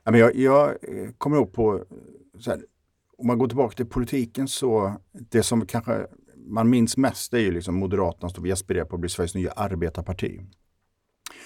Jag, 0.04 0.36
jag 0.36 0.75
kommer 1.17 1.38
ihåg 1.38 1.54
på, 1.54 1.84
här, 2.45 2.60
om 3.17 3.28
man 3.28 3.38
går 3.38 3.47
tillbaka 3.47 3.75
till 3.75 3.86
politiken 3.86 4.47
så, 4.47 4.93
det 5.12 5.43
som 5.43 5.65
kanske 5.65 6.06
man 6.47 6.69
minns 6.69 6.97
mest 6.97 7.34
är 7.34 7.39
ju 7.39 7.52
liksom 7.52 7.75
Moderaterna 7.75 8.30
som 8.30 8.43
vi 8.43 8.52
aspirerar 8.52 8.86
på 8.86 8.95
att 8.95 9.02
bli 9.02 9.10
Sveriges 9.10 9.36
nya 9.36 9.52
arbetarparti. 9.52 10.41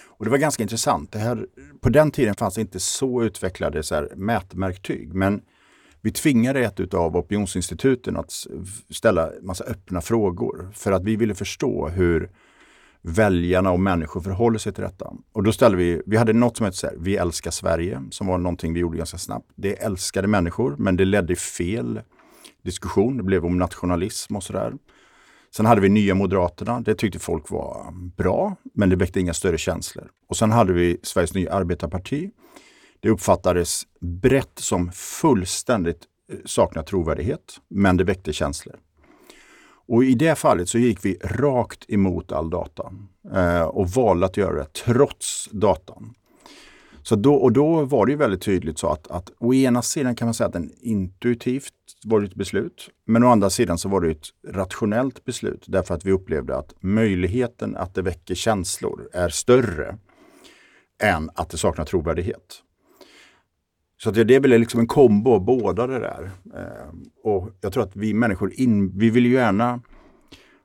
Och 0.06 0.26
det 0.26 0.32
var 0.32 0.38
ganska 0.38 0.64
intressant. 0.64 1.12
Det 1.12 1.20
här, 1.20 1.48
på 1.82 1.90
den 1.90 2.12
tiden 2.12 2.36
fanns 2.36 2.56
det 2.56 2.62
inte 2.62 2.80
så 2.80 3.24
utvecklade 3.24 3.84
så 3.84 3.96
här, 3.96 4.10
mätverktyg. 4.16 5.14
Men 5.14 5.42
vi 6.04 6.12
tvingade 6.12 6.60
ett 6.60 6.94
av 6.94 7.18
opinionsinstituten 7.18 8.18
att 8.18 8.32
ställa 8.90 9.30
massa 9.42 9.64
öppna 9.64 10.02
frågor 10.02 10.72
för 10.74 10.92
att 10.92 11.04
vi 11.04 11.16
ville 11.16 11.36
förstå 11.36 11.88
hur 11.88 12.30
väljarna 13.02 13.72
och 13.72 13.80
människor 13.80 14.22
förhåller 14.22 14.60
sig 14.60 14.74
till 14.74 14.84
detta. 14.84 15.14
Och 15.32 15.44
då 15.44 15.52
ställde 15.52 15.78
vi, 15.78 16.02
vi 16.06 16.18
hade 16.18 16.34
något 16.34 16.58
som 16.58 16.66
hette 16.66 16.78
så 16.78 16.88
här, 16.88 16.96
Vi 17.00 17.16
älskar 17.16 17.52
Sverige, 17.52 18.04
som 18.12 18.28
var 18.28 18.38
någonting 18.38 18.74
vi 18.74 18.80
gjorde 18.80 18.98
ganska 18.98 19.18
snabbt. 19.18 19.52
Det 19.56 19.84
älskade 19.84 20.28
människor, 20.28 20.76
men 20.80 20.96
det 20.96 21.06
ledde 21.06 21.36
fel 21.36 22.02
diskussion. 22.64 23.18
Det 23.18 23.24
blev 23.24 23.46
om 23.46 23.58
nationalism 23.58 24.36
och 24.36 24.44
sådär. 24.44 24.74
Sen 25.56 25.66
hade 25.66 25.82
vi 25.82 25.90
Nya 25.90 26.16
Moderaterna. 26.16 26.82
Det 26.82 26.96
tyckte 26.96 27.20
folk 27.20 27.50
var 27.50 27.92
bra, 28.18 28.56
men 28.74 28.90
det 28.90 28.96
väckte 28.96 29.20
inga 29.20 29.34
större 29.34 29.58
känslor. 29.58 30.10
Och 30.30 30.38
sen 30.38 30.52
hade 30.52 30.74
vi 30.74 30.98
Sveriges 31.04 31.34
Nya 31.34 31.54
Arbetarparti. 31.54 32.32
Det 33.04 33.10
uppfattades 33.10 33.84
brett 34.00 34.60
som 34.60 34.92
fullständigt 34.92 36.04
eh, 36.32 36.38
saknar 36.46 36.84
trovärdighet, 36.84 37.58
men 37.68 37.98
det 37.98 38.04
väckte 38.04 38.34
känslor. 38.34 38.76
Och 39.88 40.04
i 40.04 40.14
det 40.14 40.36
fallet 40.36 40.70
så 40.70 40.78
gick 40.78 41.06
vi 41.06 41.18
rakt 41.24 41.90
emot 41.90 42.32
all 42.32 42.50
data 42.50 42.94
eh, 43.34 43.62
och 43.62 43.90
valde 43.90 44.26
att 44.26 44.38
göra 44.38 44.56
det 44.56 44.74
trots 44.74 45.50
datan. 45.52 46.14
Så 47.02 47.16
då, 47.16 47.36
och 47.36 47.52
då 47.52 47.86
var 47.86 48.06
det 48.06 48.16
väldigt 48.16 48.42
tydligt 48.42 48.80
så 48.80 48.88
att, 48.88 49.08
att 49.08 49.32
å 49.38 49.54
ena 49.54 49.82
sidan 49.82 50.16
kan 50.16 50.26
man 50.26 50.34
säga 50.34 50.48
att 50.48 50.54
den 50.54 50.72
intuitivt 50.82 51.74
var 52.04 52.22
det 52.22 52.28
ett 52.28 52.36
beslut. 52.36 52.90
Men 53.06 53.24
å 53.24 53.28
andra 53.28 53.50
sidan 53.50 53.78
så 53.78 53.90
var 53.90 54.02
det 54.02 54.12
ett 54.12 54.28
rationellt 54.48 55.26
beslut 55.26 55.66
därför 55.68 55.96
att 55.96 56.06
vi 56.06 56.12
upplevde 56.12 56.58
att 56.58 56.74
möjligheten 56.80 57.76
att 57.76 57.96
det 57.96 58.02
väcker 58.02 58.36
känslor 58.36 59.10
är 59.14 59.30
större 59.30 59.98
än 61.02 61.30
att 61.36 61.50
det 61.50 61.58
saknar 61.58 61.86
trovärdighet. 61.86 62.64
Så 64.04 64.10
att 64.10 64.16
det 64.16 64.36
är 64.36 64.40
väl 64.40 64.60
liksom 64.60 64.80
en 64.80 64.88
kombo 64.88 65.34
av 65.34 65.46
båda 65.46 65.88
det 65.88 66.00
där. 66.00 66.32
Eh, 66.56 66.94
och 67.24 67.50
jag 67.62 67.74
tror 67.74 67.84
att 67.84 67.96
vi 67.96 68.14
människor, 68.14 68.54
in, 68.54 68.98
vi 68.98 69.10
vill 69.10 69.26
ju 69.26 69.34
gärna 69.34 69.82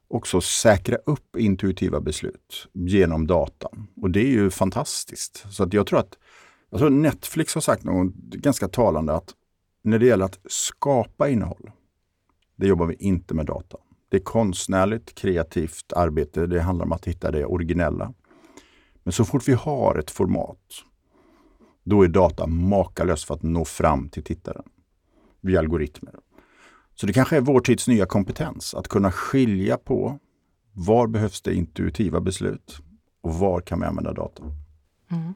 också 0.09 0.41
säkra 0.41 0.97
upp 0.97 1.37
intuitiva 1.37 2.01
beslut 2.01 2.69
genom 2.73 3.27
datan. 3.27 3.87
Och 4.03 4.11
det 4.11 4.21
är 4.21 4.31
ju 4.31 4.51
fantastiskt. 4.51 5.47
Så 5.51 5.63
att 5.63 5.73
jag 5.73 5.87
tror 5.87 5.99
att 5.99 6.19
jag 6.71 6.81
tror 6.81 6.91
Netflix 6.91 7.55
har 7.55 7.61
sagt 7.61 7.85
något 7.85 8.15
ganska 8.15 8.69
talande 8.69 9.15
att 9.15 9.35
när 9.83 9.99
det 9.99 10.07
gäller 10.07 10.25
att 10.25 10.39
skapa 10.49 11.29
innehåll, 11.29 11.71
det 12.57 12.67
jobbar 12.67 12.87
vi 12.87 12.95
inte 12.95 13.35
med 13.35 13.47
data. 13.47 13.79
Det 14.09 14.17
är 14.17 14.21
konstnärligt, 14.21 15.15
kreativt 15.15 15.93
arbete. 15.97 16.47
Det 16.47 16.61
handlar 16.61 16.87
om 16.87 16.93
att 16.93 17.05
hitta 17.05 17.31
det 17.31 17.45
originella. 17.45 18.15
Men 19.03 19.13
så 19.13 19.25
fort 19.25 19.49
vi 19.49 19.53
har 19.53 19.99
ett 19.99 20.11
format, 20.11 20.85
då 21.89 22.03
är 22.03 22.09
data 22.09 22.47
makalöst 22.47 23.25
för 23.25 23.35
att 23.35 23.43
nå 23.43 23.65
fram 23.65 24.09
till 24.09 24.23
tittaren 24.23 24.65
via 25.41 25.59
algoritmer. 25.59 26.15
Så 26.95 27.07
det 27.07 27.13
kanske 27.13 27.37
är 27.37 27.41
vår 27.41 27.61
tids 27.61 27.89
nya 27.89 28.07
kompetens, 28.07 28.75
att 28.75 28.89
kunna 28.89 29.13
skilja 29.13 29.77
på 29.77 30.19
var 30.73 31.07
behövs 31.07 31.43
det 31.43 31.55
intuitiva 31.55 32.21
beslut 32.21 32.79
och 33.21 33.35
var 33.35 33.61
kan 33.61 33.81
vi 33.81 33.87
använda 33.87 34.13
data. 34.13 34.43
Mm. 35.11 35.35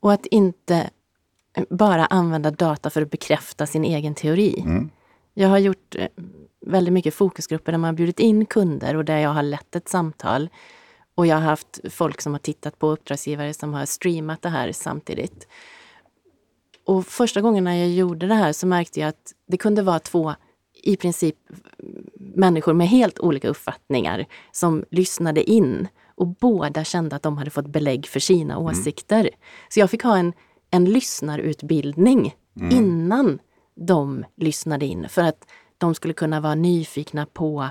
Och 0.00 0.12
att 0.12 0.26
inte 0.26 0.90
bara 1.70 2.06
använda 2.06 2.50
data 2.50 2.90
för 2.90 3.02
att 3.02 3.10
bekräfta 3.10 3.66
sin 3.66 3.84
egen 3.84 4.14
teori. 4.14 4.60
Mm. 4.60 4.90
Jag 5.34 5.48
har 5.48 5.58
gjort 5.58 5.94
eh, 5.98 6.08
väldigt 6.66 6.94
mycket 6.94 7.14
fokusgrupper 7.14 7.72
där 7.72 7.78
man 7.78 7.88
har 7.88 7.92
bjudit 7.92 8.20
in 8.20 8.46
kunder 8.46 8.96
och 8.96 9.04
där 9.04 9.18
jag 9.18 9.30
har 9.30 9.42
lett 9.42 9.76
ett 9.76 9.88
samtal. 9.88 10.48
Och 11.14 11.26
jag 11.26 11.36
har 11.36 11.42
haft 11.42 11.80
folk 11.90 12.20
som 12.20 12.32
har 12.32 12.38
tittat 12.38 12.78
på 12.78 12.86
uppdragsgivare 12.90 13.54
som 13.54 13.74
har 13.74 13.86
streamat 13.86 14.42
det 14.42 14.48
här 14.48 14.72
samtidigt. 14.72 15.48
Och 16.86 17.06
första 17.06 17.40
gången 17.40 17.64
när 17.64 17.74
jag 17.74 17.90
gjorde 17.90 18.26
det 18.26 18.34
här 18.34 18.52
så 18.52 18.66
märkte 18.66 19.00
jag 19.00 19.08
att 19.08 19.32
det 19.46 19.56
kunde 19.56 19.82
vara 19.82 19.98
två 19.98 20.34
i 20.82 20.96
princip 20.96 21.36
människor 22.18 22.72
med 22.72 22.88
helt 22.88 23.18
olika 23.18 23.48
uppfattningar 23.48 24.26
som 24.52 24.84
lyssnade 24.90 25.50
in 25.50 25.88
och 26.14 26.26
båda 26.26 26.84
kände 26.84 27.16
att 27.16 27.22
de 27.22 27.38
hade 27.38 27.50
fått 27.50 27.66
belägg 27.66 28.06
för 28.06 28.20
sina 28.20 28.54
mm. 28.54 28.66
åsikter. 28.66 29.30
Så 29.68 29.80
jag 29.80 29.90
fick 29.90 30.02
ha 30.02 30.18
en 30.18 30.32
en 30.72 30.84
lyssnarutbildning 30.84 32.34
mm. 32.60 32.76
innan 32.76 33.38
de 33.74 34.24
lyssnade 34.36 34.86
in 34.86 35.08
för 35.08 35.22
att 35.22 35.46
de 35.78 35.94
skulle 35.94 36.14
kunna 36.14 36.40
vara 36.40 36.54
nyfikna 36.54 37.26
på 37.26 37.70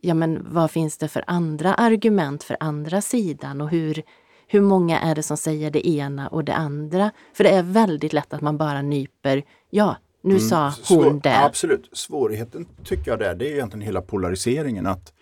ja, 0.00 0.14
men 0.14 0.46
vad 0.50 0.70
finns 0.70 0.98
det 0.98 1.08
för 1.08 1.24
andra 1.26 1.74
argument 1.74 2.42
för 2.44 2.56
andra 2.60 3.00
sidan 3.00 3.60
och 3.60 3.70
hur, 3.70 4.02
hur 4.46 4.60
många 4.60 5.00
är 5.00 5.14
det 5.14 5.22
som 5.22 5.36
säger 5.36 5.70
det 5.70 5.88
ena 5.88 6.28
och 6.28 6.44
det 6.44 6.54
andra? 6.54 7.10
För 7.34 7.44
det 7.44 7.50
är 7.50 7.62
väldigt 7.62 8.12
lätt 8.12 8.32
att 8.32 8.40
man 8.40 8.56
bara 8.56 8.82
nyper, 8.82 9.44
ja, 9.70 9.96
nu 10.22 10.34
mm. 10.34 10.48
sa 10.48 10.64
hon 10.64 10.72
Svår, 10.72 11.20
det. 11.22 11.44
Absolut. 11.44 11.88
Svårigheten 11.92 12.66
tycker 12.84 13.10
jag 13.10 13.18
där, 13.18 13.34
det 13.34 13.48
är 13.48 13.52
egentligen 13.52 13.86
hela 13.86 14.02
polariseringen. 14.02 14.86
att 14.86 15.12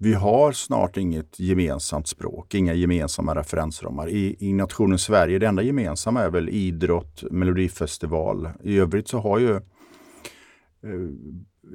vi 0.00 0.14
har 0.14 0.52
snart 0.52 0.96
inget 0.96 1.40
gemensamt 1.40 2.08
språk, 2.08 2.54
inga 2.54 2.74
gemensamma 2.74 3.34
referensramar. 3.34 4.08
I, 4.08 4.36
I 4.38 4.52
nationen 4.52 4.98
Sverige, 4.98 5.38
det 5.38 5.46
enda 5.46 5.62
gemensamma 5.62 6.22
är 6.22 6.30
väl 6.30 6.48
idrott, 6.48 7.24
melodifestival. 7.30 8.48
I 8.62 8.78
övrigt 8.78 9.08
så 9.08 9.18
har 9.18 9.38
ju 9.38 9.54
eh, 9.54 9.60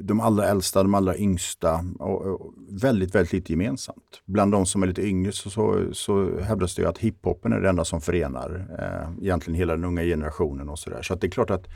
de 0.01 0.19
allra 0.19 0.47
äldsta, 0.47 0.83
de 0.83 0.95
allra 0.95 1.17
yngsta 1.17 1.85
och, 1.99 2.21
och 2.21 2.53
väldigt, 2.69 3.15
väldigt 3.15 3.33
lite 3.33 3.51
gemensamt. 3.51 4.21
Bland 4.25 4.51
de 4.51 4.65
som 4.65 4.83
är 4.83 4.87
lite 4.87 5.01
yngre 5.01 5.31
så, 5.31 5.49
så, 5.49 5.93
så 5.93 6.39
hävdas 6.39 6.75
det 6.75 6.85
att 6.85 6.97
hiphopen 6.97 7.53
är 7.53 7.59
det 7.59 7.69
enda 7.69 7.85
som 7.85 8.01
förenar 8.01 8.67
eh, 8.79 9.23
egentligen 9.23 9.57
hela 9.57 9.73
den 9.73 9.85
unga 9.85 10.01
generationen 10.01 10.69
och 10.69 10.79
sådär. 10.79 11.01
Så 11.01 11.13
att 11.13 11.21
det 11.21 11.27
är 11.27 11.31
klart 11.31 11.49
att 11.49 11.67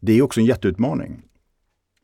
det 0.00 0.12
är 0.12 0.22
också 0.22 0.40
en 0.40 0.46
jätteutmaning. 0.46 1.22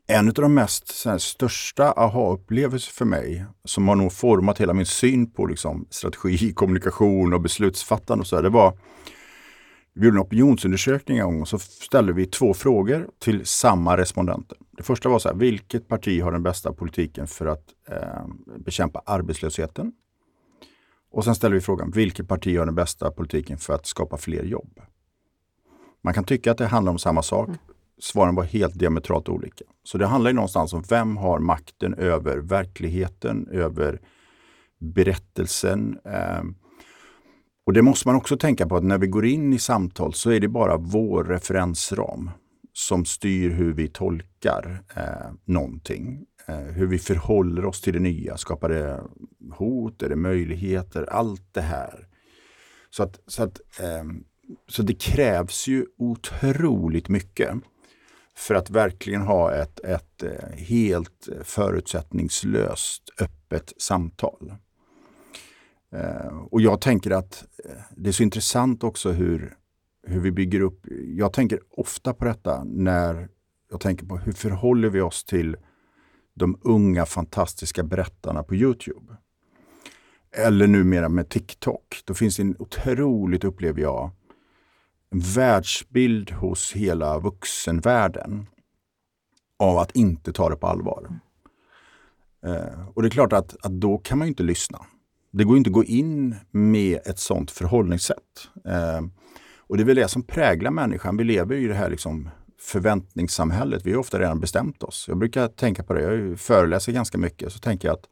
En 0.07 0.27
av 0.27 0.33
de 0.33 0.53
mest 0.53 1.05
här, 1.05 1.17
största 1.17 1.91
aha-upplevelser 1.91 2.93
för 2.93 3.05
mig, 3.05 3.45
som 3.65 3.87
har 3.87 3.95
nog 3.95 4.13
format 4.13 4.61
hela 4.61 4.73
min 4.73 4.85
syn 4.85 5.31
på 5.31 5.45
liksom, 5.45 5.87
strategi, 5.89 6.53
kommunikation 6.53 7.33
och 7.33 7.41
beslutsfattande, 7.41 8.21
och 8.21 8.27
så 8.27 8.35
här, 8.35 8.43
det 8.43 8.49
var 8.49 8.77
vi 9.95 10.05
gjorde 10.05 10.17
en 10.17 10.21
opinionsundersökning 10.21 11.17
en 11.17 11.25
gång 11.25 11.41
och 11.41 11.47
så 11.47 11.59
ställde 11.59 12.13
vi 12.13 12.25
två 12.25 12.53
frågor 12.53 13.07
till 13.19 13.45
samma 13.45 13.97
respondenter. 13.97 14.57
Det 14.77 14.83
första 14.83 15.09
var 15.09 15.19
så 15.19 15.29
här, 15.29 15.35
vilket 15.35 15.87
parti 15.87 16.21
har 16.21 16.31
den 16.31 16.43
bästa 16.43 16.73
politiken 16.73 17.27
för 17.27 17.45
att 17.45 17.65
eh, 17.87 18.27
bekämpa 18.57 19.01
arbetslösheten? 19.05 19.91
Och 21.11 21.23
sen 21.23 21.35
ställde 21.35 21.55
vi 21.55 21.61
frågan, 21.61 21.91
vilket 21.91 22.27
parti 22.27 22.57
har 22.57 22.65
den 22.65 22.75
bästa 22.75 23.11
politiken 23.11 23.57
för 23.57 23.73
att 23.73 23.85
skapa 23.85 24.17
fler 24.17 24.43
jobb? 24.43 24.79
Man 26.01 26.13
kan 26.13 26.23
tycka 26.23 26.51
att 26.51 26.57
det 26.57 26.65
handlar 26.65 26.91
om 26.91 26.99
samma 26.99 27.21
sak. 27.21 27.47
Mm. 27.47 27.59
Svaren 27.99 28.35
var 28.35 28.43
helt 28.43 28.79
diametralt 28.79 29.29
olika. 29.29 29.65
Så 29.83 29.97
det 29.97 30.05
handlar 30.05 30.29
ju 30.31 30.35
någonstans 30.35 30.73
om 30.73 30.83
vem 30.89 31.17
har 31.17 31.39
makten 31.39 31.93
över 31.93 32.37
verkligheten, 32.37 33.47
över 33.51 34.01
berättelsen. 34.79 35.99
Eh, 36.05 36.43
och 37.65 37.73
det 37.73 37.81
måste 37.81 38.07
man 38.07 38.15
också 38.15 38.37
tänka 38.37 38.67
på 38.67 38.75
att 38.75 38.83
när 38.83 38.97
vi 38.97 39.07
går 39.07 39.25
in 39.25 39.53
i 39.53 39.59
samtal 39.59 40.13
så 40.13 40.31
är 40.31 40.39
det 40.39 40.47
bara 40.47 40.77
vår 40.77 41.23
referensram 41.23 42.29
som 42.73 43.05
styr 43.05 43.49
hur 43.49 43.73
vi 43.73 43.87
tolkar 43.87 44.83
eh, 44.95 45.33
någonting. 45.45 46.25
Eh, 46.45 46.57
hur 46.57 46.87
vi 46.87 46.99
förhåller 46.99 47.65
oss 47.65 47.81
till 47.81 47.93
det 47.93 47.99
nya. 47.99 48.37
Skapar 48.37 48.69
det 48.69 49.01
hot? 49.53 50.03
Är 50.03 50.09
det 50.09 50.15
möjligheter? 50.15 51.03
Allt 51.03 51.53
det 51.53 51.61
här. 51.61 52.07
Så, 52.89 53.03
att, 53.03 53.19
så, 53.27 53.43
att, 53.43 53.61
eh, 53.79 54.03
så 54.67 54.83
det 54.83 54.93
krävs 54.93 55.67
ju 55.67 55.85
otroligt 55.97 57.09
mycket 57.09 57.55
för 58.35 58.55
att 58.55 58.69
verkligen 58.69 59.21
ha 59.21 59.53
ett, 59.53 59.79
ett 59.79 60.23
eh, 60.23 60.57
helt 60.57 61.29
förutsättningslöst 61.43 63.03
öppet 63.21 63.73
samtal. 63.77 64.53
Eh, 65.95 66.37
och 66.51 66.61
jag 66.61 66.81
tänker 66.81 67.11
att 67.11 67.45
eh, 67.65 67.81
det 67.95 68.09
är 68.09 68.13
så 68.13 68.23
intressant 68.23 68.83
också 68.83 69.11
hur, 69.11 69.57
hur 70.07 70.19
vi 70.19 70.31
bygger 70.31 70.61
upp. 70.61 70.85
Jag 71.17 71.33
tänker 71.33 71.59
ofta 71.69 72.13
på 72.13 72.25
detta 72.25 72.63
när 72.63 73.29
jag 73.71 73.79
tänker 73.79 74.05
på 74.05 74.17
hur 74.17 74.31
förhåller 74.31 74.89
vi 74.89 75.01
oss 75.01 75.23
till 75.23 75.57
de 76.33 76.59
unga 76.61 77.05
fantastiska 77.05 77.83
berättarna 77.83 78.43
på 78.43 78.55
Youtube. 78.55 79.15
Eller 80.31 80.67
numera 80.67 81.09
med 81.09 81.29
TikTok. 81.29 82.01
Då 82.05 82.13
finns 82.13 82.37
det 82.37 82.43
en 82.43 82.55
otroligt, 82.59 83.43
upplever 83.43 83.81
jag, 83.81 84.11
en 85.09 85.19
världsbild 85.19 86.31
hos 86.31 86.73
hela 86.73 87.19
vuxenvärlden 87.19 88.47
av 89.59 89.77
att 89.77 89.95
inte 89.95 90.33
ta 90.33 90.49
det 90.49 90.55
på 90.55 90.67
allvar. 90.67 91.19
Eh, 92.45 92.87
och 92.93 93.01
det 93.01 93.07
är 93.07 93.09
klart 93.09 93.33
att, 93.33 93.65
att 93.65 93.71
då 93.71 93.97
kan 93.97 94.17
man 94.17 94.27
inte 94.27 94.43
lyssna. 94.43 94.85
Det 95.31 95.43
går 95.43 95.57
inte 95.57 95.69
att 95.69 95.73
gå 95.73 95.83
in 95.83 96.35
med 96.51 96.99
ett 97.05 97.19
sånt 97.19 97.51
förhållningssätt. 97.51 98.49
Eh, 98.65 99.01
och 99.73 99.77
det 99.77 99.83
är 99.83 99.85
väl 99.85 99.95
det 99.95 100.07
som 100.07 100.23
präglar 100.23 100.71
människan. 100.71 101.17
Vi 101.17 101.23
lever 101.23 101.55
i 101.55 101.67
det 101.67 101.73
här 101.73 101.89
liksom 101.89 102.29
förväntningssamhället. 102.59 103.85
Vi 103.85 103.91
har 103.91 103.99
ofta 103.99 104.19
redan 104.19 104.39
bestämt 104.39 104.83
oss. 104.83 105.05
Jag 105.07 105.17
brukar 105.17 105.47
tänka 105.47 105.83
på 105.83 105.93
det, 105.93 106.01
jag 106.01 106.39
föreläser 106.39 106.91
ganska 106.91 107.17
mycket, 107.17 107.53
så 107.53 107.59
tänker 107.59 107.87
jag 107.87 107.93
att 107.95 108.09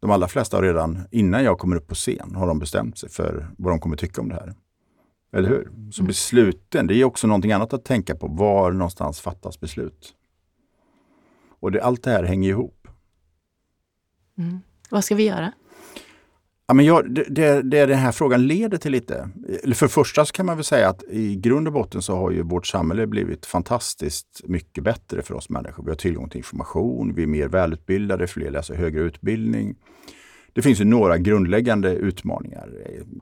de 0.00 0.10
allra 0.10 0.28
flesta 0.28 0.56
har 0.56 0.62
redan, 0.62 0.98
innan 1.10 1.44
jag 1.44 1.58
kommer 1.58 1.76
upp 1.76 1.86
på 1.86 1.94
scen, 1.94 2.34
har 2.34 2.46
de 2.46 2.58
bestämt 2.58 2.98
sig 2.98 3.08
för 3.08 3.48
vad 3.58 3.72
de 3.72 3.80
kommer 3.80 3.96
tycka 3.96 4.20
om 4.20 4.28
det 4.28 4.34
här. 4.34 4.54
Eller 5.32 5.48
hur? 5.48 5.64
Så 5.92 6.00
mm. 6.00 6.06
besluten, 6.06 6.86
det 6.86 6.94
är 6.94 7.04
också 7.04 7.26
någonting 7.26 7.52
annat 7.52 7.72
att 7.72 7.84
tänka 7.84 8.14
på. 8.14 8.26
Var 8.26 8.72
någonstans 8.72 9.20
fattas 9.20 9.60
beslut? 9.60 10.14
Och 11.60 11.72
det, 11.72 11.82
allt 11.82 12.02
det 12.02 12.10
här 12.10 12.24
hänger 12.24 12.50
ihop. 12.50 12.88
Mm. 14.38 14.60
Vad 14.90 15.04
ska 15.04 15.14
vi 15.14 15.26
göra? 15.26 15.52
Ja, 16.70 16.74
men 16.74 16.84
jag, 16.84 17.14
det, 17.14 17.24
det, 17.28 17.62
det 17.62 17.86
den 17.86 17.98
här 17.98 18.12
frågan 18.12 18.46
leder 18.46 18.78
till 18.78 18.92
lite. 18.92 19.28
För 19.74 19.86
det 19.86 19.92
första 19.92 20.24
så 20.24 20.32
kan 20.32 20.46
man 20.46 20.56
väl 20.56 20.64
säga 20.64 20.88
att 20.88 21.02
i 21.10 21.36
grund 21.36 21.66
och 21.66 21.72
botten 21.72 22.02
så 22.02 22.16
har 22.16 22.30
ju 22.30 22.42
vårt 22.42 22.66
samhälle 22.66 23.06
blivit 23.06 23.46
fantastiskt 23.46 24.40
mycket 24.44 24.84
bättre 24.84 25.22
för 25.22 25.34
oss 25.34 25.50
människor. 25.50 25.84
Vi 25.84 25.90
har 25.90 25.96
tillgång 25.96 26.28
till 26.28 26.38
information, 26.38 27.14
vi 27.14 27.22
är 27.22 27.26
mer 27.26 27.48
välutbildade, 27.48 28.26
fler 28.26 28.50
läser 28.50 28.74
högre 28.74 29.00
utbildning. 29.00 29.76
Det 30.52 30.62
finns 30.62 30.80
ju 30.80 30.84
några 30.84 31.18
grundläggande 31.18 31.92
utmaningar. 31.92 32.70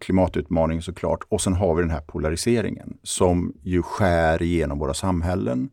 Klimatutmaningen 0.00 0.82
såklart 0.82 1.24
och 1.28 1.40
sen 1.40 1.52
har 1.52 1.74
vi 1.74 1.82
den 1.82 1.90
här 1.90 2.00
polariseringen 2.00 2.96
som 3.02 3.52
ju 3.62 3.82
skär 3.82 4.42
igenom 4.42 4.78
våra 4.78 4.94
samhällen. 4.94 5.68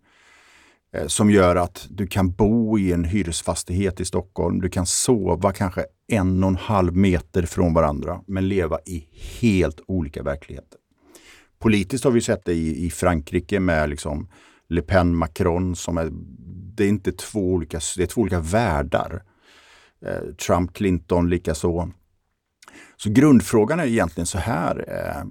Eh, 0.93 1.07
som 1.07 1.31
gör 1.31 1.55
att 1.55 1.87
du 1.89 2.07
kan 2.07 2.31
bo 2.31 2.79
i 2.79 2.93
en 2.93 3.03
hyresfastighet 3.03 3.99
i 3.99 4.05
Stockholm. 4.05 4.61
Du 4.61 4.69
kan 4.69 4.85
sova 4.85 5.51
kanske 5.51 5.85
en 6.07 6.43
och 6.43 6.49
en 6.49 6.55
halv 6.55 6.95
meter 6.95 7.43
från 7.43 7.73
varandra 7.73 8.21
men 8.27 8.47
leva 8.47 8.79
i 8.85 9.07
helt 9.41 9.81
olika 9.87 10.23
verkligheter. 10.23 10.79
Politiskt 11.59 12.03
har 12.03 12.11
vi 12.11 12.21
sett 12.21 12.45
det 12.45 12.53
i, 12.53 12.85
i 12.85 12.89
Frankrike 12.89 13.59
med 13.59 13.89
liksom 13.89 14.29
Le 14.69 14.81
Pen, 14.81 15.15
Macron 15.15 15.75
som 15.75 15.97
är, 15.97 16.09
det 16.75 16.83
är 16.83 16.89
inte 16.89 17.11
två 17.11 17.53
olika, 17.53 17.79
det 17.97 18.03
är 18.03 18.07
två 18.07 18.21
olika 18.21 18.39
världar. 18.39 19.23
Eh, 20.05 20.35
Trump, 20.47 20.73
Clinton 20.73 21.29
likaså. 21.29 21.91
Så 22.97 23.09
grundfrågan 23.09 23.79
är 23.79 23.85
egentligen 23.85 24.27
så 24.27 24.37
här. 24.37 24.85
Eh, 24.87 25.23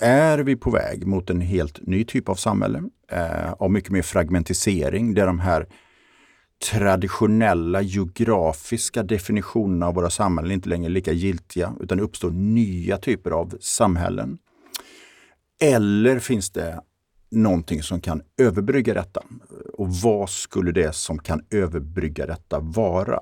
är 0.00 0.38
vi 0.38 0.56
på 0.56 0.70
väg 0.70 1.06
mot 1.06 1.30
en 1.30 1.40
helt 1.40 1.86
ny 1.86 2.04
typ 2.04 2.28
av 2.28 2.34
samhälle 2.34 2.82
eh, 3.10 3.52
av 3.52 3.70
mycket 3.70 3.90
mer 3.90 4.02
fragmentisering 4.02 5.14
där 5.14 5.26
de 5.26 5.38
här 5.38 5.66
traditionella 6.70 7.82
geografiska 7.82 9.02
definitionerna 9.02 9.86
av 9.86 9.94
våra 9.94 10.10
samhällen 10.10 10.52
inte 10.52 10.68
längre 10.68 10.86
är 10.86 10.90
lika 10.90 11.12
giltiga 11.12 11.74
utan 11.80 11.98
det 11.98 12.04
uppstår 12.04 12.30
nya 12.30 12.98
typer 12.98 13.30
av 13.30 13.54
samhällen. 13.60 14.38
Eller 15.60 16.18
finns 16.18 16.50
det 16.50 16.80
någonting 17.30 17.82
som 17.82 18.00
kan 18.00 18.22
överbrygga 18.38 18.94
detta? 18.94 19.22
Och 19.78 19.88
vad 19.88 20.30
skulle 20.30 20.72
det 20.72 20.94
som 20.94 21.18
kan 21.18 21.44
överbrygga 21.50 22.26
detta 22.26 22.60
vara? 22.60 23.20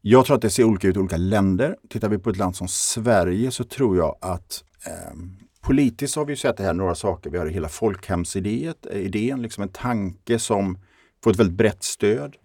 Jag 0.00 0.26
tror 0.26 0.36
att 0.36 0.42
det 0.42 0.50
ser 0.50 0.64
olika 0.64 0.88
ut 0.88 0.96
i 0.96 0.98
olika 0.98 1.16
länder. 1.16 1.76
Tittar 1.88 2.08
vi 2.08 2.18
på 2.18 2.30
ett 2.30 2.36
land 2.36 2.56
som 2.56 2.68
Sverige 2.68 3.50
så 3.50 3.64
tror 3.64 3.96
jag 3.96 4.16
att 4.20 4.64
Ehm, 4.86 5.36
politiskt 5.60 6.16
har 6.16 6.24
vi 6.24 6.36
sett 6.36 6.56
det 6.56 6.62
här 6.62 6.74
några 6.74 6.94
saker. 6.94 7.30
Vi 7.30 7.38
har 7.38 7.46
hela 7.46 7.68
folkhemsidén, 7.68 9.42
liksom 9.42 9.62
en 9.62 9.68
tanke 9.68 10.38
som 10.38 10.78
får 11.24 11.30
ett 11.30 11.38
väldigt 11.38 11.56
brett 11.56 11.82
stöd. 11.82 12.36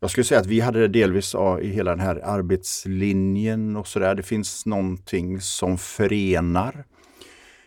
Jag 0.00 0.10
skulle 0.10 0.24
säga 0.24 0.40
att 0.40 0.46
vi 0.46 0.60
hade 0.60 0.80
det 0.80 0.88
delvis 0.88 1.34
i 1.62 1.68
hela 1.68 1.90
den 1.90 2.00
här 2.00 2.20
arbetslinjen 2.24 3.76
och 3.76 3.86
sådär. 3.86 4.14
Det 4.14 4.22
finns 4.22 4.66
någonting 4.66 5.40
som 5.40 5.78
förenar. 5.78 6.84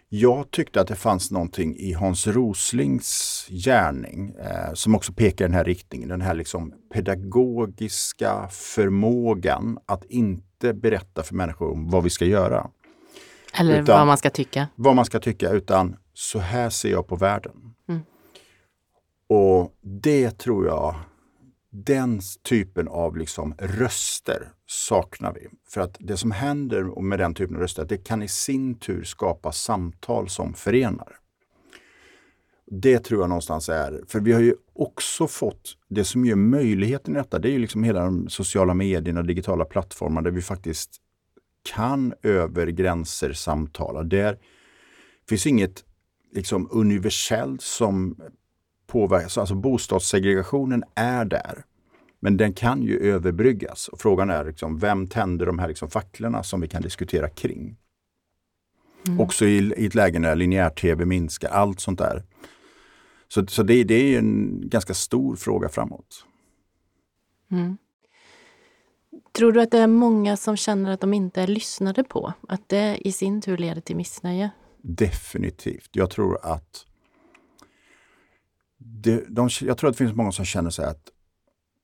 Jag 0.10 0.52
tyckte 0.52 0.82
att 0.82 0.88
det 0.88 0.96
fanns 0.96 1.32
någonting 1.32 1.76
i 1.78 1.93
Hans 1.93 2.28
Roslings 2.28 3.46
gärning 3.50 4.30
eh, 4.30 4.74
som 4.74 4.96
också 4.96 5.13
pekar 5.13 5.46
i 5.46 5.48
den 5.48 5.56
här 5.56 5.63
riktningen. 5.63 6.10
Den 6.10 6.22
här 6.22 6.36
liksom 6.36 6.74
pedagogiska 6.93 8.48
förmågan 8.52 9.78
att 9.86 10.06
inte 10.06 10.74
berätta 10.74 11.24
för 11.24 11.36
människor 11.36 11.72
om 11.72 11.89
vad 11.89 12.04
vi 12.04 12.10
ska 12.10 12.26
göra. 12.26 12.67
Eller 13.60 13.82
utan, 13.82 13.98
vad 13.98 14.08
man 14.08 14.17
ska 14.17 14.30
tycka. 14.30 14.67
Vad 14.76 14.96
man 14.96 15.06
ska 15.06 15.20
tycka, 15.20 15.50
utan 15.50 15.96
så 16.13 16.39
här 16.39 16.70
ser 16.70 16.91
jag 16.91 17.08
på 17.08 17.15
världen. 17.15 17.74
Mm. 17.89 18.02
Och 19.30 19.74
det 19.82 20.32
tror 20.32 20.65
jag, 20.65 20.96
den 21.70 22.20
typen 22.43 22.88
av 22.88 23.17
liksom 23.17 23.56
röster 23.58 24.52
saknar 24.65 25.34
vi. 25.34 25.48
För 25.70 25.82
att 25.82 25.98
det 26.00 26.17
som 26.17 26.32
händer 26.32 27.02
med 27.02 27.20
den 27.20 27.34
typen 27.34 27.56
av 27.56 27.62
röster, 27.62 27.86
det 27.86 27.98
kan 27.98 28.24
i 28.24 28.28
sin 28.28 28.80
tur 28.80 29.04
skapa 29.04 29.52
samtal 29.52 30.30
som 30.30 30.54
förenar. 30.54 31.20
Det 32.72 33.00
tror 33.00 33.22
jag 33.22 33.30
någonstans 33.30 33.70
är, 33.70 34.02
för 34.08 34.20
vi 34.20 34.34
har 34.34 34.39
ju 34.39 34.56
också 34.74 35.28
fått, 35.28 35.78
det 35.89 36.04
som 36.04 36.26
ger 36.26 36.36
möjligheten 36.36 37.15
i 37.15 37.17
detta, 37.17 37.39
det 37.39 37.50
är 37.50 37.52
ju 37.52 37.60
liksom 37.60 37.84
hela 37.84 38.06
de 38.06 38.30
sociala 38.30 38.74
medierna, 38.74 39.24
digitala 39.24 39.65
plattformar 39.65 40.22
där 40.22 40.32
vi 40.32 40.41
faktiskt 40.41 41.02
kan 41.73 42.13
över 42.23 42.67
gränser 42.67 43.34
samtala. 43.34 44.03
Där 44.03 44.38
finns 45.30 45.47
inget 45.47 45.84
liksom 46.32 46.67
universellt 46.71 47.62
som 47.62 48.15
påverkar. 48.88 49.41
Alltså 49.41 49.56
bostadssegregationen 49.56 50.84
är 50.95 51.25
där. 51.25 51.63
Men 52.19 52.38
den 52.38 52.53
kan 52.53 52.82
ju 52.82 52.99
överbryggas. 52.99 53.88
Och 53.88 54.01
frågan 54.01 54.30
är 54.30 54.45
liksom, 54.45 54.80
vem 54.80 55.08
tänder 55.08 55.45
de 55.45 55.60
här 55.60 55.67
liksom 55.67 55.89
facklorna 55.89 56.43
som 56.43 56.62
vi 56.62 56.67
kan 56.67 56.82
diskutera 56.82 57.30
kring? 57.30 57.77
Mm. 59.08 59.19
Också 59.19 59.45
i, 59.45 59.73
i 59.77 59.86
ett 59.86 59.95
läge 59.95 60.19
när 60.19 60.36
linjär-tv 60.36 61.06
minskar, 61.06 61.49
allt 61.49 61.80
sånt 61.80 61.99
där. 61.99 62.23
Så, 63.27 63.47
så 63.47 63.63
det, 63.63 63.84
det 63.84 63.93
är 63.93 64.19
en 64.19 64.62
ganska 64.69 64.93
stor 64.93 65.36
fråga 65.36 65.69
framåt. 65.69 66.25
Mm. 67.51 67.77
Tror 69.38 69.52
du 69.52 69.62
att 69.62 69.71
det 69.71 69.78
är 69.80 69.88
många 69.88 70.38
som 70.38 70.58
känner 70.58 70.91
att 70.91 71.02
de 71.02 71.13
inte 71.13 71.41
är 71.41 71.47
lyssnade 71.47 72.04
på? 72.04 72.34
Att 72.47 72.69
det 72.69 73.08
i 73.08 73.12
sin 73.12 73.41
tur 73.41 73.58
leder 73.58 73.82
till 73.82 73.95
missnöje? 73.95 74.52
Definitivt. 74.82 75.89
Jag 75.91 76.10
tror 76.10 76.39
att 76.45 76.86
det, 78.78 79.23
de, 79.30 79.50
jag 79.62 79.78
tror 79.78 79.89
att 79.89 79.97
det 79.97 80.04
finns 80.04 80.15
många 80.15 80.32
som 80.32 80.45
känner 80.45 80.69
sig 80.69 80.86
att 80.86 81.10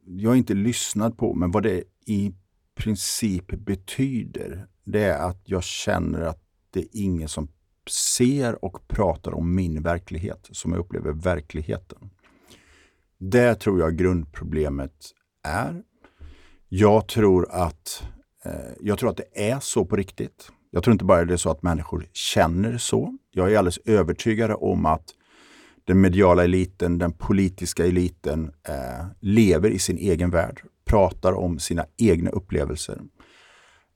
jag 0.05 0.33
är 0.33 0.37
inte 0.37 0.53
lyssnad 0.53 1.17
på, 1.17 1.33
men 1.33 1.51
vad 1.51 1.63
det 1.63 1.83
i 2.05 2.33
princip 2.75 3.47
betyder, 3.47 4.67
det 4.83 5.03
är 5.03 5.29
att 5.29 5.41
jag 5.45 5.63
känner 5.63 6.21
att 6.21 6.41
det 6.69 6.79
är 6.79 6.87
ingen 6.91 7.27
som 7.27 7.47
ser 7.89 8.65
och 8.65 8.87
pratar 8.87 9.33
om 9.33 9.55
min 9.55 9.83
verklighet, 9.83 10.49
som 10.51 10.71
jag 10.71 10.79
upplever 10.79 11.11
verkligheten. 11.11 12.09
Det 13.17 13.55
tror 13.55 13.79
jag 13.79 13.97
grundproblemet 13.97 15.11
är. 15.43 15.83
Jag 16.75 17.07
tror 17.07 17.47
att, 17.51 18.03
eh, 18.45 18.51
jag 18.81 18.99
tror 18.99 19.09
att 19.09 19.17
det 19.17 19.51
är 19.51 19.59
så 19.59 19.85
på 19.85 19.95
riktigt. 19.95 20.51
Jag 20.71 20.83
tror 20.83 20.91
inte 20.91 21.05
bara 21.05 21.25
det 21.25 21.33
är 21.33 21.37
så 21.37 21.49
att 21.51 21.63
människor 21.63 22.05
känner 22.13 22.77
så. 22.77 23.17
Jag 23.31 23.53
är 23.53 23.57
alldeles 23.57 23.79
övertygad 23.85 24.51
om 24.51 24.85
att 24.85 25.03
den 25.83 26.01
mediala 26.01 26.43
eliten, 26.43 26.97
den 26.97 27.13
politiska 27.13 27.85
eliten 27.85 28.51
eh, 28.67 29.05
lever 29.19 29.69
i 29.69 29.79
sin 29.79 29.97
egen 29.97 30.29
värld, 30.29 30.61
pratar 30.85 31.33
om 31.33 31.59
sina 31.59 31.85
egna 31.97 32.29
upplevelser. 32.29 33.01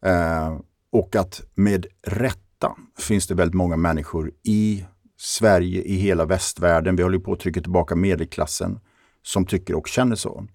Eh, 0.06 0.60
och 0.92 1.16
att 1.16 1.42
med 1.56 1.86
rätta 2.08 2.76
finns 3.00 3.28
det 3.28 3.36
väldigt 3.36 3.56
många 3.56 3.78
människor 3.78 4.32
i 4.44 4.86
Sverige, 5.18 5.82
i 5.82 5.96
hela 5.96 6.26
västvärlden, 6.26 6.96
vi 6.96 7.04
håller 7.04 7.20
på 7.20 7.34
att 7.34 7.40
trycka 7.40 7.62
tillbaka 7.62 7.96
medelklassen, 7.96 8.80
som 9.24 9.46
tycker 9.46 9.76
och 9.76 9.88
känner 9.88 10.16
så. 10.16 10.48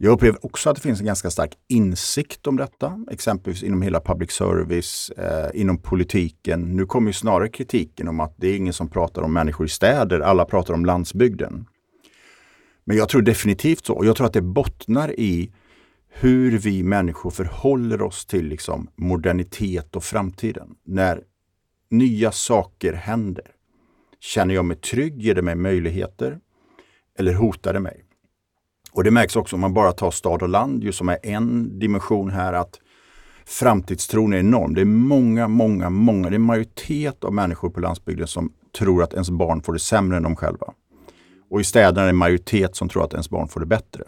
Jag 0.00 0.12
upplever 0.12 0.46
också 0.46 0.70
att 0.70 0.76
det 0.76 0.82
finns 0.82 1.00
en 1.00 1.06
ganska 1.06 1.30
stark 1.30 1.54
insikt 1.68 2.46
om 2.46 2.56
detta, 2.56 3.04
exempelvis 3.10 3.62
inom 3.62 3.82
hela 3.82 4.00
public 4.00 4.30
service, 4.30 5.10
eh, 5.10 5.60
inom 5.60 5.78
politiken. 5.78 6.76
Nu 6.76 6.86
kommer 6.86 7.08
ju 7.08 7.12
snarare 7.12 7.48
kritiken 7.48 8.08
om 8.08 8.20
att 8.20 8.34
det 8.36 8.48
är 8.48 8.56
ingen 8.56 8.72
som 8.72 8.90
pratar 8.90 9.22
om 9.22 9.32
människor 9.32 9.66
i 9.66 9.68
städer, 9.68 10.20
alla 10.20 10.44
pratar 10.44 10.74
om 10.74 10.84
landsbygden. 10.84 11.66
Men 12.84 12.96
jag 12.96 13.08
tror 13.08 13.22
definitivt 13.22 13.86
så, 13.86 13.94
och 13.94 14.06
jag 14.06 14.16
tror 14.16 14.26
att 14.26 14.32
det 14.32 14.42
bottnar 14.42 15.20
i 15.20 15.52
hur 16.08 16.58
vi 16.58 16.82
människor 16.82 17.30
förhåller 17.30 18.02
oss 18.02 18.26
till 18.26 18.46
liksom 18.46 18.88
modernitet 18.96 19.96
och 19.96 20.04
framtiden. 20.04 20.68
När 20.84 21.22
nya 21.90 22.32
saker 22.32 22.92
händer. 22.92 23.46
Känner 24.20 24.54
jag 24.54 24.64
mig 24.64 24.76
trygg? 24.76 25.22
Ger 25.22 25.34
det 25.34 25.42
mig 25.42 25.54
möjligheter? 25.54 26.38
Eller 27.18 27.34
hotar 27.34 27.72
det 27.72 27.80
mig? 27.80 28.07
Och 28.92 29.04
det 29.04 29.10
märks 29.10 29.36
också 29.36 29.56
om 29.56 29.60
man 29.60 29.74
bara 29.74 29.92
tar 29.92 30.10
stad 30.10 30.42
och 30.42 30.48
land, 30.48 30.84
just 30.84 30.98
som 30.98 31.08
är 31.08 31.18
en 31.22 31.78
dimension 31.78 32.30
här, 32.30 32.52
att 32.52 32.80
framtidstron 33.46 34.32
är 34.32 34.38
enorm. 34.38 34.74
Det 34.74 34.80
är 34.80 34.84
många, 34.84 35.48
många, 35.48 35.90
många, 35.90 36.30
det 36.30 36.36
är 36.36 36.38
majoritet 36.38 37.24
av 37.24 37.34
människor 37.34 37.70
på 37.70 37.80
landsbygden 37.80 38.26
som 38.26 38.52
tror 38.78 39.02
att 39.02 39.12
ens 39.12 39.30
barn 39.30 39.62
får 39.62 39.72
det 39.72 39.78
sämre 39.78 40.16
än 40.16 40.22
de 40.22 40.36
själva. 40.36 40.72
Och 41.50 41.60
i 41.60 41.64
städerna 41.64 42.00
är 42.00 42.04
det 42.04 42.10
en 42.10 42.16
majoritet 42.16 42.76
som 42.76 42.88
tror 42.88 43.04
att 43.04 43.12
ens 43.12 43.30
barn 43.30 43.48
får 43.48 43.60
det 43.60 43.66
bättre. 43.66 44.04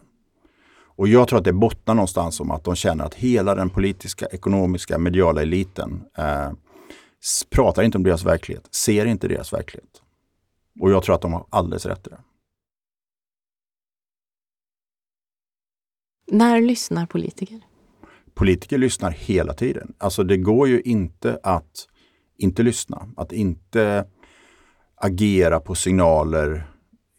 Och 0.97 1.09
jag 1.09 1.29
tror 1.29 1.39
att 1.39 1.45
det 1.45 1.53
bottnar 1.53 1.95
någonstans 1.95 2.41
om 2.41 2.51
att 2.51 2.65
de 2.65 2.75
känner 2.75 3.05
att 3.05 3.15
hela 3.15 3.55
den 3.55 3.71
politiska, 3.71 4.27
ekonomiska, 4.27 4.99
mediala 4.99 5.43
eliten 5.43 6.03
eh, 6.19 6.51
pratar 7.51 7.83
inte 7.83 7.99
om 7.99 8.05
deras 8.05 8.25
verklighet, 8.25 8.69
ser 8.75 9.07
inte 9.07 9.29
deras 9.29 9.53
verklighet. 9.53 10.03
Och 10.81 10.91
jag 10.91 11.03
tror 11.03 11.15
att 11.15 11.21
de 11.21 11.33
har 11.33 11.47
alldeles 11.51 11.87
rätt 11.87 12.07
i 12.07 12.11
det. 12.11 12.19
När 16.31 16.61
lyssnar 16.61 17.07
politiker? 17.07 17.61
Politiker 18.35 18.79
lyssnar 18.79 19.11
hela 19.11 19.55
tiden. 19.55 19.95
Alltså 19.99 20.25
det 20.25 20.37
går 20.37 20.69
ju 20.69 20.81
inte 20.81 21.41
att 21.43 21.87
inte 22.39 22.63
lyssna, 22.63 23.09
att 23.17 23.33
inte 23.33 24.05
agera 24.97 25.61
på 25.61 25.75
signaler 25.75 26.71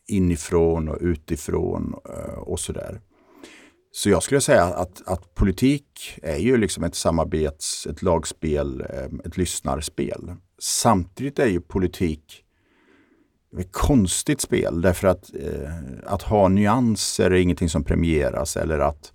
inifrån 0.08 0.90
och 0.90 0.98
utifrån 1.02 1.96
eh, 2.10 2.34
och 2.34 2.60
sådär. 2.60 3.02
Så 3.92 4.10
jag 4.10 4.24
skulle 4.24 4.42
säga 4.42 4.64
att, 4.64 5.08
att 5.08 5.36
politik 5.36 6.20
är 6.24 6.38
ju 6.38 6.58
liksom 6.58 6.84
ett 6.84 6.96
samarbets, 6.96 7.88
ett 7.88 8.02
lagspel, 8.02 8.82
eh, 8.82 9.26
ett 9.26 9.38
lyssnarspel. 9.38 10.34
Samtidigt 10.60 11.40
är 11.40 11.48
ju 11.48 11.62
politik 11.62 12.44
konstigt 13.72 14.42
spel 14.42 14.82
därför 14.82 15.08
att, 15.08 15.32
eh, 15.34 15.72
att 16.06 16.22
ha 16.22 16.48
nyanser 16.48 17.32
är 17.32 17.36
ingenting 17.36 17.70
som 17.70 17.84
premieras 17.84 18.58
eller 18.58 18.80
att 18.80 19.14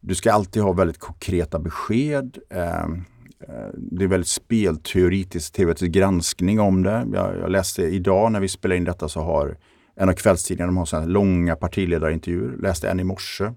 du 0.00 0.14
ska 0.14 0.32
alltid 0.32 0.62
ha 0.62 0.72
väldigt 0.72 0.98
konkreta 0.98 1.58
besked. 1.58 2.38
Ehm, 2.50 3.04
eh, 3.48 3.68
det 3.74 4.04
är 4.04 4.08
väldigt 4.08 4.28
spelteoretiskt, 4.28 5.54
teoretisk 5.54 5.92
granskning 5.92 6.60
om 6.60 6.82
det. 6.82 7.06
Jag, 7.12 7.36
jag, 7.38 7.50
läste 7.50 7.82
idag 7.82 8.32
när 8.32 8.40
vi 8.40 8.48
spelar 8.48 8.76
in 8.76 8.84
detta 8.84 9.08
så 9.08 9.20
har 9.20 9.56
en 9.96 10.08
av 10.08 10.12
kvällstidningarna, 10.12 10.72
de 10.72 10.76
har 10.76 10.84
sådana 10.84 11.06
långa 11.06 11.56
partiledarintervjuer, 11.56 12.56
läste 12.56 12.90
en 12.90 13.00
i 13.00 13.04
morse. 13.04 13.52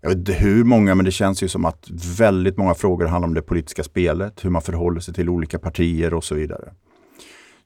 Jag 0.00 0.08
vet 0.08 0.18
inte 0.18 0.32
hur 0.32 0.64
många, 0.64 0.94
men 0.94 1.04
det 1.04 1.10
känns 1.10 1.42
ju 1.42 1.48
som 1.48 1.64
att 1.64 1.90
väldigt 2.18 2.56
många 2.56 2.74
frågor 2.74 3.06
handlar 3.06 3.28
om 3.28 3.34
det 3.34 3.42
politiska 3.42 3.82
spelet, 3.82 4.44
hur 4.44 4.50
man 4.50 4.62
förhåller 4.62 5.00
sig 5.00 5.14
till 5.14 5.28
olika 5.28 5.58
partier 5.58 6.14
och 6.14 6.24
så 6.24 6.34
vidare. 6.34 6.72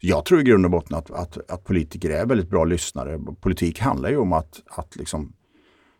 Jag 0.03 0.25
tror 0.25 0.41
i 0.41 0.43
grund 0.43 0.65
och 0.65 0.71
botten 0.71 0.97
att, 0.97 1.11
att, 1.11 1.51
att, 1.51 1.65
politiker 1.65 2.11
är 2.11 2.27
väldigt 2.27 2.51
bra 2.51 2.65
lyssnare. 2.65 3.21
Politik 3.41 3.81
handlar 3.81 4.11
ju 4.11 4.17
om 4.17 4.33
att, 4.33 4.63
att 4.67 4.97
liksom 4.97 5.33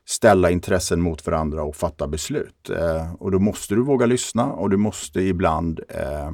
ställa 0.09 0.51
intressen 0.51 1.01
mot 1.01 1.27
varandra 1.27 1.63
och 1.63 1.77
fatta 1.77 2.09
beslut. 2.09 2.71
Eh, 2.71 3.15
och 3.15 3.31
då 3.31 3.39
måste 3.39 3.75
du 3.75 3.83
våga 3.83 4.07
lyssna 4.07 4.53
och 4.53 4.71
du 4.71 4.77
måste 4.77 5.21
ibland 5.21 5.81
eh, 5.89 6.31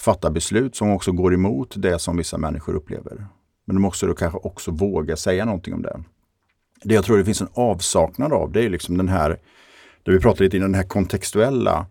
fatta 0.00 0.30
beslut 0.30 0.76
som 0.76 0.90
också 0.90 1.12
går 1.12 1.34
emot 1.34 1.74
det 1.76 1.98
som 1.98 2.16
vissa 2.16 2.38
människor 2.38 2.74
upplever. 2.74 3.26
Men 3.64 3.76
då 3.76 3.82
måste 3.82 4.06
du 4.06 4.14
kanske 4.14 4.38
också 4.38 4.70
våga 4.70 5.16
säga 5.16 5.44
någonting 5.44 5.74
om 5.74 5.82
det. 5.82 6.02
Det 6.82 6.94
jag 6.94 7.04
tror 7.04 7.18
det 7.18 7.24
finns 7.24 7.40
en 7.40 7.48
avsaknad 7.54 8.32
av 8.32 8.52
det 8.52 8.64
är 8.64 8.70
liksom 8.70 8.96
den 8.96 9.08
här, 9.08 9.38
det 10.02 10.12
vi 10.12 10.20
pratade 10.20 10.44
lite 10.44 10.56
om, 10.56 10.62
den 10.62 10.74
här 10.74 10.88
kontextuella 10.88 11.86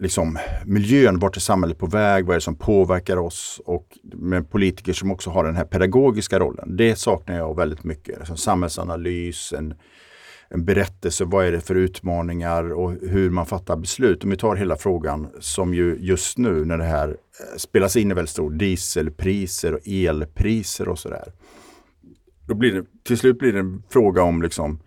liksom, 0.00 0.38
miljön, 0.64 1.18
vart 1.18 1.36
är 1.36 1.40
samhället 1.40 1.78
på 1.78 1.86
väg, 1.86 2.26
vad 2.26 2.34
är 2.34 2.38
det 2.38 2.44
som 2.44 2.56
påverkar 2.56 3.16
oss 3.16 3.60
och 3.64 3.98
med 4.02 4.50
politiker 4.50 4.92
som 4.92 5.10
också 5.10 5.30
har 5.30 5.44
den 5.44 5.56
här 5.56 5.64
pedagogiska 5.64 6.38
rollen. 6.38 6.76
Det 6.76 6.96
saknar 6.96 7.36
jag 7.36 7.56
väldigt 7.56 7.84
mycket. 7.84 8.18
Alltså 8.18 8.36
samhällsanalys, 8.36 9.52
en, 9.52 9.74
en 10.48 10.64
berättelse, 10.64 11.24
vad 11.24 11.46
är 11.46 11.52
det 11.52 11.60
för 11.60 11.74
utmaningar 11.74 12.72
och 12.72 12.92
hur 12.92 13.30
man 13.30 13.46
fattar 13.46 13.76
beslut. 13.76 14.24
Om 14.24 14.30
vi 14.30 14.36
tar 14.36 14.56
hela 14.56 14.76
frågan 14.76 15.28
som 15.40 15.74
ju 15.74 15.96
just 16.00 16.38
nu 16.38 16.64
när 16.64 16.78
det 16.78 16.84
här 16.84 17.08
eh, 17.08 17.56
spelas 17.56 17.96
in 17.96 18.10
i 18.10 18.14
väldigt 18.14 18.30
stor, 18.30 18.50
dieselpriser 18.50 19.74
och 19.74 19.88
elpriser 19.88 20.88
och 20.88 20.98
sådär. 20.98 21.32
Då 22.46 22.54
blir 22.54 22.72
det, 22.72 22.84
till 23.04 23.18
slut 23.18 23.38
blir 23.38 23.52
det 23.52 23.58
en 23.58 23.82
fråga 23.88 24.22
om 24.22 24.42
liksom, 24.42 24.80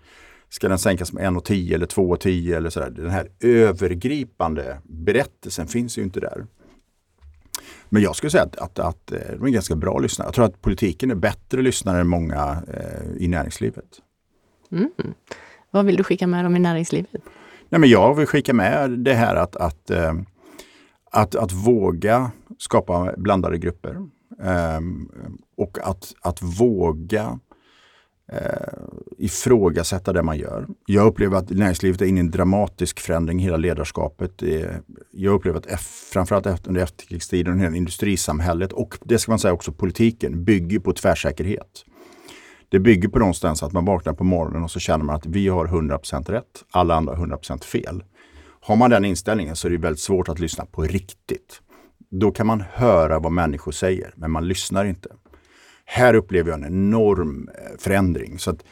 Ska 0.53 0.69
den 0.69 0.79
sänkas 0.79 1.13
med 1.13 1.23
1,10 1.23 1.75
eller 1.75 1.85
2,10 1.85 2.57
eller 2.57 2.69
sådär. 2.69 2.89
Den 2.89 3.09
här 3.09 3.27
övergripande 3.39 4.77
berättelsen 4.83 5.67
finns 5.67 5.97
ju 5.97 6.01
inte 6.01 6.19
där. 6.19 6.45
Men 7.89 8.01
jag 8.01 8.15
skulle 8.15 8.31
säga 8.31 8.43
att, 8.43 8.55
att, 8.55 8.79
att 8.79 9.11
eh, 9.11 9.19
de 9.37 9.45
är 9.45 9.49
ganska 9.49 9.75
bra 9.75 9.99
lyssnare. 9.99 10.27
Jag 10.27 10.33
tror 10.33 10.45
att 10.45 10.61
politiken 10.61 11.11
är 11.11 11.15
bättre 11.15 11.61
lyssnare 11.61 12.01
än 12.01 12.07
många 12.07 12.63
eh, 12.73 13.23
i 13.23 13.27
näringslivet. 13.27 13.85
Mm. 14.71 14.91
Vad 15.71 15.85
vill 15.85 15.95
du 15.95 16.03
skicka 16.03 16.27
med 16.27 16.45
dem 16.45 16.55
i 16.55 16.59
näringslivet? 16.59 17.21
Nej, 17.69 17.81
men 17.81 17.89
jag 17.89 18.15
vill 18.15 18.27
skicka 18.27 18.53
med 18.53 18.89
det 18.89 19.13
här 19.13 19.35
att, 19.35 19.55
att, 19.55 19.89
eh, 19.89 20.13
att, 21.11 21.35
att 21.35 21.51
våga 21.51 22.31
skapa 22.57 23.13
blandade 23.17 23.57
grupper. 23.57 23.95
Eh, 24.41 24.79
och 25.57 25.77
att, 25.81 26.13
att 26.21 26.41
våga 26.41 27.39
eh, 28.31 28.37
ifrågasätta 29.17 30.13
det 30.13 30.23
man 30.23 30.37
gör. 30.37 30.67
Jag 30.85 31.07
upplever 31.07 31.37
att 31.37 31.49
näringslivet 31.49 32.01
är 32.01 32.05
inne 32.05 32.19
i 32.19 32.23
en 32.23 32.31
dramatisk 32.31 32.99
förändring, 32.99 33.39
hela 33.39 33.57
ledarskapet. 33.57 34.43
Jag 35.11 35.33
upplever 35.33 35.57
att 35.57 35.81
framförallt 36.13 36.67
under 36.67 36.81
efterkrigstiden, 36.81 37.59
hela 37.59 37.75
industrisamhället 37.75 38.73
och 38.73 38.97
det 39.03 39.19
ska 39.19 39.31
man 39.31 39.39
säga 39.39 39.53
också 39.53 39.71
politiken 39.71 40.43
bygger 40.43 40.79
på 40.79 40.93
tvärsäkerhet. 40.93 41.85
Det 42.69 42.79
bygger 42.79 43.09
på 43.09 43.19
någonstans 43.19 43.63
att 43.63 43.73
man 43.73 43.85
vaknar 43.85 44.13
på 44.13 44.23
morgonen 44.23 44.63
och 44.63 44.71
så 44.71 44.79
känner 44.79 45.05
man 45.05 45.15
att 45.15 45.25
vi 45.25 45.47
har 45.47 45.67
100% 45.67 46.31
rätt, 46.31 46.63
alla 46.71 46.95
andra 46.95 47.15
har 47.15 47.27
100% 47.27 47.63
fel. 47.63 48.03
Har 48.61 48.75
man 48.75 48.89
den 48.89 49.05
inställningen 49.05 49.55
så 49.55 49.67
är 49.67 49.71
det 49.71 49.77
väldigt 49.77 49.99
svårt 49.99 50.29
att 50.29 50.39
lyssna 50.39 50.65
på 50.65 50.81
riktigt. 50.81 51.61
Då 52.09 52.31
kan 52.31 52.47
man 52.47 52.63
höra 52.71 53.19
vad 53.19 53.31
människor 53.31 53.71
säger, 53.71 54.13
men 54.15 54.31
man 54.31 54.47
lyssnar 54.47 54.85
inte. 54.85 55.09
Här 55.93 56.13
upplever 56.13 56.49
jag 56.49 56.59
en 56.59 56.65
enorm 56.65 57.49
eh, 57.49 57.77
förändring. 57.79 58.39
Så 58.39 58.49
att 58.49 58.63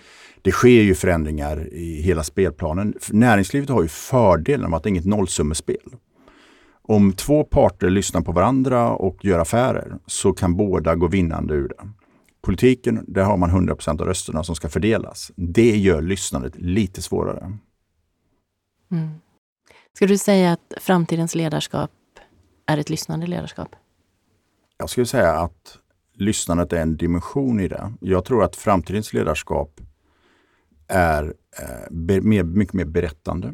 det 0.41 0.51
sker 0.51 0.81
ju 0.81 0.95
förändringar 0.95 1.73
i 1.73 2.01
hela 2.01 2.23
spelplanen. 2.23 2.93
Näringslivet 3.09 3.69
har 3.69 3.81
ju 3.81 3.87
fördelen 3.87 4.65
av 4.65 4.75
att 4.75 4.83
det 4.83 4.87
är 4.87 4.91
inget 4.91 5.05
nollsummespel. 5.05 5.95
Om 6.81 7.13
två 7.13 7.43
parter 7.43 7.89
lyssnar 7.89 8.21
på 8.21 8.31
varandra 8.31 8.89
och 8.89 9.25
gör 9.25 9.39
affärer 9.39 9.97
så 10.05 10.33
kan 10.33 10.57
båda 10.57 10.95
gå 10.95 11.07
vinnande 11.07 11.53
ur 11.53 11.67
det. 11.67 11.89
Politiken, 12.41 13.05
där 13.07 13.23
har 13.23 13.37
man 13.37 13.67
100% 13.67 14.01
av 14.01 14.07
rösterna 14.07 14.43
som 14.43 14.55
ska 14.55 14.69
fördelas. 14.69 15.31
Det 15.35 15.77
gör 15.77 16.01
lyssnandet 16.01 16.53
lite 16.55 17.01
svårare. 17.01 17.57
Mm. 18.91 19.09
Ska 19.93 20.07
du 20.07 20.17
säga 20.17 20.51
att 20.51 20.73
framtidens 20.77 21.35
ledarskap 21.35 21.91
är 22.65 22.77
ett 22.77 22.89
lyssnande 22.89 23.27
ledarskap? 23.27 23.75
Jag 24.77 24.89
skulle 24.89 25.05
säga 25.05 25.31
att 25.31 25.79
lyssnandet 26.19 26.73
är 26.73 26.81
en 26.81 26.97
dimension 26.97 27.59
i 27.59 27.67
det. 27.67 27.93
Jag 28.01 28.25
tror 28.25 28.43
att 28.43 28.55
framtidens 28.55 29.13
ledarskap 29.13 29.81
är 30.87 31.33
eh, 31.59 31.91
mer, 32.21 32.43
mycket 32.43 32.73
mer 32.73 32.85
berättande. 32.85 33.53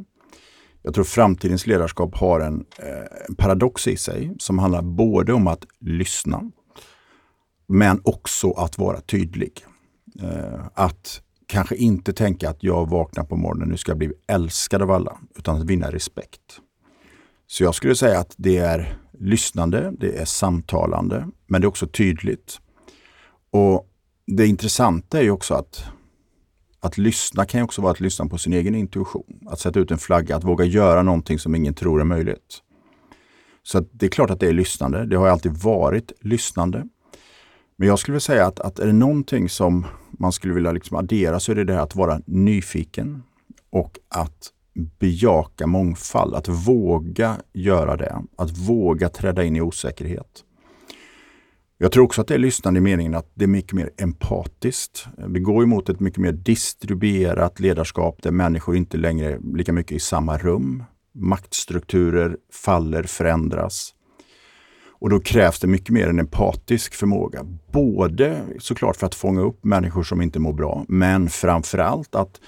Jag 0.82 0.94
tror 0.94 1.04
framtidens 1.04 1.68
ledarskap 1.68 2.16
har 2.16 2.40
en, 2.40 2.66
eh, 2.80 3.28
en 3.30 3.36
paradox 3.36 3.88
i 3.88 3.98
sig 3.98 4.36
som 4.40 4.60
handlar 4.60 4.82
både 4.82 5.34
om 5.34 5.48
att 5.48 5.66
lyssna 5.80 6.52
men 7.68 8.02
också 8.04 8.52
att 8.52 8.78
vara 8.78 9.02
tydlig. 9.02 9.66
Eh, 10.22 10.66
att 10.74 11.22
kanske 11.48 11.76
inte 11.76 12.14
tänka 12.14 12.50
att 12.50 12.64
jag 12.64 12.90
vaknar 12.90 13.24
på 13.24 13.36
morgonen, 13.36 13.70
nu 13.70 13.78
ska 13.78 13.92
jag 13.92 13.98
bli 13.98 14.14
älskad 14.28 14.82
av 14.82 14.92
alla, 14.92 15.18
utan 15.36 15.62
att 15.62 15.66
vinna 15.66 15.92
respekt. 15.92 16.42
Så 17.48 17.64
jag 17.64 17.76
skulle 17.76 17.96
säga 17.96 18.20
att 18.20 18.34
det 18.38 18.58
är 18.58 18.98
lyssnande, 19.20 19.94
det 20.00 20.18
är 20.18 20.26
samtalande, 20.26 21.28
men 21.48 21.62
det 21.62 21.66
är 21.66 21.70
också 21.70 21.88
tydligt. 21.88 22.60
Och 23.52 23.90
Det 24.28 24.48
intressanta 24.48 25.20
är 25.20 25.24
ju 25.24 25.32
också 25.32 25.54
att 25.54 25.86
att 26.86 26.98
lyssna 26.98 27.46
kan 27.46 27.60
ju 27.60 27.64
också 27.64 27.82
vara 27.82 27.92
att 27.92 28.00
lyssna 28.00 28.26
på 28.26 28.38
sin 28.38 28.54
egen 28.54 28.76
intuition. 28.76 29.40
Att 29.46 29.60
sätta 29.60 29.80
ut 29.80 29.92
en 29.92 29.98
flagga, 29.98 30.36
att 30.36 30.44
våga 30.44 30.66
göra 30.66 31.04
någonting 31.04 31.40
som 31.40 31.56
ingen 31.56 31.74
tror 31.74 32.02
är 32.02 32.06
möjligt. 32.06 32.62
Så 33.64 33.86
det 33.92 34.06
är 34.06 34.10
klart 34.10 34.30
att 34.30 34.40
det 34.40 34.48
är 34.48 34.54
lyssnande. 34.54 35.06
Det 35.06 35.16
har 35.16 35.28
alltid 35.28 35.52
varit 35.52 36.12
lyssnande. 36.22 36.88
Men 37.76 37.88
jag 37.88 38.00
skulle 38.00 38.14
vilja 38.14 38.20
säga 38.20 38.46
att, 38.46 38.60
att 38.60 38.80
är 38.80 38.88
det 38.88 38.94
någonting 38.94 39.50
som 39.50 39.86
man 40.12 40.32
skulle 40.32 40.54
vilja 40.54 40.72
liksom 40.72 40.98
addera 40.98 41.40
så 41.40 41.52
är 41.52 41.56
det 41.56 41.64
det 41.64 41.74
här 41.74 41.82
att 41.82 41.96
vara 41.96 42.22
nyfiken 42.26 43.24
och 43.70 44.00
att 44.10 44.52
bejaka 45.00 45.68
mångfald, 45.68 46.36
att 46.36 46.48
våga 46.48 47.38
göra 47.54 47.98
det, 47.98 48.24
att 48.36 48.58
våga 48.58 49.10
träda 49.10 49.44
in 49.44 49.56
i 49.56 49.62
osäkerhet. 49.62 50.44
Jag 51.78 51.92
tror 51.92 52.04
också 52.04 52.22
att 52.22 52.28
det 52.28 52.34
är 52.34 52.40
lyssnande 52.40 52.78
i 52.78 52.82
meningen 52.82 53.16
att 53.16 53.32
det 53.34 53.46
är 53.46 53.48
mycket 53.48 53.74
mer 53.74 53.90
empatiskt. 53.98 55.08
Vi 55.28 55.40
går 55.40 55.64
emot 55.64 55.90
ett 55.90 56.00
mycket 56.00 56.20
mer 56.20 56.32
distribuerat 56.32 57.60
ledarskap 57.60 58.22
där 58.22 58.32
människor 58.32 58.76
inte 58.76 58.98
längre 58.98 59.34
är 59.34 59.58
lika 59.58 59.74
mycket 59.74 59.92
i 59.92 60.00
samma 60.00 60.38
rum. 60.38 60.84
Maktstrukturer 61.14 62.38
faller, 62.54 63.04
förändras. 63.04 63.94
Och 65.00 65.10
då 65.10 65.20
krävs 65.20 65.60
det 65.60 65.68
mycket 65.68 65.90
mer 65.90 66.08
en 66.08 66.20
empatisk 66.20 66.94
förmåga. 66.94 67.44
Både 67.72 68.42
såklart 68.60 68.96
för 68.96 69.08
att 69.08 69.16
fånga 69.16 69.42
upp 69.42 69.64
människor 69.64 70.04
som 70.04 70.22
inte 70.22 70.40
mår 70.40 70.54
bra, 70.54 70.86
men 70.88 71.30
framförallt 71.30 72.16
att 72.16 72.42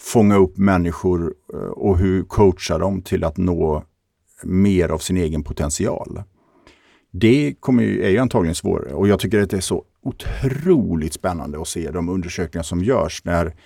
fånga 0.00 0.36
upp 0.36 0.56
människor 0.56 1.34
eh, 1.54 1.58
och 1.58 1.98
hur 1.98 2.22
coacha 2.22 2.78
dem 2.78 3.02
till 3.02 3.24
att 3.24 3.36
nå 3.36 3.84
mer 4.44 4.88
av 4.88 4.98
sin 4.98 5.16
egen 5.16 5.44
potential. 5.44 6.22
Det 7.10 7.54
kommer 7.60 7.82
ju, 7.82 8.02
är 8.02 8.10
ju 8.10 8.18
antagligen 8.18 8.54
svårare 8.54 8.94
och 8.94 9.08
jag 9.08 9.20
tycker 9.20 9.42
att 9.42 9.50
det 9.50 9.56
är 9.56 9.60
så 9.60 9.84
otroligt 10.02 11.12
spännande 11.12 11.60
att 11.60 11.68
se 11.68 11.90
de 11.90 12.08
undersökningar 12.08 12.62
som 12.62 12.84
görs 12.84 13.24
när, 13.24 13.56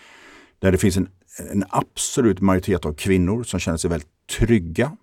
där 0.58 0.72
det 0.72 0.78
finns 0.78 0.96
en, 0.96 1.08
en 1.50 1.64
absolut 1.68 2.40
majoritet 2.40 2.84
av 2.84 2.94
kvinnor 2.94 3.42
som 3.42 3.60
känner 3.60 3.78
sig 3.78 3.90
väldigt 3.90 4.10
trygga. 4.38 4.96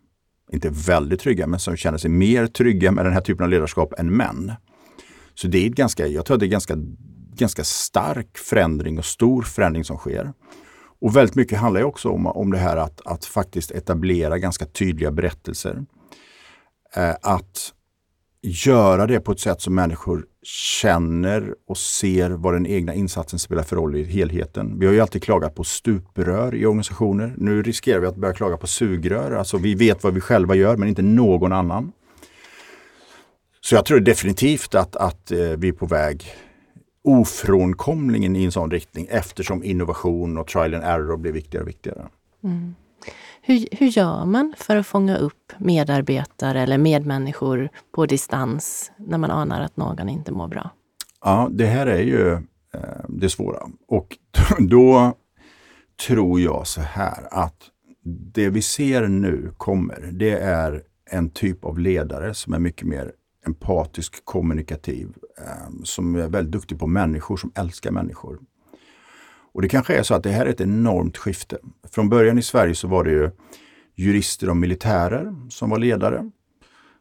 Inte 0.52 0.70
väldigt 0.70 1.20
trygga, 1.20 1.48
men 1.48 1.60
som 1.60 1.78
känner 1.78 1.98
sig 1.98 2.10
mer 2.10 2.48
trygga 2.48 2.92
med 2.92 3.06
den 3.06 3.14
här 3.14 3.22
typen 3.22 3.44
av 3.44 3.50
ledarskap 3.50 3.94
än 3.98 4.16
män. 4.16 4.54
Så 5.34 5.48
det 5.48 5.66
är 5.66 5.70
ganska, 5.70 6.08
jag 6.08 6.26
tror 6.26 6.36
att 6.36 6.40
det 6.40 6.46
är 6.46 6.48
ganska, 6.48 6.76
ganska 7.36 7.64
stark 7.64 8.38
förändring 8.38 8.98
och 8.98 9.06
stor 9.06 9.42
förändring 9.42 9.84
som 9.84 9.98
sker. 9.98 10.34
Och 11.02 11.16
väldigt 11.16 11.36
mycket 11.36 11.58
handlar 11.58 11.84
också 11.84 12.10
om, 12.10 12.28
om 12.28 12.52
det 12.52 12.58
här 12.58 12.78
att, 12.78 13.02
att 13.06 13.26
faktiskt 13.26 13.72
etablera 13.72 14.38
ganska 14.38 14.66
tydliga 14.66 15.12
berättelser. 15.12 15.86
Eh, 16.96 17.16
att 17.22 17.74
göra 18.42 19.08
det 19.08 19.20
på 19.20 19.32
ett 19.32 19.40
sätt 19.40 19.62
som 19.62 19.76
människor 19.76 20.26
känner 20.44 21.56
och 21.68 21.78
ser 21.78 22.30
vad 22.30 22.54
den 22.54 22.68
egna 22.68 22.94
insatsen 22.94 23.40
spelar 23.40 23.64
för 23.64 23.76
roll 23.76 23.96
i 23.96 24.04
helheten. 24.04 24.80
Vi 24.80 24.86
har 24.86 24.94
ju 24.94 25.02
alltid 25.02 25.24
klagat 25.24 25.56
på 25.56 25.64
stuprör 25.64 26.56
i 26.56 26.66
organisationer. 26.66 27.34
Nu 27.38 27.64
riskerar 27.64 28.00
vi 28.00 28.08
att 28.08 28.16
börja 28.16 28.34
klaga 28.34 28.58
på 28.58 28.68
sugrör. 28.68 29.32
Alltså 29.32 29.58
vi 29.58 29.76
vet 29.76 30.04
vad 30.04 30.14
vi 30.14 30.22
själva 30.22 30.56
gör 30.56 30.78
men 30.78 30.90
inte 30.90 31.02
någon 31.02 31.52
annan. 31.52 31.92
Så 33.62 33.76
jag 33.76 33.86
tror 33.86 34.00
definitivt 34.00 34.76
att, 34.76 34.96
att 34.96 35.32
eh, 35.32 35.38
vi 35.38 35.68
är 35.68 35.74
på 35.74 35.86
väg 35.86 36.26
ofrånkomligen 37.04 38.36
i 38.36 38.44
en 38.44 38.52
sån 38.52 38.72
riktning 38.72 39.08
eftersom 39.10 39.64
innovation 39.64 40.38
och 40.38 40.48
trial 40.48 40.74
and 40.74 40.84
error 40.84 41.18
blir 41.18 41.32
viktigare 41.32 41.64
och 41.64 41.70
viktigare. 41.70 42.08
Mm. 42.44 42.76
Hur, 43.42 43.68
hur 43.72 43.88
gör 43.88 44.26
man 44.26 44.54
för 44.58 44.76
att 44.76 44.88
fånga 44.88 45.18
upp 45.18 45.54
medarbetare 45.58 46.62
eller 46.62 46.78
medmänniskor 46.78 47.70
på 47.92 48.06
distans 48.06 48.92
när 48.98 49.18
man 49.18 49.32
anar 49.32 49.62
att 49.62 49.78
någon 49.78 50.10
inte 50.10 50.32
mår 50.32 50.48
bra? 50.48 50.70
Ja, 51.24 51.50
det 51.52 51.66
här 51.66 51.88
är 51.88 52.02
ju 52.02 52.34
eh, 52.74 53.06
det 53.08 53.30
svåra. 53.30 53.68
Och 53.88 54.18
då 54.60 55.14
tror 56.08 56.42
jag 56.42 56.68
så 56.68 56.82
här 56.82 57.28
att 57.32 57.58
det 58.34 58.50
vi 58.50 58.62
ser 58.62 59.08
nu 59.08 59.54
kommer, 59.58 60.10
det 60.12 60.32
är 60.40 60.84
en 61.10 61.30
typ 61.30 61.66
av 61.66 61.80
ledare 61.80 62.34
som 62.34 62.54
är 62.54 62.60
mycket 62.60 62.88
mer 62.88 63.12
empatisk, 63.46 64.26
kommunikativ, 64.26 65.08
Ehm, 65.48 65.86
som 65.86 66.16
är 66.16 66.28
väldigt 66.28 66.52
duktig 66.52 66.80
på 66.80 66.88
människor, 66.88 67.38
som 67.38 67.52
älskar 67.56 67.92
människor. 67.92 68.40
Och 69.54 69.62
det 69.62 69.70
kanske 69.70 69.96
är 69.96 70.04
så 70.04 70.14
att 70.14 70.24
det 70.24 70.30
här 70.30 70.46
är 70.46 70.50
ett 70.50 70.62
enormt 70.62 71.18
skifte. 71.18 71.58
Från 71.92 72.10
början 72.10 72.38
i 72.38 72.42
Sverige 72.42 72.76
så 72.76 72.88
var 72.88 73.04
det 73.04 73.12
ju 73.12 73.32
jurister 73.96 74.50
och 74.50 74.58
militärer 74.58 75.36
som 75.50 75.70
var 75.70 75.80
ledare. 75.80 76.32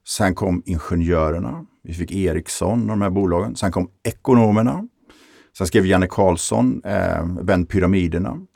Sen 0.07 0.35
kom 0.35 0.63
ingenjörerna. 0.67 1.67
Vi 1.83 1.95
fick 1.95 2.13
Ericsson 2.13 2.83
och 2.83 2.89
de 2.89 3.03
här 3.03 3.11
bolagen. 3.11 3.57
Sen 3.57 3.73
kom 3.73 3.91
ekonomerna. 4.03 4.89
Sen 5.59 5.67
skrev 5.67 5.87
Janne 5.87 6.07
Karlsson, 6.07 6.83
eh, 6.85 7.27
Vänd 7.41 7.69
pyramiderna. 7.69 8.47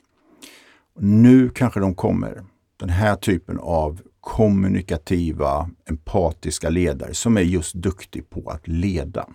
Nu 0.99 1.49
kanske 1.49 1.79
de 1.79 1.95
kommer, 1.95 2.43
den 2.79 2.89
här 2.89 3.15
typen 3.15 3.59
av 3.59 4.01
kommunikativa, 4.21 5.69
empatiska 5.89 6.69
ledare 6.69 7.13
som 7.13 7.37
är 7.37 7.41
just 7.41 7.73
duktig 7.73 8.29
på 8.29 8.49
att 8.49 8.67
leda. 8.67 9.27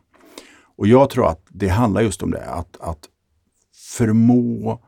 Och 0.81 0.87
jag 0.87 1.11
tror 1.11 1.29
att 1.29 1.47
det 1.49 1.69
handlar 1.69 2.01
just 2.01 2.23
om 2.23 2.31
det, 2.31 2.45
att, 2.45 2.77
att 2.81 3.09
förmå 3.97 4.81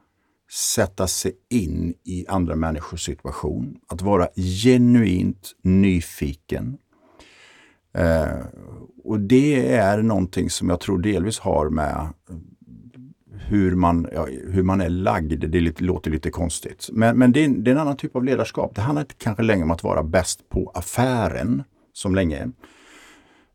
sätta 0.50 1.06
sig 1.06 1.32
in 1.50 1.94
i 2.04 2.26
andra 2.28 2.56
människors 2.56 3.04
situation. 3.04 3.76
Att 3.88 4.02
vara 4.02 4.28
genuint 4.62 5.52
nyfiken. 5.62 6.78
Eh, 7.94 8.38
och 9.04 9.20
det 9.20 9.72
är 9.72 10.02
någonting 10.02 10.50
som 10.50 10.68
jag 10.68 10.80
tror 10.80 10.98
delvis 10.98 11.38
har 11.38 11.70
med 11.70 12.08
hur 13.32 13.74
man, 13.74 14.08
ja, 14.12 14.26
hur 14.46 14.62
man 14.62 14.80
är 14.80 14.90
lagd. 14.90 15.50
Det 15.50 15.60
lite, 15.60 15.84
låter 15.84 16.10
lite 16.10 16.30
konstigt. 16.30 16.88
Men, 16.92 17.18
men 17.18 17.32
det, 17.32 17.44
är, 17.44 17.48
det 17.48 17.70
är 17.70 17.74
en 17.74 17.80
annan 17.80 17.96
typ 17.96 18.16
av 18.16 18.24
ledarskap. 18.24 18.74
Det 18.74 18.80
handlar 18.80 19.02
inte 19.02 19.14
kanske 19.18 19.42
längre 19.42 19.64
om 19.64 19.70
att 19.70 19.82
vara 19.82 20.02
bäst 20.02 20.48
på 20.48 20.72
affären, 20.74 21.62
som 21.92 22.14
länge. 22.14 22.50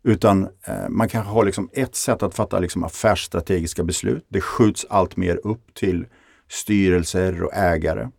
Utan 0.07 0.43
eh, 0.43 0.89
man 0.89 1.09
kanske 1.09 1.31
har 1.31 1.45
liksom 1.45 1.69
ett 1.73 1.95
sätt 1.95 2.23
att 2.23 2.35
fatta 2.35 2.59
liksom 2.59 2.83
affärsstrategiska 2.83 3.83
beslut. 3.83 4.25
Det 4.29 4.41
skjuts 4.41 4.85
allt 4.89 5.17
mer 5.17 5.39
upp 5.43 5.73
till 5.73 6.05
styrelser 6.49 7.43
och 7.43 7.53
ägare. 7.53 8.09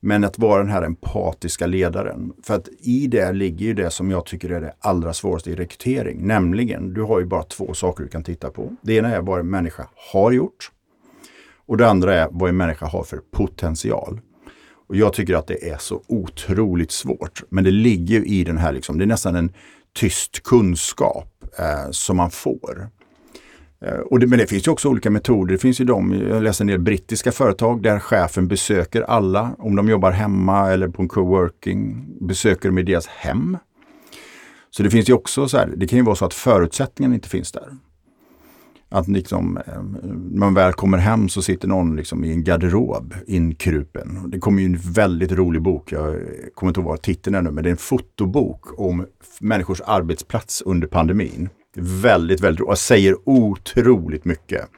Men 0.00 0.24
att 0.24 0.38
vara 0.38 0.62
den 0.62 0.70
här 0.70 0.82
empatiska 0.82 1.66
ledaren. 1.66 2.32
För 2.42 2.54
att 2.54 2.68
i 2.78 3.06
det 3.06 3.32
ligger 3.32 3.66
ju 3.66 3.74
det 3.74 3.90
som 3.90 4.10
jag 4.10 4.26
tycker 4.26 4.50
är 4.50 4.60
det 4.60 4.74
allra 4.78 5.12
svåraste 5.12 5.50
i 5.50 5.54
rekrytering. 5.54 6.26
Nämligen, 6.26 6.94
du 6.94 7.02
har 7.02 7.20
ju 7.20 7.26
bara 7.26 7.42
två 7.42 7.74
saker 7.74 8.04
du 8.04 8.08
kan 8.08 8.24
titta 8.24 8.50
på. 8.50 8.76
Det 8.82 8.94
ena 8.94 9.14
är 9.14 9.20
vad 9.20 9.40
en 9.40 9.50
människa 9.50 9.88
har 10.12 10.32
gjort. 10.32 10.70
Och 11.66 11.76
det 11.76 11.88
andra 11.88 12.14
är 12.14 12.28
vad 12.30 12.48
en 12.48 12.56
människa 12.56 12.86
har 12.86 13.02
för 13.02 13.20
potential. 13.32 14.20
Och 14.88 14.96
Jag 14.96 15.12
tycker 15.12 15.34
att 15.34 15.46
det 15.46 15.70
är 15.70 15.78
så 15.78 16.02
otroligt 16.06 16.92
svårt. 16.92 17.42
Men 17.48 17.64
det 17.64 17.70
ligger 17.70 18.26
i 18.28 18.44
den 18.44 18.58
här, 18.58 18.72
liksom, 18.72 18.98
det 18.98 19.04
är 19.04 19.06
nästan 19.06 19.36
en 19.36 19.52
tyst 19.92 20.42
kunskap 20.42 21.32
eh, 21.58 21.90
som 21.90 22.16
man 22.16 22.30
får. 22.30 22.88
Eh, 23.80 23.98
och 23.98 24.20
det, 24.20 24.26
men 24.26 24.38
det 24.38 24.46
finns 24.46 24.66
ju 24.66 24.70
också 24.70 24.88
olika 24.88 25.10
metoder. 25.10 25.52
Det 25.52 25.58
finns 25.58 25.80
ju 25.80 25.84
de, 25.84 26.14
jag 26.28 26.42
läste 26.42 26.62
en 26.62 26.66
del 26.66 26.78
brittiska 26.78 27.32
företag 27.32 27.82
där 27.82 27.98
chefen 27.98 28.48
besöker 28.48 29.02
alla, 29.02 29.54
om 29.58 29.76
de 29.76 29.88
jobbar 29.88 30.10
hemma 30.10 30.72
eller 30.72 30.88
på 30.88 31.02
en 31.02 31.08
coworking, 31.08 32.06
besöker 32.20 32.68
dem 32.68 32.78
i 32.78 32.82
deras 32.82 33.06
hem. 33.06 33.58
Så 34.70 34.82
det 34.82 34.90
finns 34.90 35.08
ju 35.08 35.12
också 35.12 35.48
så 35.48 35.58
här, 35.58 35.72
det 35.76 35.86
kan 35.86 35.98
ju 35.98 36.04
vara 36.04 36.16
så 36.16 36.24
att 36.24 36.34
förutsättningarna 36.34 37.14
inte 37.14 37.28
finns 37.28 37.52
där. 37.52 37.68
Att 38.88 39.08
liksom, 39.08 39.56
eh, 39.56 39.82
när 40.12 40.38
man 40.38 40.54
väl 40.54 40.72
kommer 40.72 40.98
hem 40.98 41.28
så 41.28 41.42
sitter 41.42 41.68
någon 41.68 41.96
liksom 41.96 42.24
i 42.24 42.32
en 42.32 42.44
garderob 42.44 43.14
inkrupen. 43.26 44.30
Det 44.30 44.38
kommer 44.38 44.62
ju 44.62 44.66
en 44.66 44.76
väldigt 44.76 45.32
rolig 45.32 45.62
bok, 45.62 45.92
jag 45.92 46.16
kommer 46.54 46.70
inte 46.70 46.80
ihåg 46.80 46.88
vad 46.88 47.02
titeln 47.02 47.36
är 47.36 47.42
nu, 47.42 47.50
men 47.50 47.64
det 47.64 47.70
är 47.70 47.72
en 47.72 47.76
fotobok 47.76 48.80
om 48.80 49.06
människors 49.40 49.80
arbetsplats 49.80 50.62
under 50.62 50.88
pandemin. 50.88 51.48
Väldigt, 51.76 52.40
väldigt 52.40 52.60
roligt 52.60 52.70
och 52.70 52.78
säger 52.78 53.16
otroligt 53.24 54.24
mycket. 54.24 54.68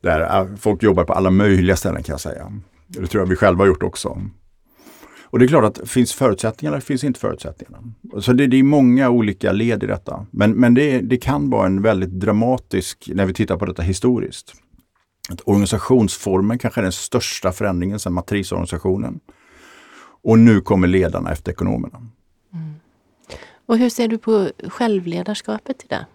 Där 0.00 0.20
ah, 0.20 0.48
folk 0.56 0.82
jobbar 0.82 1.04
på 1.04 1.12
alla 1.12 1.30
möjliga 1.30 1.76
ställen 1.76 2.02
kan 2.02 2.12
jag 2.12 2.20
säga. 2.20 2.52
Det 2.86 3.06
tror 3.06 3.22
jag 3.22 3.28
vi 3.28 3.36
själva 3.36 3.62
har 3.62 3.68
gjort 3.68 3.82
också. 3.82 4.22
Och 5.30 5.38
det 5.38 5.44
är 5.44 5.46
klart 5.46 5.64
att 5.64 5.88
finns 5.88 6.12
förutsättningarna 6.12 6.80
finns 6.80 7.04
inte 7.04 7.20
förutsättningarna. 7.20 7.92
Så 8.20 8.32
det, 8.32 8.46
det 8.46 8.56
är 8.56 8.62
många 8.62 9.10
olika 9.10 9.52
led 9.52 9.82
i 9.82 9.86
detta. 9.86 10.26
Men, 10.30 10.50
men 10.50 10.74
det, 10.74 11.00
det, 11.00 11.16
kan 11.16 11.50
vara 11.50 11.66
en 11.66 11.82
väldigt 11.82 12.10
dramatisk, 12.10 13.10
när 13.14 13.26
vi 13.26 13.34
tittar 13.34 13.56
på 13.56 13.66
detta 13.66 13.82
historiskt. 13.82 14.54
Att 15.30 15.40
organisationsformen 15.44 16.58
kanske 16.58 16.80
är 16.80 16.82
den 16.82 16.92
största 16.92 17.52
förändringen 17.52 17.98
sedan 17.98 18.12
matrisorganisationen. 18.12 19.20
Och 20.22 20.38
nu 20.38 20.60
kommer 20.60 20.88
ledarna 20.88 21.32
efter 21.32 21.52
ekonomerna. 21.52 21.98
Mm. 22.52 22.74
Och 23.66 23.78
hur 23.78 23.90
ser 23.90 24.08
du 24.08 24.18
på 24.18 24.50
självledarskapet 24.68 25.84
i 25.84 25.86
det? 25.88 26.06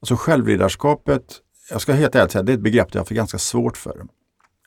Alltså 0.00 0.16
självledarskapet, 0.16 1.22
jag 1.70 1.80
ska 1.80 1.92
helt 1.92 2.14
ärligt 2.14 2.32
säga, 2.32 2.42
det 2.42 2.52
är 2.52 2.56
ett 2.56 2.62
begrepp 2.62 2.94
jag 2.94 3.00
har 3.00 3.14
ganska 3.16 3.38
svårt 3.38 3.76
för. 3.76 4.06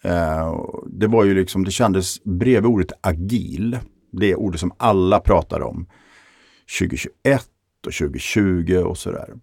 Eh, 0.01 0.55
det 0.85 1.07
var 1.07 1.23
ju 1.23 1.33
liksom, 1.33 1.63
det 1.63 1.71
kändes 1.71 2.23
bredvid 2.23 2.71
ordet 2.71 2.91
agil, 3.01 3.79
det 4.11 4.35
ordet 4.35 4.59
som 4.59 4.71
alla 4.77 5.19
pratar 5.19 5.61
om 5.61 5.87
2021 6.79 7.49
och 7.87 7.93
2020 7.93 8.83
och 8.85 8.97
sådär. 8.97 9.33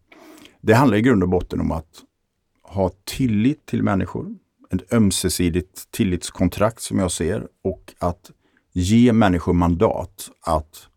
Det 0.60 0.74
handlar 0.74 0.96
i 0.96 1.02
grund 1.02 1.22
och 1.22 1.28
botten 1.28 1.60
om 1.60 1.72
att 1.72 2.02
ha 2.62 2.90
tillit 3.04 3.66
till 3.66 3.82
människor, 3.82 4.36
ett 4.70 4.92
ömsesidigt 4.92 5.90
tillitskontrakt 5.90 6.80
som 6.80 6.98
jag 6.98 7.12
ser 7.12 7.46
och 7.64 7.94
att 7.98 8.30
ge 8.72 9.12
människor 9.12 9.52
mandat 9.52 10.30
att 10.40 10.88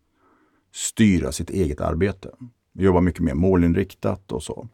styra 0.74 1.32
sitt 1.32 1.50
eget 1.50 1.80
arbete. 1.80 2.30
Vi 2.72 2.84
jobbar 2.84 3.00
mycket 3.00 3.22
mer 3.22 3.34
målinriktat 3.34 4.32
och 4.32 4.42
så. 4.42 4.68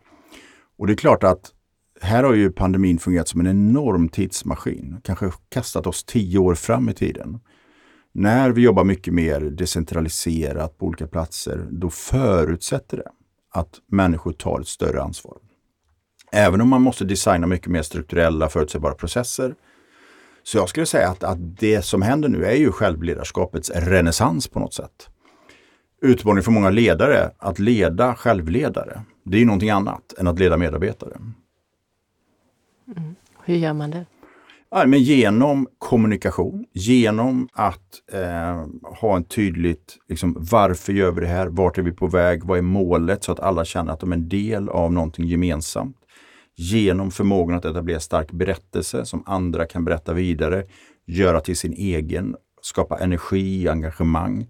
Och 0.78 0.86
det 0.86 0.92
är 0.92 0.96
klart 0.96 1.24
att 1.24 1.52
här 2.00 2.24
har 2.24 2.34
ju 2.34 2.50
pandemin 2.50 2.98
fungerat 2.98 3.28
som 3.28 3.40
en 3.40 3.46
enorm 3.46 4.08
tidsmaskin. 4.08 5.00
Kanske 5.04 5.30
kastat 5.48 5.86
oss 5.86 6.04
tio 6.04 6.38
år 6.38 6.54
fram 6.54 6.88
i 6.88 6.94
tiden. 6.94 7.40
När 8.12 8.50
vi 8.50 8.62
jobbar 8.62 8.84
mycket 8.84 9.14
mer 9.14 9.40
decentraliserat 9.40 10.78
på 10.78 10.86
olika 10.86 11.06
platser, 11.06 11.66
då 11.70 11.90
förutsätter 11.90 12.96
det 12.96 13.10
att 13.52 13.74
människor 13.86 14.32
tar 14.32 14.60
ett 14.60 14.68
större 14.68 15.02
ansvar. 15.02 15.38
Även 16.32 16.60
om 16.60 16.68
man 16.68 16.82
måste 16.82 17.04
designa 17.04 17.46
mycket 17.46 17.68
mer 17.68 17.82
strukturella 17.82 18.48
förutsägbara 18.48 18.94
processer. 18.94 19.54
Så 20.42 20.58
jag 20.58 20.68
skulle 20.68 20.86
säga 20.86 21.08
att, 21.08 21.24
att 21.24 21.58
det 21.58 21.82
som 21.82 22.02
händer 22.02 22.28
nu 22.28 22.44
är 22.44 22.56
ju 22.56 22.72
självledarskapets 22.72 23.70
renässans 23.70 24.48
på 24.48 24.60
något 24.60 24.74
sätt. 24.74 25.08
Utmaningen 26.02 26.44
för 26.44 26.52
många 26.52 26.70
ledare 26.70 27.30
att 27.38 27.58
leda 27.58 28.14
självledare, 28.14 29.02
det 29.24 29.36
är 29.36 29.40
ju 29.40 29.46
någonting 29.46 29.70
annat 29.70 30.14
än 30.18 30.26
att 30.26 30.38
leda 30.38 30.56
medarbetare. 30.56 31.18
Mm. 32.96 33.14
Hur 33.44 33.54
gör 33.54 33.72
man 33.72 33.90
det? 33.90 34.06
Ja, 34.70 34.86
men 34.86 35.02
genom 35.02 35.68
kommunikation, 35.78 36.64
genom 36.72 37.48
att 37.52 38.12
eh, 38.12 38.66
ha 39.00 39.16
en 39.16 39.24
tydligt, 39.24 39.96
liksom, 40.08 40.36
varför 40.50 40.92
gör 40.92 41.10
vi 41.10 41.20
det 41.20 41.26
här? 41.26 41.46
Vart 41.46 41.78
är 41.78 41.82
vi 41.82 41.92
på 41.92 42.06
väg? 42.06 42.44
Vad 42.44 42.58
är 42.58 42.62
målet? 42.62 43.24
Så 43.24 43.32
att 43.32 43.40
alla 43.40 43.64
känner 43.64 43.92
att 43.92 44.00
de 44.00 44.12
är 44.12 44.16
en 44.16 44.28
del 44.28 44.68
av 44.68 44.92
någonting 44.92 45.24
gemensamt. 45.24 45.96
Genom 46.56 47.10
förmågan 47.10 47.56
att 47.56 47.64
etablera 47.64 48.00
stark 48.00 48.32
berättelse 48.32 49.04
som 49.04 49.22
andra 49.26 49.66
kan 49.66 49.84
berätta 49.84 50.12
vidare, 50.12 50.64
göra 51.06 51.40
till 51.40 51.56
sin 51.56 51.72
egen, 51.72 52.36
skapa 52.62 52.98
energi, 52.98 53.68
engagemang. 53.68 54.46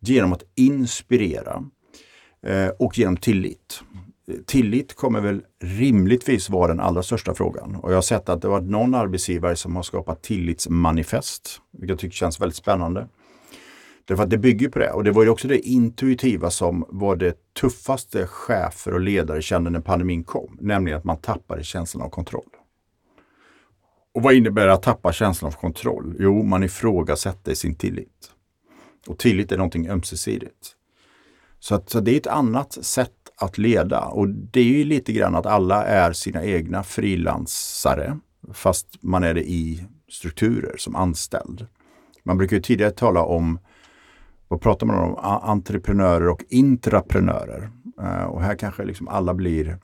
Genom 0.00 0.32
att 0.32 0.42
inspirera 0.54 1.64
eh, 2.46 2.68
och 2.78 2.98
genom 2.98 3.16
tillit 3.16 3.82
tillit 4.46 4.94
kommer 4.94 5.20
väl 5.20 5.42
rimligtvis 5.60 6.50
vara 6.50 6.68
den 6.68 6.80
allra 6.80 7.02
största 7.02 7.34
frågan. 7.34 7.76
Och 7.76 7.90
jag 7.90 7.96
har 7.96 8.02
sett 8.02 8.28
att 8.28 8.42
det 8.42 8.48
var 8.48 8.60
någon 8.60 8.94
arbetsgivare 8.94 9.56
som 9.56 9.76
har 9.76 9.82
skapat 9.82 10.22
tillitsmanifest, 10.22 11.60
vilket 11.72 11.88
jag 11.88 11.98
tycker 11.98 12.16
känns 12.16 12.40
väldigt 12.40 12.56
spännande. 12.56 13.08
Därför 14.04 14.22
att 14.22 14.30
det 14.30 14.38
bygger 14.38 14.68
på 14.68 14.78
det. 14.78 14.90
Och 14.90 15.04
det 15.04 15.10
var 15.10 15.22
ju 15.22 15.28
också 15.28 15.48
det 15.48 15.58
intuitiva 15.58 16.50
som 16.50 16.84
var 16.88 17.16
det 17.16 17.54
tuffaste 17.54 18.26
chefer 18.26 18.94
och 18.94 19.00
ledare 19.00 19.42
kände 19.42 19.70
när 19.70 19.80
pandemin 19.80 20.24
kom. 20.24 20.58
Nämligen 20.60 20.98
att 20.98 21.04
man 21.04 21.16
tappade 21.16 21.64
känslan 21.64 22.02
av 22.02 22.08
kontroll. 22.08 22.48
Och 24.14 24.22
vad 24.22 24.34
innebär 24.34 24.66
det 24.66 24.72
att 24.72 24.82
tappa 24.82 25.12
känslan 25.12 25.48
av 25.48 25.56
kontroll? 25.56 26.16
Jo, 26.18 26.42
man 26.42 26.62
ifrågasätter 26.62 27.54
sin 27.54 27.74
tillit. 27.74 28.30
Och 29.06 29.18
tillit 29.18 29.52
är 29.52 29.56
någonting 29.56 29.88
ömsesidigt. 29.88 30.72
Så, 31.58 31.74
att, 31.74 31.90
så 31.90 32.00
det 32.00 32.10
är 32.10 32.16
ett 32.16 32.26
annat 32.26 32.72
sätt 32.72 33.15
att 33.40 33.58
leda. 33.58 34.00
Och 34.00 34.28
det 34.28 34.60
är 34.60 34.64
ju 34.64 34.84
lite 34.84 35.12
grann 35.12 35.34
att 35.34 35.46
alla 35.46 35.84
är 35.84 36.12
sina 36.12 36.44
egna 36.44 36.82
frilansare 36.82 38.18
fast 38.52 39.02
man 39.02 39.24
är 39.24 39.34
det 39.34 39.50
i 39.50 39.86
strukturer 40.08 40.76
som 40.76 40.96
anställd. 40.96 41.66
Man 42.22 42.38
brukar 42.38 42.56
ju 42.56 42.62
tidigare 42.62 42.90
tala 42.90 43.22
om, 43.22 43.58
vad 44.48 44.60
pratar 44.60 44.86
man 44.86 44.98
om, 44.98 45.16
entreprenörer 45.42 46.28
och 46.28 46.44
intraprenörer. 46.48 47.70
Eh, 48.02 48.24
och 48.24 48.42
här 48.42 48.54
kanske 48.54 48.84
liksom 48.84 49.08
alla 49.08 49.34
blir 49.34 49.78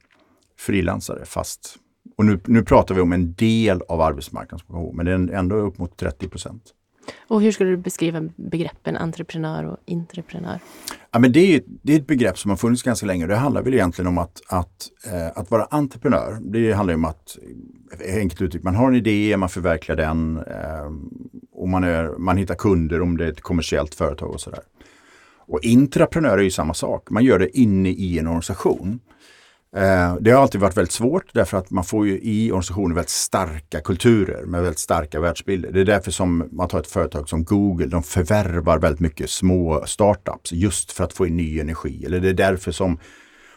frilansare 0.58 1.24
fast 1.24 1.78
och 2.16 2.24
nu, 2.24 2.40
nu 2.46 2.62
pratar 2.62 2.94
vi 2.94 3.00
om 3.00 3.12
en 3.12 3.34
del 3.34 3.82
av 3.88 4.00
arbetsmarknaden, 4.00 4.96
men 4.96 5.06
det 5.06 5.12
är 5.12 5.38
ändå 5.38 5.56
upp 5.56 5.78
mot 5.78 5.96
30 5.96 6.28
procent. 6.28 6.62
Och 7.28 7.42
hur 7.42 7.52
skulle 7.52 7.70
du 7.70 7.76
beskriva 7.76 8.28
begreppen 8.36 8.96
entreprenör 8.96 9.64
och 9.64 9.76
intraprenör? 9.86 10.58
Ja, 11.10 11.18
men 11.18 11.32
det, 11.32 11.54
är, 11.54 11.62
det 11.66 11.92
är 11.92 11.96
ett 11.96 12.06
begrepp 12.06 12.38
som 12.38 12.50
har 12.50 12.56
funnits 12.56 12.82
ganska 12.82 13.06
länge. 13.06 13.26
Det 13.26 13.36
handlar 13.36 13.62
väl 13.62 13.74
egentligen 13.74 14.08
om 14.08 14.18
att, 14.18 14.40
att, 14.48 14.88
eh, 15.06 15.38
att 15.38 15.50
vara 15.50 15.64
entreprenör. 15.64 16.38
Det 16.42 16.72
handlar 16.72 16.94
om 16.94 17.04
att, 17.04 17.38
enkelt 18.08 18.42
uttryckt, 18.42 18.64
man 18.64 18.74
har 18.74 18.88
en 18.88 18.94
idé, 18.94 19.36
man 19.36 19.48
förverkligar 19.48 19.96
den 19.96 20.36
eh, 20.36 20.90
och 21.52 21.68
man, 21.68 21.84
är, 21.84 22.18
man 22.18 22.36
hittar 22.36 22.54
kunder 22.54 23.02
om 23.02 23.16
det 23.16 23.24
är 23.24 23.28
ett 23.28 23.40
kommersiellt 23.40 23.94
företag 23.94 24.30
och 24.30 24.40
sådär. 24.40 24.62
Och 25.46 25.60
intraprenör 25.62 26.38
är 26.38 26.42
ju 26.42 26.50
samma 26.50 26.74
sak. 26.74 27.10
Man 27.10 27.24
gör 27.24 27.38
det 27.38 27.58
inne 27.58 27.88
i 27.88 28.18
en 28.18 28.26
organisation. 28.26 29.00
Eh, 29.76 30.16
det 30.20 30.30
har 30.30 30.42
alltid 30.42 30.60
varit 30.60 30.76
väldigt 30.76 30.92
svårt 30.92 31.24
därför 31.32 31.58
att 31.58 31.70
man 31.70 31.84
får 31.84 32.06
ju 32.06 32.20
i 32.22 32.50
organisationer 32.50 32.94
väldigt 32.94 33.10
starka 33.10 33.80
kulturer 33.80 34.46
med 34.46 34.62
väldigt 34.62 34.78
starka 34.78 35.20
världsbilder. 35.20 35.72
Det 35.72 35.80
är 35.80 35.84
därför 35.84 36.10
som 36.10 36.48
man 36.52 36.68
tar 36.68 36.80
ett 36.80 36.86
företag 36.86 37.28
som 37.28 37.44
Google, 37.44 37.86
de 37.86 38.02
förvärvar 38.02 38.78
väldigt 38.78 39.00
mycket 39.00 39.30
små 39.30 39.82
startups 39.86 40.52
just 40.52 40.92
för 40.92 41.04
att 41.04 41.12
få 41.12 41.26
in 41.26 41.36
ny 41.36 41.60
energi. 41.60 42.04
Eller 42.06 42.20
det 42.20 42.28
är 42.28 42.34
därför 42.34 42.72
som 42.72 42.98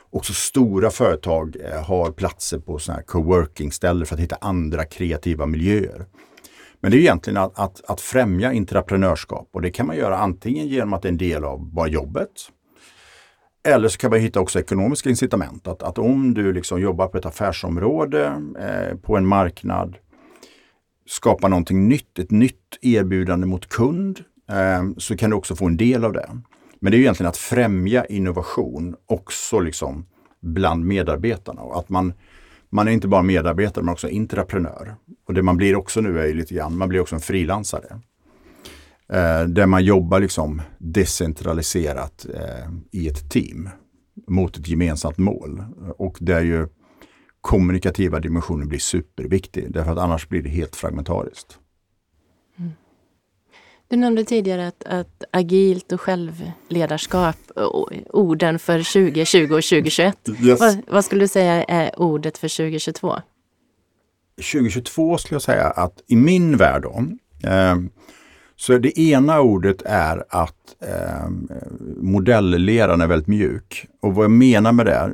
också 0.10 0.34
stora 0.34 0.90
företag 0.90 1.56
eh, 1.56 1.84
har 1.84 2.12
platser 2.12 2.60
på 2.60 2.80
sådana 2.80 3.00
här 3.00 3.06
coworking-ställen 3.06 4.06
för 4.06 4.16
att 4.16 4.22
hitta 4.22 4.38
andra 4.42 4.86
kreativa 4.86 5.46
miljöer. 5.46 6.06
Men 6.82 6.92
det 6.92 6.98
är 6.98 7.00
egentligen 7.00 7.38
att, 7.38 7.60
att, 7.60 7.82
att 7.88 8.02
främja 8.02 8.50
entreprenörskap 8.50 9.50
och 9.52 9.62
det 9.62 9.70
kan 9.70 9.88
man 9.88 9.98
göra 9.98 10.18
antingen 10.18 10.68
genom 10.68 10.94
att 10.94 11.02
det 11.02 11.08
är 11.08 11.12
en 11.12 11.18
del 11.18 11.44
av 11.44 11.74
bara 11.74 11.88
jobbet 11.88 12.32
eller 13.66 13.88
så 13.88 13.98
kan 13.98 14.10
man 14.10 14.20
hitta 14.20 14.40
också 14.40 14.60
ekonomiska 14.60 15.10
incitament. 15.10 15.68
Att, 15.68 15.84
att 15.84 15.98
om 15.98 16.34
du 16.34 16.54
liksom 16.54 16.82
jobbar 16.82 17.08
på 17.08 17.18
ett 17.18 17.26
affärsområde, 17.26 18.42
eh, 18.60 18.98
på 18.98 19.18
en 19.18 19.26
marknad, 19.26 19.98
skapar 21.08 21.50
någonting 21.50 21.88
nytt, 21.88 22.20
ett 22.20 22.32
nytt 22.32 22.78
erbjudande 22.82 23.48
mot 23.48 23.70
kund, 23.70 24.20
eh, 24.50 24.84
så 24.98 25.18
kan 25.18 25.30
du 25.30 25.36
också 25.36 25.56
få 25.56 25.66
en 25.66 25.78
del 25.78 26.06
av 26.06 26.14
det. 26.14 26.30
Men 26.80 26.92
det 26.92 26.98
är 26.98 27.00
egentligen 27.00 27.30
att 27.30 27.38
främja 27.38 28.06
innovation 28.06 28.96
också 29.06 29.60
liksom 29.60 30.06
bland 30.42 30.86
medarbetarna. 30.86 31.62
Och 31.62 31.80
att 31.80 31.90
man, 31.90 32.14
man 32.70 32.88
är 32.88 32.92
inte 32.92 33.08
bara 33.08 33.22
medarbetare, 33.22 33.84
man 33.84 33.92
är 33.92 33.94
också 33.94 34.10
intraprenör. 34.10 34.96
Och 35.28 35.34
det 35.34 35.42
man 35.42 35.58
blir 35.58 35.76
också 35.76 36.02
nu 36.02 36.20
är 36.20 36.34
lite 36.34 36.54
grann, 36.54 36.78
man 36.78 36.90
blir 36.90 37.00
också 37.00 37.16
en 37.16 37.22
frilansare. 37.22 38.00
Eh, 39.14 39.44
där 39.44 39.66
man 39.66 39.84
jobbar 39.84 40.20
liksom 40.20 40.62
decentraliserat 40.78 42.26
eh, 42.34 42.72
i 42.92 43.08
ett 43.08 43.30
team 43.30 43.70
mot 44.28 44.58
ett 44.58 44.68
gemensamt 44.68 45.18
mål. 45.18 45.64
Och 45.98 46.18
där 46.22 46.42
ju 46.42 46.68
kommunikativa 47.42 48.20
dimensionen 48.20 48.68
blir 48.68 48.80
superviktig 48.80 49.74
därför 49.74 49.92
att 49.92 49.98
annars 49.98 50.30
blir 50.30 50.42
det 50.42 50.50
helt 50.50 50.76
fragmentariskt. 50.76 51.60
Mm. 52.60 52.72
Du 53.88 53.96
nämnde 53.96 54.24
tidigare 54.24 54.68
att, 54.68 54.84
att 54.84 55.24
agilt 55.32 55.92
och 55.92 56.02
självledarskap, 56.02 57.38
orden 58.10 58.60
för 58.60 58.78
2020 58.78 59.44
och 59.44 59.48
2021. 59.48 60.18
Yes. 60.42 60.60
Vad, 60.60 60.82
vad 60.88 61.06
skulle 61.06 61.24
du 61.24 61.28
säga 61.28 61.64
är 61.64 62.00
ordet 62.00 62.38
för 62.38 62.48
2022? 62.48 63.16
2022 64.36 65.18
skulle 65.18 65.36
jag 65.36 65.42
säga 65.42 65.68
att 65.68 66.04
i 66.08 66.16
min 66.16 66.58
värld 66.58 66.82
då, 66.82 67.06
eh, 67.50 67.76
så 68.56 68.78
det 68.78 69.00
ena 69.00 69.42
ordet 69.42 69.82
är 69.86 70.24
att 70.30 70.76
eh, 70.80 71.30
modellleran 71.98 73.02
är 73.02 73.08
väldigt 73.08 73.28
mjuk. 73.28 73.88
Och 74.02 74.16
vad 74.16 74.24
jag 74.24 74.32
menar 74.32 74.72
med 74.72 74.86
det, 74.86 75.14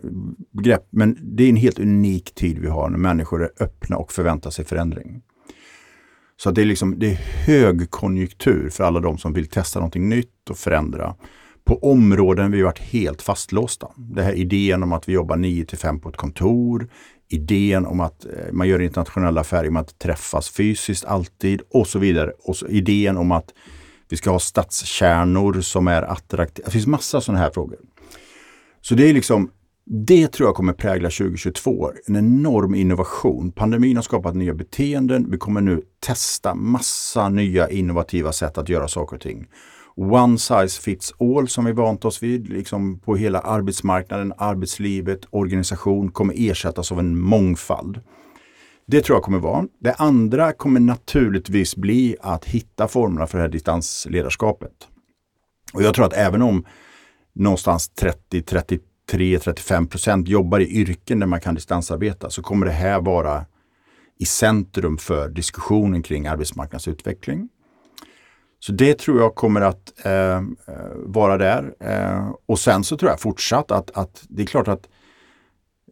begrepp, 0.51 0.87
men 0.89 1.17
det 1.21 1.43
är 1.43 1.49
en 1.49 1.55
helt 1.55 1.79
unik 1.79 2.35
tid 2.35 2.59
vi 2.59 2.67
har 2.67 2.89
när 2.89 2.97
människor 2.97 3.43
är 3.43 3.63
öppna 3.63 3.97
och 3.97 4.11
förväntar 4.11 4.49
sig 4.49 4.65
förändring. 4.65 5.21
Så 6.37 6.51
det 6.51 6.61
är, 6.61 6.65
liksom, 6.65 6.99
det 6.99 7.11
är 7.11 7.45
högkonjunktur 7.45 8.69
för 8.69 8.83
alla 8.83 8.99
de 8.99 9.17
som 9.17 9.33
vill 9.33 9.47
testa 9.47 9.79
någonting 9.79 10.09
nytt 10.09 10.49
och 10.49 10.57
förändra 10.57 11.15
på 11.63 11.79
områden 11.91 12.51
vi 12.51 12.61
varit 12.61 12.79
helt 12.79 13.21
fastlåsta. 13.21 13.87
Det 13.97 14.23
här 14.23 14.33
idén 14.33 14.83
om 14.83 14.93
att 14.93 15.09
vi 15.09 15.13
jobbar 15.13 15.37
9 15.37 15.65
till 15.65 15.77
5 15.77 15.99
på 15.99 16.09
ett 16.09 16.17
kontor, 16.17 16.89
idén 17.33 17.85
om 17.85 17.99
att 17.99 18.25
eh, 18.25 18.31
man 18.51 18.67
gör 18.67 18.81
internationella 18.81 19.41
affärer 19.41 19.69
med 19.69 19.81
att 19.81 19.99
träffas 19.99 20.49
fysiskt 20.49 21.05
alltid 21.05 21.61
och 21.69 21.87
så 21.87 21.99
vidare. 21.99 22.31
Och 22.43 22.55
så 22.55 22.67
idén 22.67 23.17
om 23.17 23.31
att 23.31 23.53
vi 24.09 24.17
ska 24.17 24.31
ha 24.31 24.39
stadskärnor 24.39 25.61
som 25.61 25.87
är 25.87 26.01
attraktiva. 26.01 26.65
Det 26.65 26.71
finns 26.71 26.87
massa 26.87 27.21
sådana 27.21 27.39
här 27.39 27.51
frågor. 27.51 27.79
Så 28.81 28.95
det 28.95 29.09
är 29.09 29.13
liksom 29.13 29.51
det 29.85 30.27
tror 30.27 30.47
jag 30.47 30.55
kommer 30.55 30.73
prägla 30.73 31.09
2022. 31.09 31.91
En 32.07 32.15
enorm 32.15 32.75
innovation. 32.75 33.51
Pandemin 33.51 33.95
har 33.95 34.03
skapat 34.03 34.35
nya 34.35 34.53
beteenden. 34.53 35.31
Vi 35.31 35.37
kommer 35.37 35.61
nu 35.61 35.81
testa 35.99 36.55
massa 36.55 37.29
nya 37.29 37.69
innovativa 37.69 38.31
sätt 38.31 38.57
att 38.57 38.69
göra 38.69 38.87
saker 38.87 39.15
och 39.15 39.21
ting. 39.21 39.47
One 39.95 40.37
size 40.37 40.81
fits 40.81 41.13
all 41.19 41.47
som 41.47 41.65
vi 41.65 41.71
vant 41.71 42.05
oss 42.05 42.23
vid 42.23 42.49
liksom 42.49 42.99
på 42.99 43.15
hela 43.15 43.39
arbetsmarknaden, 43.39 44.33
arbetslivet, 44.37 45.25
organisation 45.29 46.11
kommer 46.11 46.33
ersättas 46.37 46.91
av 46.91 46.99
en 46.99 47.19
mångfald. 47.19 48.01
Det 48.85 49.01
tror 49.01 49.15
jag 49.15 49.23
kommer 49.23 49.39
vara. 49.39 49.67
Det 49.79 49.93
andra 49.93 50.53
kommer 50.53 50.79
naturligtvis 50.79 51.75
bli 51.75 52.15
att 52.21 52.45
hitta 52.45 52.87
formerna 52.87 53.27
för 53.27 53.37
det 53.37 53.41
här 53.41 53.49
distansledarskapet. 53.49 54.71
Och 55.73 55.83
jag 55.83 55.93
tror 55.93 56.05
att 56.05 56.13
även 56.13 56.41
om 56.41 56.65
någonstans 57.33 57.89
30, 57.89 58.41
33, 58.41 59.39
35 59.39 59.87
procent 59.87 60.27
jobbar 60.27 60.59
i 60.59 60.71
yrken 60.71 61.19
där 61.19 61.27
man 61.27 61.39
kan 61.39 61.55
distansarbeta 61.55 62.29
så 62.29 62.41
kommer 62.41 62.65
det 62.65 62.71
här 62.71 63.01
vara 63.01 63.45
i 64.19 64.25
centrum 64.25 64.97
för 64.97 65.29
diskussionen 65.29 66.03
kring 66.03 66.27
arbetsmarknadsutveckling. 66.27 67.49
Så 68.63 68.71
det 68.71 68.99
tror 68.99 69.19
jag 69.19 69.35
kommer 69.35 69.61
att 69.61 70.05
eh, 70.05 70.37
eh, 70.37 70.41
vara 70.95 71.37
där. 71.37 71.73
Eh, 71.79 72.31
och 72.45 72.59
sen 72.59 72.83
så 72.83 72.97
tror 72.97 73.11
jag 73.11 73.19
fortsatt 73.19 73.71
att, 73.71 73.91
att 73.97 74.23
det 74.29 74.41
är 74.41 74.45
klart 74.45 74.67
att 74.67 74.89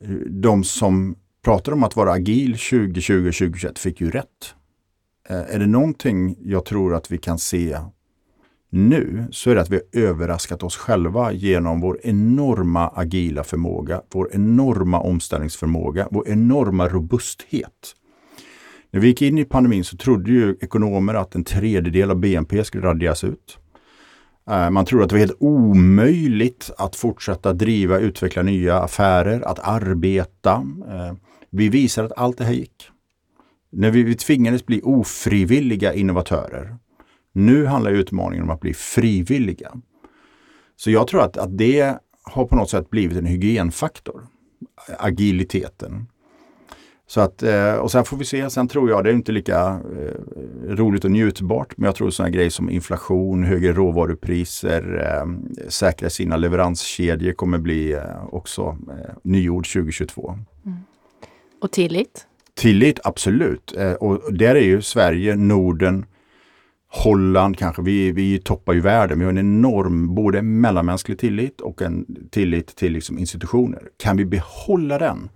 eh, 0.02 0.10
de 0.30 0.64
som 0.64 1.16
pratar 1.44 1.72
om 1.72 1.84
att 1.84 1.96
vara 1.96 2.12
agil 2.12 2.52
2020 2.52 3.28
och 3.28 3.34
2021 3.34 3.80
fick 3.80 4.02
ju 4.02 4.12
rätt. 4.12 4.56
Eh, 5.30 5.56
är 5.56 5.60
det 5.60 5.68
någonting 5.68 6.36
jag 6.42 6.66
tror 6.66 6.96
att 6.96 7.12
vi 7.12 7.18
kan 7.18 7.40
se 7.40 7.78
nu 8.70 9.28
så 9.32 9.50
är 9.50 9.56
det 9.56 9.62
att 9.62 9.70
vi 9.70 9.76
har 9.76 10.02
överraskat 10.02 10.64
oss 10.64 10.78
själva 10.78 11.32
genom 11.32 11.82
vår 11.82 12.00
enorma 12.04 12.88
agila 12.88 13.44
förmåga, 13.44 14.02
vår 14.14 14.30
enorma 14.34 15.00
omställningsförmåga, 15.00 16.08
vår 16.12 16.28
enorma 16.28 16.88
robusthet. 16.88 17.96
När 18.92 19.00
vi 19.00 19.08
gick 19.08 19.22
in 19.22 19.38
i 19.38 19.46
pandemin 19.46 19.84
så 19.84 19.98
trodde 19.98 20.32
ju 20.32 20.56
ekonomer 20.62 21.14
att 21.14 21.36
en 21.36 21.44
tredjedel 21.44 22.12
av 22.12 22.18
BNP 22.20 22.64
skulle 22.64 22.88
raderas 22.88 23.24
ut. 23.24 23.58
Eh, 24.50 24.70
man 24.70 24.86
trodde 24.86 25.04
att 25.04 25.10
det 25.10 25.16
var 25.16 25.20
helt 25.20 25.38
omöjligt 25.40 26.72
att 26.78 26.96
fortsätta 26.96 27.54
driva, 27.54 28.00
utveckla 28.00 28.42
nya 28.42 28.80
affärer, 28.80 29.42
att 29.42 29.60
arbeta. 29.60 30.54
Eh, 30.90 31.14
vi 31.50 31.70
visar 31.70 32.04
att 32.04 32.18
allt 32.18 32.38
det 32.38 32.44
här 32.44 32.54
gick. 32.54 32.90
När 33.72 33.92
vi 33.92 34.16
tvingades 34.16 34.66
bli 34.66 34.82
ofrivilliga 34.84 35.94
innovatörer. 35.94 36.78
Nu 37.32 37.66
handlar 37.66 37.92
utmaningen 37.92 38.44
om 38.44 38.50
att 38.50 38.60
bli 38.60 38.74
frivilliga. 38.74 39.72
Så 40.76 40.92
jag 40.92 41.08
tror 41.08 41.22
att, 41.22 41.38
att 41.38 41.58
det 41.58 41.98
har 42.24 42.46
på 42.46 42.56
något 42.56 42.70
sätt 42.70 42.90
blivit 42.90 43.18
en 43.18 43.26
hygienfaktor. 43.26 44.28
Agiliteten. 44.98 46.08
Så 47.10 47.22
att, 47.22 47.44
eh, 47.44 47.74
och 47.74 47.92
sen 47.92 48.06
får 48.06 48.18
vi 48.18 48.26
se, 48.26 48.50
sen 48.50 48.68
tror 48.68 48.90
jag 48.90 49.04
det 49.04 49.10
är 49.10 49.14
inte 49.14 49.32
lika 49.32 49.60
eh, 49.60 50.14
roligt 50.68 51.06
och 51.06 51.12
njutbart, 51.12 51.78
men 51.78 51.86
jag 51.86 51.96
tror 51.96 52.10
sådana 52.10 52.30
grejer 52.30 52.50
som 52.50 52.70
inflation, 52.70 53.44
högre 53.44 53.74
råvarupriser, 53.74 55.06
eh, 55.06 55.28
säkra 55.70 56.10
sina 56.10 56.38
leveranskedjor 56.38 57.32
kommer 57.32 57.58
bli 57.58 58.00
också 58.32 58.78
nyord 59.24 59.68
2022. 59.74 60.38
Mm. 60.66 60.78
Och 61.62 61.72
tillit? 61.72 62.26
Tillit, 62.54 63.00
absolut. 63.04 63.76
Och 64.00 64.34
där 64.34 64.56
är 64.56 64.64
ju 64.64 64.82
Sverige, 64.82 65.36
Norden, 65.36 66.06
Holland 66.92 67.58
kanske, 67.58 67.82
vi, 67.82 68.12
vi 68.12 68.40
toppar 68.40 68.74
ju 68.74 68.82
världen. 68.82 69.20
Vi 69.20 69.26
har 69.26 69.32
en 69.32 69.38
enorm 69.38 70.16
både 70.16 70.42
mellanmänsklig 70.42 71.20
tillit 71.20 71.62
och 71.62 71.82
en 71.82 72.06
tillit 72.32 72.76
till 72.76 72.94
liksom 72.94 73.18
institutioner. 73.18 73.82
Kan 73.98 74.18
vi 74.18 74.26
behålla 74.26 74.98
den 74.98 75.30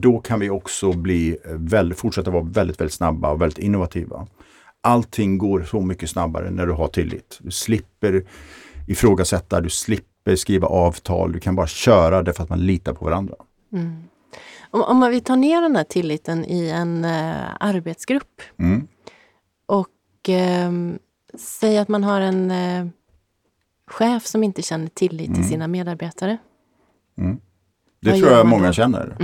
då 0.00 0.18
kan 0.18 0.40
vi 0.40 0.50
också 0.50 0.92
bli 0.92 1.36
väldigt, 1.44 1.98
fortsätta 1.98 2.30
vara 2.30 2.42
väldigt, 2.42 2.80
väldigt 2.80 2.94
snabba 2.94 3.30
och 3.30 3.40
väldigt 3.40 3.58
innovativa. 3.58 4.26
Allting 4.80 5.38
går 5.38 5.62
så 5.62 5.80
mycket 5.80 6.10
snabbare 6.10 6.50
när 6.50 6.66
du 6.66 6.72
har 6.72 6.88
tillit. 6.88 7.38
Du 7.42 7.50
slipper 7.50 8.24
ifrågasätta, 8.86 9.60
du 9.60 9.70
slipper 9.70 10.36
skriva 10.36 10.66
avtal, 10.66 11.32
du 11.32 11.40
kan 11.40 11.56
bara 11.56 11.66
köra 11.66 12.22
därför 12.22 12.42
att 12.42 12.48
man 12.48 12.66
litar 12.66 12.94
på 12.94 13.04
varandra. 13.04 13.34
Mm. 13.72 14.02
Om, 14.70 14.82
om 14.82 14.96
man 14.96 15.10
vill 15.10 15.24
ta 15.24 15.36
ner 15.36 15.62
den 15.62 15.76
här 15.76 15.84
tilliten 15.84 16.44
i 16.44 16.70
en 16.70 17.04
uh, 17.04 17.50
arbetsgrupp 17.60 18.42
mm. 18.58 18.88
och 19.66 19.88
uh, 20.28 20.96
säg 21.38 21.78
att 21.78 21.88
man 21.88 22.04
har 22.04 22.20
en 22.20 22.50
uh, 22.50 22.88
chef 23.86 24.26
som 24.26 24.42
inte 24.44 24.62
känner 24.62 24.88
tillit 24.88 25.28
mm. 25.28 25.40
till 25.40 25.50
sina 25.50 25.68
medarbetare. 25.68 26.38
Mm. 27.18 27.40
Det 28.00 28.10
Vad 28.10 28.20
tror 28.20 28.32
jag 28.32 28.46
många 28.46 28.66
då? 28.66 28.72
känner. 28.72 29.16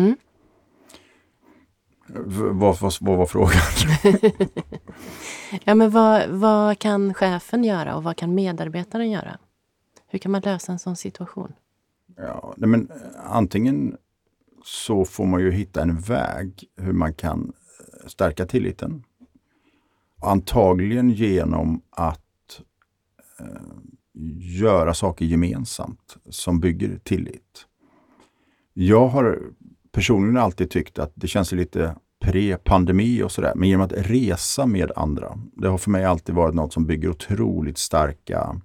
Vad, 2.14 2.80
vad, 2.80 2.92
vad 3.00 3.18
var 3.18 3.26
frågan? 3.26 3.60
ja, 5.64 5.74
men 5.74 5.90
vad, 5.90 6.28
vad 6.28 6.78
kan 6.78 7.14
chefen 7.14 7.64
göra 7.64 7.96
och 7.96 8.02
vad 8.02 8.16
kan 8.16 8.34
medarbetaren 8.34 9.10
göra? 9.10 9.38
Hur 10.06 10.18
kan 10.18 10.32
man 10.32 10.40
lösa 10.40 10.72
en 10.72 10.78
sån 10.78 10.96
situation? 10.96 11.52
Ja, 12.16 12.54
men 12.56 12.90
antingen 13.26 13.96
så 14.64 15.04
får 15.04 15.26
man 15.26 15.40
ju 15.40 15.50
hitta 15.50 15.82
en 15.82 16.00
väg 16.00 16.64
hur 16.76 16.92
man 16.92 17.14
kan 17.14 17.52
stärka 18.06 18.46
tilliten. 18.46 19.04
Antagligen 20.22 21.10
genom 21.10 21.82
att 21.90 22.60
eh, 23.40 23.46
göra 24.38 24.94
saker 24.94 25.24
gemensamt 25.24 26.16
som 26.28 26.60
bygger 26.60 26.98
tillit. 26.98 27.66
Jag 28.72 29.08
har 29.08 29.42
personligen 29.92 30.36
alltid 30.36 30.70
tyckt 30.70 30.98
att 30.98 31.12
det 31.14 31.28
känns 31.28 31.52
lite 31.52 31.96
pre-pandemi 32.24 33.22
och 33.22 33.32
sådär. 33.32 33.52
Men 33.56 33.68
genom 33.68 33.86
att 33.86 33.92
resa 33.92 34.66
med 34.66 34.92
andra. 34.96 35.38
Det 35.56 35.68
har 35.68 35.78
för 35.78 35.90
mig 35.90 36.04
alltid 36.04 36.34
varit 36.34 36.54
något 36.54 36.72
som 36.72 36.86
bygger 36.86 37.08
otroligt 37.08 37.78
starka 37.78 38.60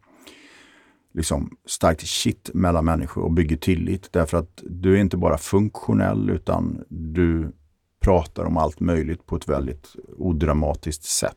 liksom 1.14 1.58
starkt 1.66 2.08
shit 2.08 2.50
mellan 2.54 2.86
människor 2.86 3.24
och 3.24 3.32
bygger 3.32 3.58
tillit. 3.58 4.14
Därför 4.14 4.38
att 4.38 4.64
du 4.64 4.96
är 4.96 5.02
inte 5.02 5.18
bara 5.18 5.38
funktionell 5.38 6.30
utan 6.30 6.84
du 6.90 7.52
pratar 8.00 8.46
om 8.46 8.58
allt 8.58 8.80
möjligt 8.80 9.26
på 9.26 9.36
ett 9.36 9.50
väldigt 9.50 9.96
odramatiskt 10.18 11.04
sätt. 11.04 11.36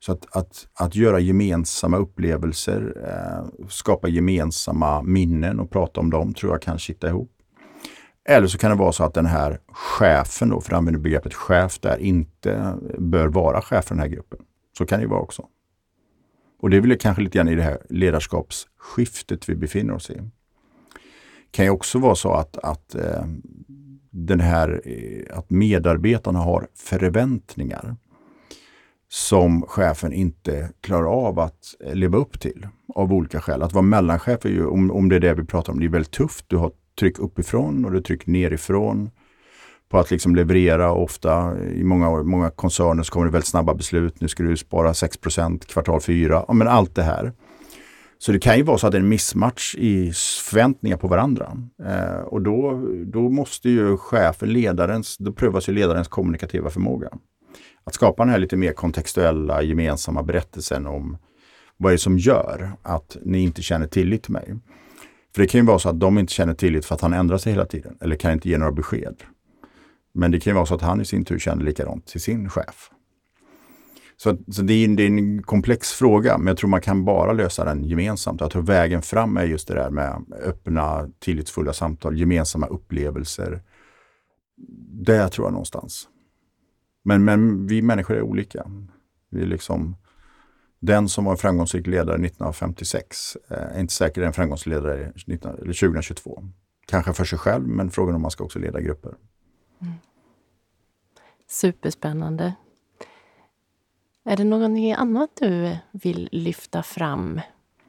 Så 0.00 0.12
att, 0.12 0.36
att, 0.36 0.68
att 0.74 0.96
göra 0.96 1.20
gemensamma 1.20 1.96
upplevelser, 1.96 2.94
eh, 3.04 3.68
skapa 3.68 4.08
gemensamma 4.08 5.02
minnen 5.02 5.60
och 5.60 5.70
prata 5.70 6.00
om 6.00 6.10
dem 6.10 6.34
tror 6.34 6.52
jag 6.52 6.62
kan 6.62 6.78
sitta 6.78 7.08
ihop. 7.08 7.37
Eller 8.30 8.46
så 8.46 8.58
kan 8.58 8.70
det 8.70 8.76
vara 8.76 8.92
så 8.92 9.04
att 9.04 9.14
den 9.14 9.26
här 9.26 9.60
chefen, 9.68 10.48
då, 10.48 10.60
för 10.60 10.72
att 10.72 10.78
använder 10.78 11.00
begreppet 11.00 11.34
chef 11.34 11.78
där, 11.78 11.98
inte 11.98 12.74
bör 12.98 13.26
vara 13.26 13.62
chef 13.62 13.84
för 13.84 13.94
den 13.94 14.02
här 14.02 14.08
gruppen. 14.08 14.38
Så 14.78 14.86
kan 14.86 14.98
det 14.98 15.02
ju 15.02 15.08
vara 15.08 15.20
också. 15.20 15.46
Och 16.60 16.70
det 16.70 16.76
är 16.76 16.80
väl 16.80 16.98
kanske 16.98 17.22
lite 17.22 17.38
grann 17.38 17.48
i 17.48 17.54
det 17.54 17.62
här 17.62 17.78
ledarskapsskiftet 17.88 19.48
vi 19.48 19.54
befinner 19.54 19.94
oss 19.94 20.10
i. 20.10 20.14
Det 20.14 21.50
kan 21.50 21.64
ju 21.64 21.70
också 21.70 21.98
vara 21.98 22.14
så 22.14 22.32
att, 22.32 22.56
att 22.56 22.94
eh, 22.94 23.24
den 24.10 24.40
här, 24.40 24.82
eh, 24.84 25.38
att 25.38 25.50
medarbetarna 25.50 26.38
har 26.38 26.68
förväntningar 26.74 27.96
som 29.08 29.62
chefen 29.62 30.12
inte 30.12 30.70
klarar 30.80 31.26
av 31.26 31.38
att 31.38 31.74
leva 31.92 32.18
upp 32.18 32.40
till 32.40 32.68
av 32.94 33.12
olika 33.12 33.40
skäl. 33.40 33.62
Att 33.62 33.72
vara 33.72 33.82
mellanchef 33.82 34.44
är 34.44 34.48
ju, 34.48 34.66
om, 34.66 34.90
om 34.90 35.08
det 35.08 35.16
är 35.16 35.20
det 35.20 35.34
vi 35.34 35.44
pratar 35.44 35.72
om, 35.72 35.80
det 35.80 35.86
är 35.86 35.90
väldigt 35.90 36.12
tufft. 36.12 36.44
Du 36.48 36.56
har 36.56 36.72
tryck 36.98 37.18
uppifrån 37.18 37.84
och 37.84 37.92
du 37.92 38.00
tryck 38.00 38.26
nerifrån 38.26 39.10
på 39.88 39.98
att 39.98 40.10
liksom 40.10 40.36
leverera. 40.36 40.92
Ofta 40.92 41.58
i 41.58 41.84
många, 41.84 42.22
många 42.22 42.50
koncerner 42.50 43.02
så 43.02 43.12
kommer 43.12 43.26
det 43.26 43.32
väldigt 43.32 43.48
snabba 43.48 43.74
beslut. 43.74 44.20
Nu 44.20 44.28
ska 44.28 44.42
du 44.42 44.56
spara 44.56 44.92
6% 44.92 45.66
kvartal 45.66 46.00
4. 46.00 46.44
Ja, 46.48 46.54
men 46.54 46.68
allt 46.68 46.94
det 46.94 47.02
här. 47.02 47.32
Så 48.18 48.32
det 48.32 48.38
kan 48.38 48.56
ju 48.56 48.62
vara 48.62 48.78
så 48.78 48.86
att 48.86 48.92
det 48.92 48.98
är 48.98 49.02
en 49.02 49.08
missmatch 49.08 49.74
i 49.74 50.12
förväntningar 50.44 50.96
på 50.96 51.08
varandra. 51.08 51.56
Eh, 51.86 52.20
och 52.20 52.42
då, 52.42 52.86
då 53.06 53.20
måste 53.20 53.70
ju 53.70 53.96
chefen, 53.96 54.52
ledarens, 54.52 55.16
då 55.18 55.32
prövas 55.32 55.68
ju 55.68 55.72
ledarens 55.72 56.08
kommunikativa 56.08 56.70
förmåga. 56.70 57.08
Att 57.84 57.94
skapa 57.94 58.24
den 58.24 58.32
här 58.32 58.38
lite 58.38 58.56
mer 58.56 58.72
kontextuella 58.72 59.62
gemensamma 59.62 60.22
berättelsen 60.22 60.86
om 60.86 61.18
vad 61.76 61.92
är 61.92 61.94
det 61.94 61.98
som 61.98 62.18
gör 62.18 62.72
att 62.82 63.16
ni 63.24 63.38
inte 63.38 63.62
känner 63.62 63.86
tillit 63.86 64.22
till 64.22 64.32
mig? 64.32 64.54
För 65.38 65.42
det 65.42 65.48
kan 65.48 65.60
ju 65.60 65.66
vara 65.66 65.78
så 65.78 65.88
att 65.88 66.00
de 66.00 66.18
inte 66.18 66.32
känner 66.32 66.54
tillit 66.54 66.86
för 66.86 66.94
att 66.94 67.00
han 67.00 67.12
ändrar 67.12 67.38
sig 67.38 67.52
hela 67.52 67.66
tiden 67.66 67.98
eller 68.00 68.16
kan 68.16 68.32
inte 68.32 68.48
ge 68.48 68.58
några 68.58 68.72
besked. 68.72 69.22
Men 70.12 70.30
det 70.30 70.40
kan 70.40 70.50
ju 70.50 70.54
vara 70.54 70.66
så 70.66 70.74
att 70.74 70.82
han 70.82 71.00
i 71.00 71.04
sin 71.04 71.24
tur 71.24 71.38
känner 71.38 71.64
likadant 71.64 72.06
till 72.06 72.20
sin 72.20 72.50
chef. 72.50 72.90
Så, 74.16 74.36
så 74.48 74.62
det, 74.62 74.72
är, 74.72 74.88
det, 74.88 75.02
är, 75.02 75.06
en 75.06 75.42
komplex 75.42 75.92
fråga, 75.92 76.38
men 76.38 76.46
jag 76.46 76.56
tror 76.56 76.70
man 76.70 76.80
kan 76.80 77.04
bara 77.04 77.32
lösa 77.32 77.64
den 77.64 77.84
gemensamt. 77.84 78.40
Jag 78.40 78.50
tror 78.50 78.62
vägen 78.62 79.02
fram 79.02 79.36
är 79.36 79.44
just 79.44 79.68
det 79.68 79.74
där 79.74 79.90
med 79.90 80.22
öppna, 80.44 81.08
tillitsfulla 81.18 81.72
samtal, 81.72 82.18
gemensamma 82.18 82.66
upplevelser. 82.66 83.62
Det 85.04 85.28
tror 85.28 85.46
jag 85.46 85.52
någonstans. 85.52 86.08
Men, 87.04 87.24
men 87.24 87.66
vi 87.66 87.82
människor 87.82 88.16
är 88.16 88.22
olika. 88.22 88.66
Vi 89.30 89.42
är 89.42 89.46
liksom, 89.46 89.96
den 90.80 91.08
som 91.08 91.24
var 91.24 91.32
en 91.32 91.38
framgångsrik 91.38 91.86
ledare 91.86 92.14
1956 92.14 93.36
eh, 93.50 93.56
är 93.58 93.80
inte 93.80 93.94
säkert 93.94 94.24
en 94.24 94.32
framgångsrik 94.32 94.74
ledare 94.74 95.12
2022. 95.58 96.42
Kanske 96.86 97.12
för 97.12 97.24
sig 97.24 97.38
själv, 97.38 97.68
men 97.68 97.90
frågan 97.90 98.14
om 98.14 98.22
man 98.22 98.30
ska 98.30 98.44
också 98.44 98.58
leda 98.58 98.80
grupper. 98.80 99.14
Mm. 99.82 99.94
Superspännande. 101.48 102.54
Är 104.24 104.36
det 104.36 104.44
någonting 104.44 104.92
annat 104.92 105.30
du 105.40 105.76
vill 105.92 106.28
lyfta 106.32 106.82
fram? 106.82 107.40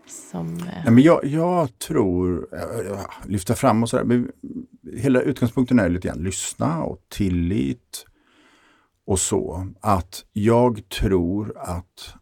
Som... 0.08 0.58
Eh, 0.58 0.66
Nej, 0.66 0.92
men 0.92 1.04
jag, 1.04 1.26
jag 1.26 1.80
tror, 1.80 2.48
äh, 2.54 3.00
lyfta 3.26 3.56
fram 3.56 3.84
och 3.84 3.90
sådär, 3.90 4.26
hela 4.94 5.22
utgångspunkten 5.22 5.80
är 5.80 5.90
lite 5.90 6.08
grann 6.08 6.24
lyssna 6.24 6.84
och 6.84 7.02
tillit 7.10 8.06
och 9.06 9.20
så. 9.20 9.68
Att 9.82 10.26
jag 10.34 10.90
tror 10.90 11.58
att 11.58 12.16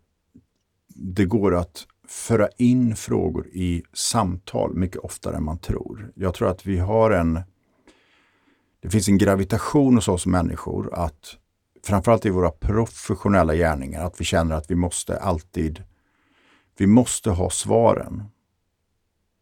det 0.98 1.26
går 1.26 1.56
att 1.56 1.88
föra 2.08 2.48
in 2.58 2.96
frågor 2.96 3.48
i 3.48 3.84
samtal 3.94 4.74
mycket 4.74 4.98
oftare 4.98 5.36
än 5.36 5.44
man 5.44 5.60
tror. 5.60 6.12
Jag 6.16 6.34
tror 6.34 6.50
att 6.50 6.66
vi 6.66 6.78
har 6.78 7.12
en 7.12 7.42
det 8.82 8.90
finns 8.90 9.08
en 9.08 9.18
gravitation 9.18 9.96
hos 9.96 10.08
oss 10.08 10.26
människor 10.26 10.94
att 10.94 11.38
framförallt 11.84 12.26
i 12.26 12.30
våra 12.30 12.52
professionella 12.52 13.56
gärningar, 13.56 14.06
att 14.06 14.22
vi 14.22 14.26
känner 14.26 14.56
att 14.56 14.72
vi 14.72 14.76
måste 14.76 15.20
alltid, 15.20 15.84
vi 16.78 16.88
måste 16.88 17.30
ha 17.30 17.50
svaren. 17.50 18.24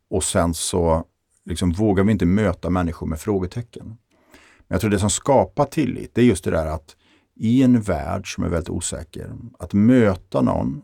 Och 0.10 0.24
sen 0.24 0.54
så 0.54 1.04
liksom 1.46 1.72
vågar 1.72 2.04
vi 2.04 2.12
inte 2.12 2.26
möta 2.26 2.70
människor 2.70 3.08
med 3.08 3.20
frågetecken. 3.20 3.86
Men 4.68 4.76
jag 4.76 4.82
tror 4.82 4.92
det 4.92 5.00
som 5.00 5.10
skapar 5.10 5.66
tillit, 5.66 6.12
det 6.16 6.22
är 6.22 6.26
just 6.26 6.44
det 6.44 6.52
där 6.52 6.66
att 6.66 6.96
i 7.36 7.64
en 7.64 7.82
värld 7.82 8.36
som 8.36 8.44
är 8.44 8.50
väldigt 8.50 8.70
osäker, 8.70 9.36
att 9.60 9.74
möta 9.74 10.42
någon 10.42 10.82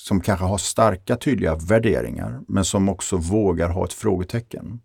som 0.00 0.20
kanske 0.20 0.44
har 0.44 0.58
starka 0.58 1.16
tydliga 1.16 1.56
värderingar, 1.56 2.40
men 2.48 2.64
som 2.64 2.88
också 2.88 3.16
vågar 3.16 3.68
ha 3.68 3.84
ett 3.84 3.92
frågetecken. 3.92 4.80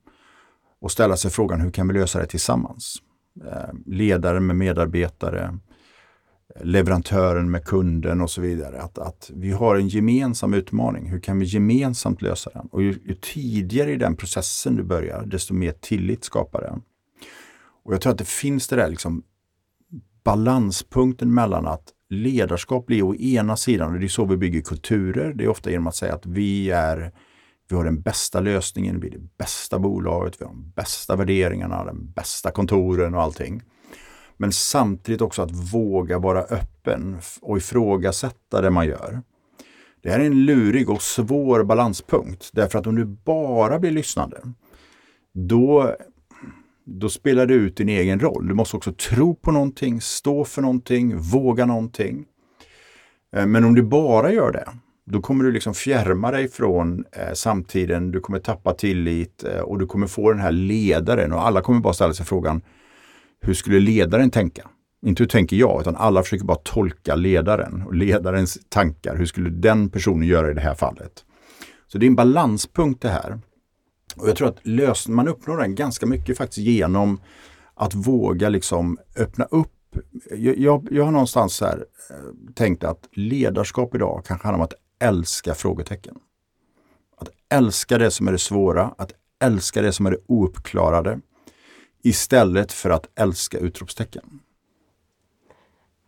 Och 0.81 0.91
ställa 0.91 1.17
sig 1.17 1.31
frågan, 1.31 1.61
hur 1.61 1.71
kan 1.71 1.87
vi 1.87 1.93
lösa 1.93 2.19
det 2.19 2.25
tillsammans? 2.25 2.97
Eh, 3.45 3.73
ledare 3.85 4.39
med 4.39 4.55
medarbetare, 4.55 5.59
eh, 6.55 6.65
leverantören 6.65 7.51
med 7.51 7.65
kunden 7.65 8.21
och 8.21 8.29
så 8.29 8.41
vidare. 8.41 8.81
Att, 8.81 8.97
att 8.97 9.31
vi 9.33 9.51
har 9.51 9.75
en 9.75 9.87
gemensam 9.87 10.53
utmaning. 10.53 11.09
Hur 11.09 11.19
kan 11.19 11.39
vi 11.39 11.45
gemensamt 11.45 12.21
lösa 12.21 12.49
den? 12.53 12.67
Och 12.71 12.83
ju, 12.83 12.99
ju 13.05 13.15
tidigare 13.15 13.91
i 13.91 13.97
den 13.97 14.15
processen 14.15 14.75
du 14.75 14.83
börjar, 14.83 15.25
desto 15.25 15.53
mer 15.53 15.71
tillit 15.71 16.23
skapar 16.23 16.61
den. 16.61 16.81
Och 17.83 17.93
jag 17.93 18.01
tror 18.01 18.11
att 18.11 18.19
det 18.19 18.27
finns 18.27 18.67
det 18.67 18.75
där 18.75 18.89
liksom 18.89 19.23
balanspunkten 20.23 21.33
mellan 21.33 21.67
att 21.67 21.94
ledarskap 22.09 22.85
blir 22.85 23.03
å 23.03 23.15
ena 23.15 23.57
sidan, 23.57 23.93
och 23.93 23.99
det 23.99 24.05
är 24.05 24.07
så 24.07 24.25
vi 24.25 24.37
bygger 24.37 24.61
kulturer, 24.61 25.33
det 25.33 25.43
är 25.43 25.47
ofta 25.47 25.71
genom 25.71 25.87
att 25.87 25.95
säga 25.95 26.13
att 26.13 26.25
vi 26.25 26.69
är 26.69 27.11
vi 27.69 27.75
har 27.75 27.83
den 27.83 28.01
bästa 28.01 28.39
lösningen, 28.39 28.99
vi 28.99 29.07
är 29.07 29.11
det 29.11 29.37
bästa 29.37 29.79
bolaget, 29.79 30.41
vi 30.41 30.45
har 30.45 30.51
de 30.51 30.71
bästa 30.75 31.15
värderingarna, 31.15 31.83
den 31.83 32.11
bästa 32.11 32.51
kontoren 32.51 33.13
och 33.13 33.21
allting. 33.21 33.61
Men 34.37 34.51
samtidigt 34.51 35.21
också 35.21 35.41
att 35.41 35.51
våga 35.51 36.19
vara 36.19 36.41
öppen 36.41 37.17
och 37.41 37.57
ifrågasätta 37.57 38.61
det 38.61 38.69
man 38.69 38.87
gör. 38.87 39.21
Det 40.03 40.09
här 40.09 40.19
är 40.19 40.25
en 40.25 40.45
lurig 40.45 40.89
och 40.89 41.01
svår 41.01 41.63
balanspunkt 41.63 42.49
därför 42.53 42.79
att 42.79 42.87
om 42.87 42.95
du 42.95 43.05
bara 43.05 43.79
blir 43.79 43.91
lyssnande, 43.91 44.41
då, 45.33 45.95
då 46.85 47.09
spelar 47.09 47.45
du 47.45 47.53
ut 47.53 47.77
din 47.77 47.89
egen 47.89 48.19
roll. 48.19 48.47
Du 48.47 48.53
måste 48.53 48.77
också 48.77 48.93
tro 48.93 49.35
på 49.35 49.51
någonting, 49.51 50.01
stå 50.01 50.45
för 50.45 50.61
någonting, 50.61 51.17
våga 51.17 51.65
någonting. 51.65 52.25
Eh, 53.35 53.45
men 53.45 53.63
om 53.63 53.75
du 53.75 53.83
bara 53.83 54.31
gör 54.31 54.51
det, 54.51 54.65
då 55.05 55.21
kommer 55.21 55.43
du 55.43 55.51
liksom 55.51 55.73
fjärma 55.73 56.31
dig 56.31 56.47
från 56.47 57.05
eh, 57.11 57.33
samtiden, 57.33 58.11
du 58.11 58.19
kommer 58.19 58.39
tappa 58.39 58.73
tillit 58.73 59.43
eh, 59.43 59.59
och 59.59 59.79
du 59.79 59.85
kommer 59.85 60.07
få 60.07 60.31
den 60.31 60.41
här 60.41 60.51
ledaren 60.51 61.33
och 61.33 61.47
alla 61.47 61.61
kommer 61.61 61.79
bara 61.79 61.93
ställa 61.93 62.13
sig 62.13 62.25
frågan 62.25 62.61
hur 63.41 63.53
skulle 63.53 63.79
ledaren 63.79 64.31
tänka? 64.31 64.69
Inte 65.05 65.23
hur 65.23 65.27
tänker 65.27 65.55
jag, 65.55 65.81
utan 65.81 65.95
alla 65.95 66.23
försöker 66.23 66.45
bara 66.45 66.57
tolka 66.63 67.15
ledaren 67.15 67.83
och 67.85 67.93
ledarens 67.93 68.57
tankar. 68.69 69.15
Hur 69.15 69.25
skulle 69.25 69.49
den 69.49 69.89
personen 69.89 70.27
göra 70.27 70.51
i 70.51 70.53
det 70.53 70.61
här 70.61 70.75
fallet? 70.75 71.25
Så 71.87 71.97
det 71.97 72.05
är 72.05 72.07
en 72.07 72.15
balanspunkt 72.15 73.01
det 73.01 73.09
här. 73.09 73.39
Och 74.15 74.29
jag 74.29 74.35
tror 74.35 74.47
att 74.47 74.67
lös, 74.67 75.07
man 75.07 75.27
uppnår 75.27 75.57
den 75.57 75.75
ganska 75.75 76.05
mycket 76.05 76.37
faktiskt 76.37 76.67
genom 76.67 77.21
att 77.73 77.95
våga 77.95 78.49
liksom 78.49 78.97
öppna 79.15 79.45
upp 79.45 79.71
jag, 80.31 80.57
jag, 80.57 80.87
jag 80.91 81.03
har 81.03 81.11
någonstans 81.11 81.61
här, 81.61 81.85
eh, 82.09 82.53
tänkt 82.53 82.83
att 82.83 83.09
ledarskap 83.11 83.95
idag 83.95 84.23
kanske 84.25 84.47
handlar 84.47 84.59
om 84.59 84.65
att 84.65 84.73
älska 84.99 85.55
frågetecken. 85.55 86.15
Att 87.17 87.29
älska 87.49 87.97
det 87.97 88.11
som 88.11 88.27
är 88.27 88.31
det 88.31 88.37
svåra, 88.37 88.93
att 88.97 89.11
älska 89.43 89.81
det 89.81 89.91
som 89.91 90.05
är 90.05 90.11
det 90.11 90.17
ouppklarade 90.27 91.19
istället 92.03 92.71
för 92.71 92.89
att 92.89 93.19
älska 93.19 93.57
utropstecken. 93.57 94.39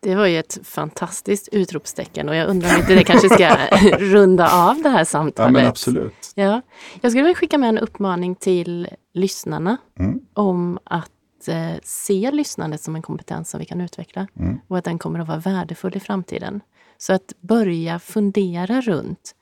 Det 0.00 0.14
var 0.14 0.26
ju 0.26 0.38
ett 0.38 0.58
fantastiskt 0.62 1.48
utropstecken 1.52 2.28
och 2.28 2.34
jag 2.34 2.48
undrar 2.48 2.74
om 2.74 2.80
inte 2.80 2.94
det 2.94 3.04
kanske 3.04 3.28
ska 3.28 3.56
runda 3.98 4.52
av 4.52 4.82
det 4.82 4.88
här 4.88 5.04
samtalet. 5.04 5.54
Ja, 5.54 5.60
men 5.60 5.66
absolut. 5.66 6.32
Ja. 6.34 6.62
Jag 7.00 7.12
skulle 7.12 7.24
vilja 7.24 7.34
skicka 7.34 7.58
med 7.58 7.68
en 7.68 7.78
uppmaning 7.78 8.34
till 8.34 8.88
lyssnarna 9.14 9.76
mm. 9.98 10.20
om 10.34 10.78
att 10.84 11.48
eh, 11.48 11.74
se 11.82 12.30
lyssnandet 12.30 12.80
som 12.80 12.96
en 12.96 13.02
kompetens 13.02 13.50
som 13.50 13.60
vi 13.60 13.66
kan 13.66 13.80
utveckla 13.80 14.26
mm. 14.36 14.58
och 14.68 14.78
att 14.78 14.84
den 14.84 14.98
kommer 14.98 15.18
att 15.18 15.28
vara 15.28 15.38
värdefull 15.38 15.96
i 15.96 16.00
framtiden. 16.00 16.60
Så 16.98 17.12
att 17.12 17.32
börja 17.40 17.98
fundera 17.98 18.80
runt 18.80 19.34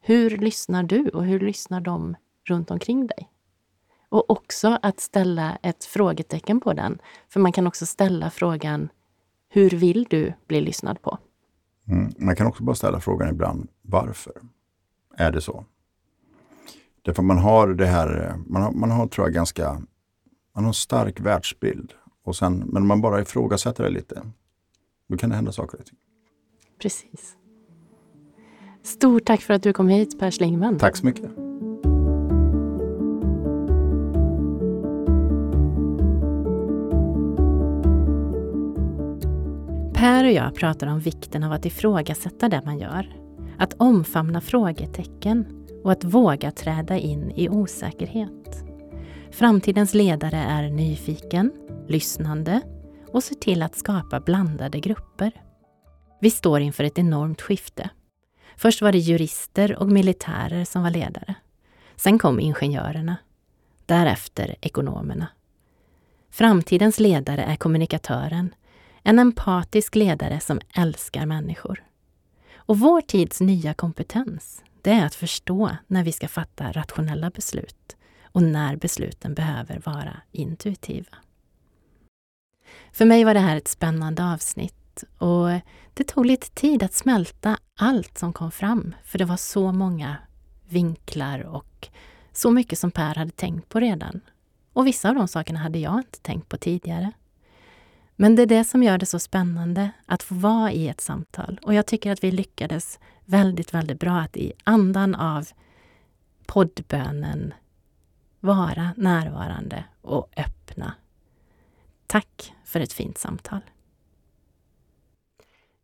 hur 0.00 0.30
lyssnar 0.30 0.82
du 0.82 1.08
och 1.08 1.24
hur 1.24 1.40
lyssnar 1.40 1.80
de 1.80 2.16
runt 2.48 2.70
omkring 2.70 3.06
dig? 3.06 3.30
Och 4.08 4.30
också 4.30 4.78
att 4.82 5.00
ställa 5.00 5.58
ett 5.62 5.84
frågetecken 5.84 6.60
på 6.60 6.72
den. 6.72 6.98
För 7.28 7.40
man 7.40 7.52
kan 7.52 7.66
också 7.66 7.86
ställa 7.86 8.30
frågan 8.30 8.88
Hur 9.54 9.70
vill 9.70 10.06
du 10.10 10.32
bli 10.46 10.60
lyssnad 10.60 11.02
på? 11.02 11.18
Mm. 11.88 12.12
Man 12.18 12.36
kan 12.36 12.46
också 12.46 12.62
bara 12.62 12.76
ställa 12.76 13.00
frågan 13.00 13.28
ibland 13.28 13.68
Varför 13.82 14.32
är 15.16 15.32
det 15.32 15.40
så? 15.40 15.64
Därför 17.02 17.22
man 17.22 17.38
har 17.38 17.68
det 17.68 17.86
här, 17.86 18.34
man 18.46 18.62
har, 18.62 18.72
man 18.72 18.90
har 18.90 19.06
tror 19.06 19.26
jag 19.26 19.34
ganska, 19.34 19.72
man 20.54 20.64
har 20.64 20.68
en 20.68 20.74
stark 20.74 21.20
världsbild. 21.20 21.92
Och 22.24 22.36
sen, 22.36 22.58
men 22.58 22.86
man 22.86 23.00
bara 23.00 23.20
ifrågasätter 23.20 23.84
det 23.84 23.90
lite. 23.90 24.22
Då 25.08 25.16
kan 25.16 25.30
det 25.30 25.36
hända 25.36 25.52
saker 25.52 25.78
och 25.78 25.86
ting. 25.86 25.98
Precis. 26.82 27.36
Stort 28.82 29.24
tack 29.24 29.40
för 29.40 29.54
att 29.54 29.62
du 29.62 29.72
kom 29.72 29.88
hit 29.88 30.18
Per 30.18 30.30
Schlingman. 30.30 30.78
Tack 30.78 30.96
så 30.96 31.06
mycket. 31.06 31.43
Per 40.04 40.24
och 40.24 40.30
jag 40.30 40.54
pratar 40.54 40.86
om 40.86 41.00
vikten 41.00 41.44
av 41.44 41.52
att 41.52 41.66
ifrågasätta 41.66 42.48
det 42.48 42.62
man 42.64 42.78
gör. 42.78 43.16
Att 43.58 43.74
omfamna 43.74 44.40
frågetecken 44.40 45.66
och 45.84 45.92
att 45.92 46.04
våga 46.04 46.50
träda 46.50 46.98
in 46.98 47.30
i 47.30 47.48
osäkerhet. 47.48 48.64
Framtidens 49.30 49.94
ledare 49.94 50.36
är 50.36 50.70
nyfiken, 50.70 51.52
lyssnande 51.88 52.60
och 53.08 53.24
ser 53.24 53.34
till 53.34 53.62
att 53.62 53.76
skapa 53.76 54.20
blandade 54.20 54.80
grupper. 54.80 55.32
Vi 56.20 56.30
står 56.30 56.60
inför 56.60 56.84
ett 56.84 56.98
enormt 56.98 57.40
skifte. 57.40 57.90
Först 58.56 58.82
var 58.82 58.92
det 58.92 58.98
jurister 58.98 59.76
och 59.76 59.88
militärer 59.88 60.64
som 60.64 60.82
var 60.82 60.90
ledare. 60.90 61.34
Sen 61.96 62.18
kom 62.18 62.40
ingenjörerna. 62.40 63.16
Därefter 63.86 64.56
ekonomerna. 64.60 65.26
Framtidens 66.30 67.00
ledare 67.00 67.42
är 67.42 67.56
kommunikatören, 67.56 68.54
en 69.06 69.18
empatisk 69.18 69.94
ledare 69.94 70.40
som 70.40 70.60
älskar 70.74 71.26
människor. 71.26 71.84
Och 72.56 72.78
vår 72.78 73.00
tids 73.00 73.40
nya 73.40 73.74
kompetens, 73.74 74.62
det 74.82 74.90
är 74.90 75.06
att 75.06 75.14
förstå 75.14 75.76
när 75.86 76.04
vi 76.04 76.12
ska 76.12 76.28
fatta 76.28 76.72
rationella 76.72 77.30
beslut 77.30 77.96
och 78.22 78.42
när 78.42 78.76
besluten 78.76 79.34
behöver 79.34 79.82
vara 79.84 80.16
intuitiva. 80.32 81.16
För 82.92 83.04
mig 83.04 83.24
var 83.24 83.34
det 83.34 83.40
här 83.40 83.56
ett 83.56 83.68
spännande 83.68 84.24
avsnitt 84.24 85.04
och 85.18 85.48
det 85.94 86.04
tog 86.04 86.26
lite 86.26 86.50
tid 86.50 86.82
att 86.82 86.94
smälta 86.94 87.58
allt 87.76 88.18
som 88.18 88.32
kom 88.32 88.50
fram, 88.50 88.94
för 89.04 89.18
det 89.18 89.24
var 89.24 89.36
så 89.36 89.72
många 89.72 90.16
vinklar 90.68 91.40
och 91.40 91.88
så 92.32 92.50
mycket 92.50 92.78
som 92.78 92.90
Per 92.90 93.14
hade 93.14 93.30
tänkt 93.30 93.68
på 93.68 93.80
redan. 93.80 94.20
Och 94.72 94.86
vissa 94.86 95.08
av 95.08 95.14
de 95.14 95.28
sakerna 95.28 95.58
hade 95.58 95.78
jag 95.78 95.98
inte 95.98 96.20
tänkt 96.20 96.48
på 96.48 96.56
tidigare. 96.56 97.12
Men 98.16 98.36
det 98.36 98.42
är 98.42 98.46
det 98.46 98.64
som 98.64 98.82
gör 98.82 98.98
det 98.98 99.06
så 99.06 99.18
spännande 99.18 99.90
att 100.06 100.22
få 100.22 100.34
vara 100.34 100.72
i 100.72 100.88
ett 100.88 101.00
samtal. 101.00 101.60
Och 101.62 101.74
jag 101.74 101.86
tycker 101.86 102.12
att 102.12 102.24
vi 102.24 102.30
lyckades 102.30 102.98
väldigt, 103.24 103.74
väldigt 103.74 104.00
bra 104.00 104.16
att 104.16 104.36
i 104.36 104.52
andan 104.64 105.14
av 105.14 105.48
poddbönen 106.46 107.54
vara 108.40 108.94
närvarande 108.96 109.84
och 110.00 110.30
öppna. 110.36 110.94
Tack 112.06 112.54
för 112.64 112.80
ett 112.80 112.92
fint 112.92 113.18
samtal. 113.18 113.60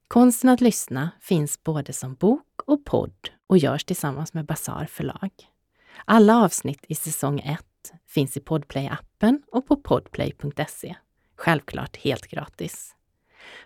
Konsten 0.09 0.51
att 0.51 0.61
lyssna 0.61 1.11
finns 1.21 1.63
både 1.63 1.93
som 1.93 2.15
bok 2.15 2.61
och 2.67 2.85
podd 2.85 3.31
och 3.47 3.59
görs 3.59 3.85
tillsammans 3.85 4.35
med 4.35 4.47
Bazar 4.47 4.87
förlag. 4.87 5.31
Alla 6.05 6.45
avsnitt 6.45 6.85
i 6.89 6.95
säsong 6.95 7.41
1 7.41 7.65
finns 8.07 8.37
i 8.37 8.41
Podplay-appen 8.41 9.43
och 9.53 9.67
på 9.67 9.77
podplay.se. 9.77 10.97
Självklart 11.41 11.97
helt 11.97 12.27
gratis. 12.27 12.95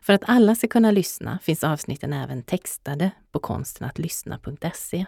För 0.01 0.13
att 0.13 0.25
alla 0.27 0.55
ska 0.55 0.69
kunna 0.69 0.91
lyssna 0.91 1.39
finns 1.43 1.65
avsnitten 1.65 2.13
även 2.13 2.43
textade 2.43 3.11
på 3.33 3.39
konstenatlyssna.se. 3.39 5.07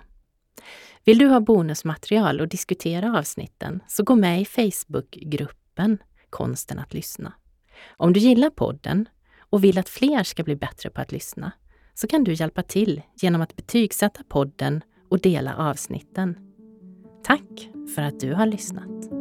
Vill 1.04 1.18
du 1.18 1.26
ha 1.26 1.40
bonusmaterial 1.40 2.40
och 2.40 2.48
diskutera 2.48 3.18
avsnitten 3.18 3.82
så 3.88 4.02
gå 4.02 4.14
med 4.14 4.40
i 4.40 4.44
Facebookgruppen 4.44 5.98
Konsten 6.30 6.78
att 6.78 6.94
lyssna. 6.94 7.32
Om 7.88 8.12
du 8.12 8.20
gillar 8.20 8.50
podden 8.50 9.08
och 9.38 9.64
vill 9.64 9.78
att 9.78 9.88
fler 9.88 10.22
ska 10.22 10.42
bli 10.42 10.56
bättre 10.56 10.90
på 10.90 11.00
att 11.00 11.12
lyssna 11.12 11.52
så 11.94 12.06
kan 12.06 12.24
du 12.24 12.32
hjälpa 12.32 12.62
till 12.62 13.02
genom 13.14 13.42
att 13.42 13.56
betygsätta 13.56 14.22
podden 14.28 14.82
och 15.10 15.20
dela 15.20 15.56
avsnitten. 15.56 16.36
Tack 17.24 17.70
för 17.94 18.02
att 18.02 18.20
du 18.20 18.34
har 18.34 18.46
lyssnat! 18.46 19.15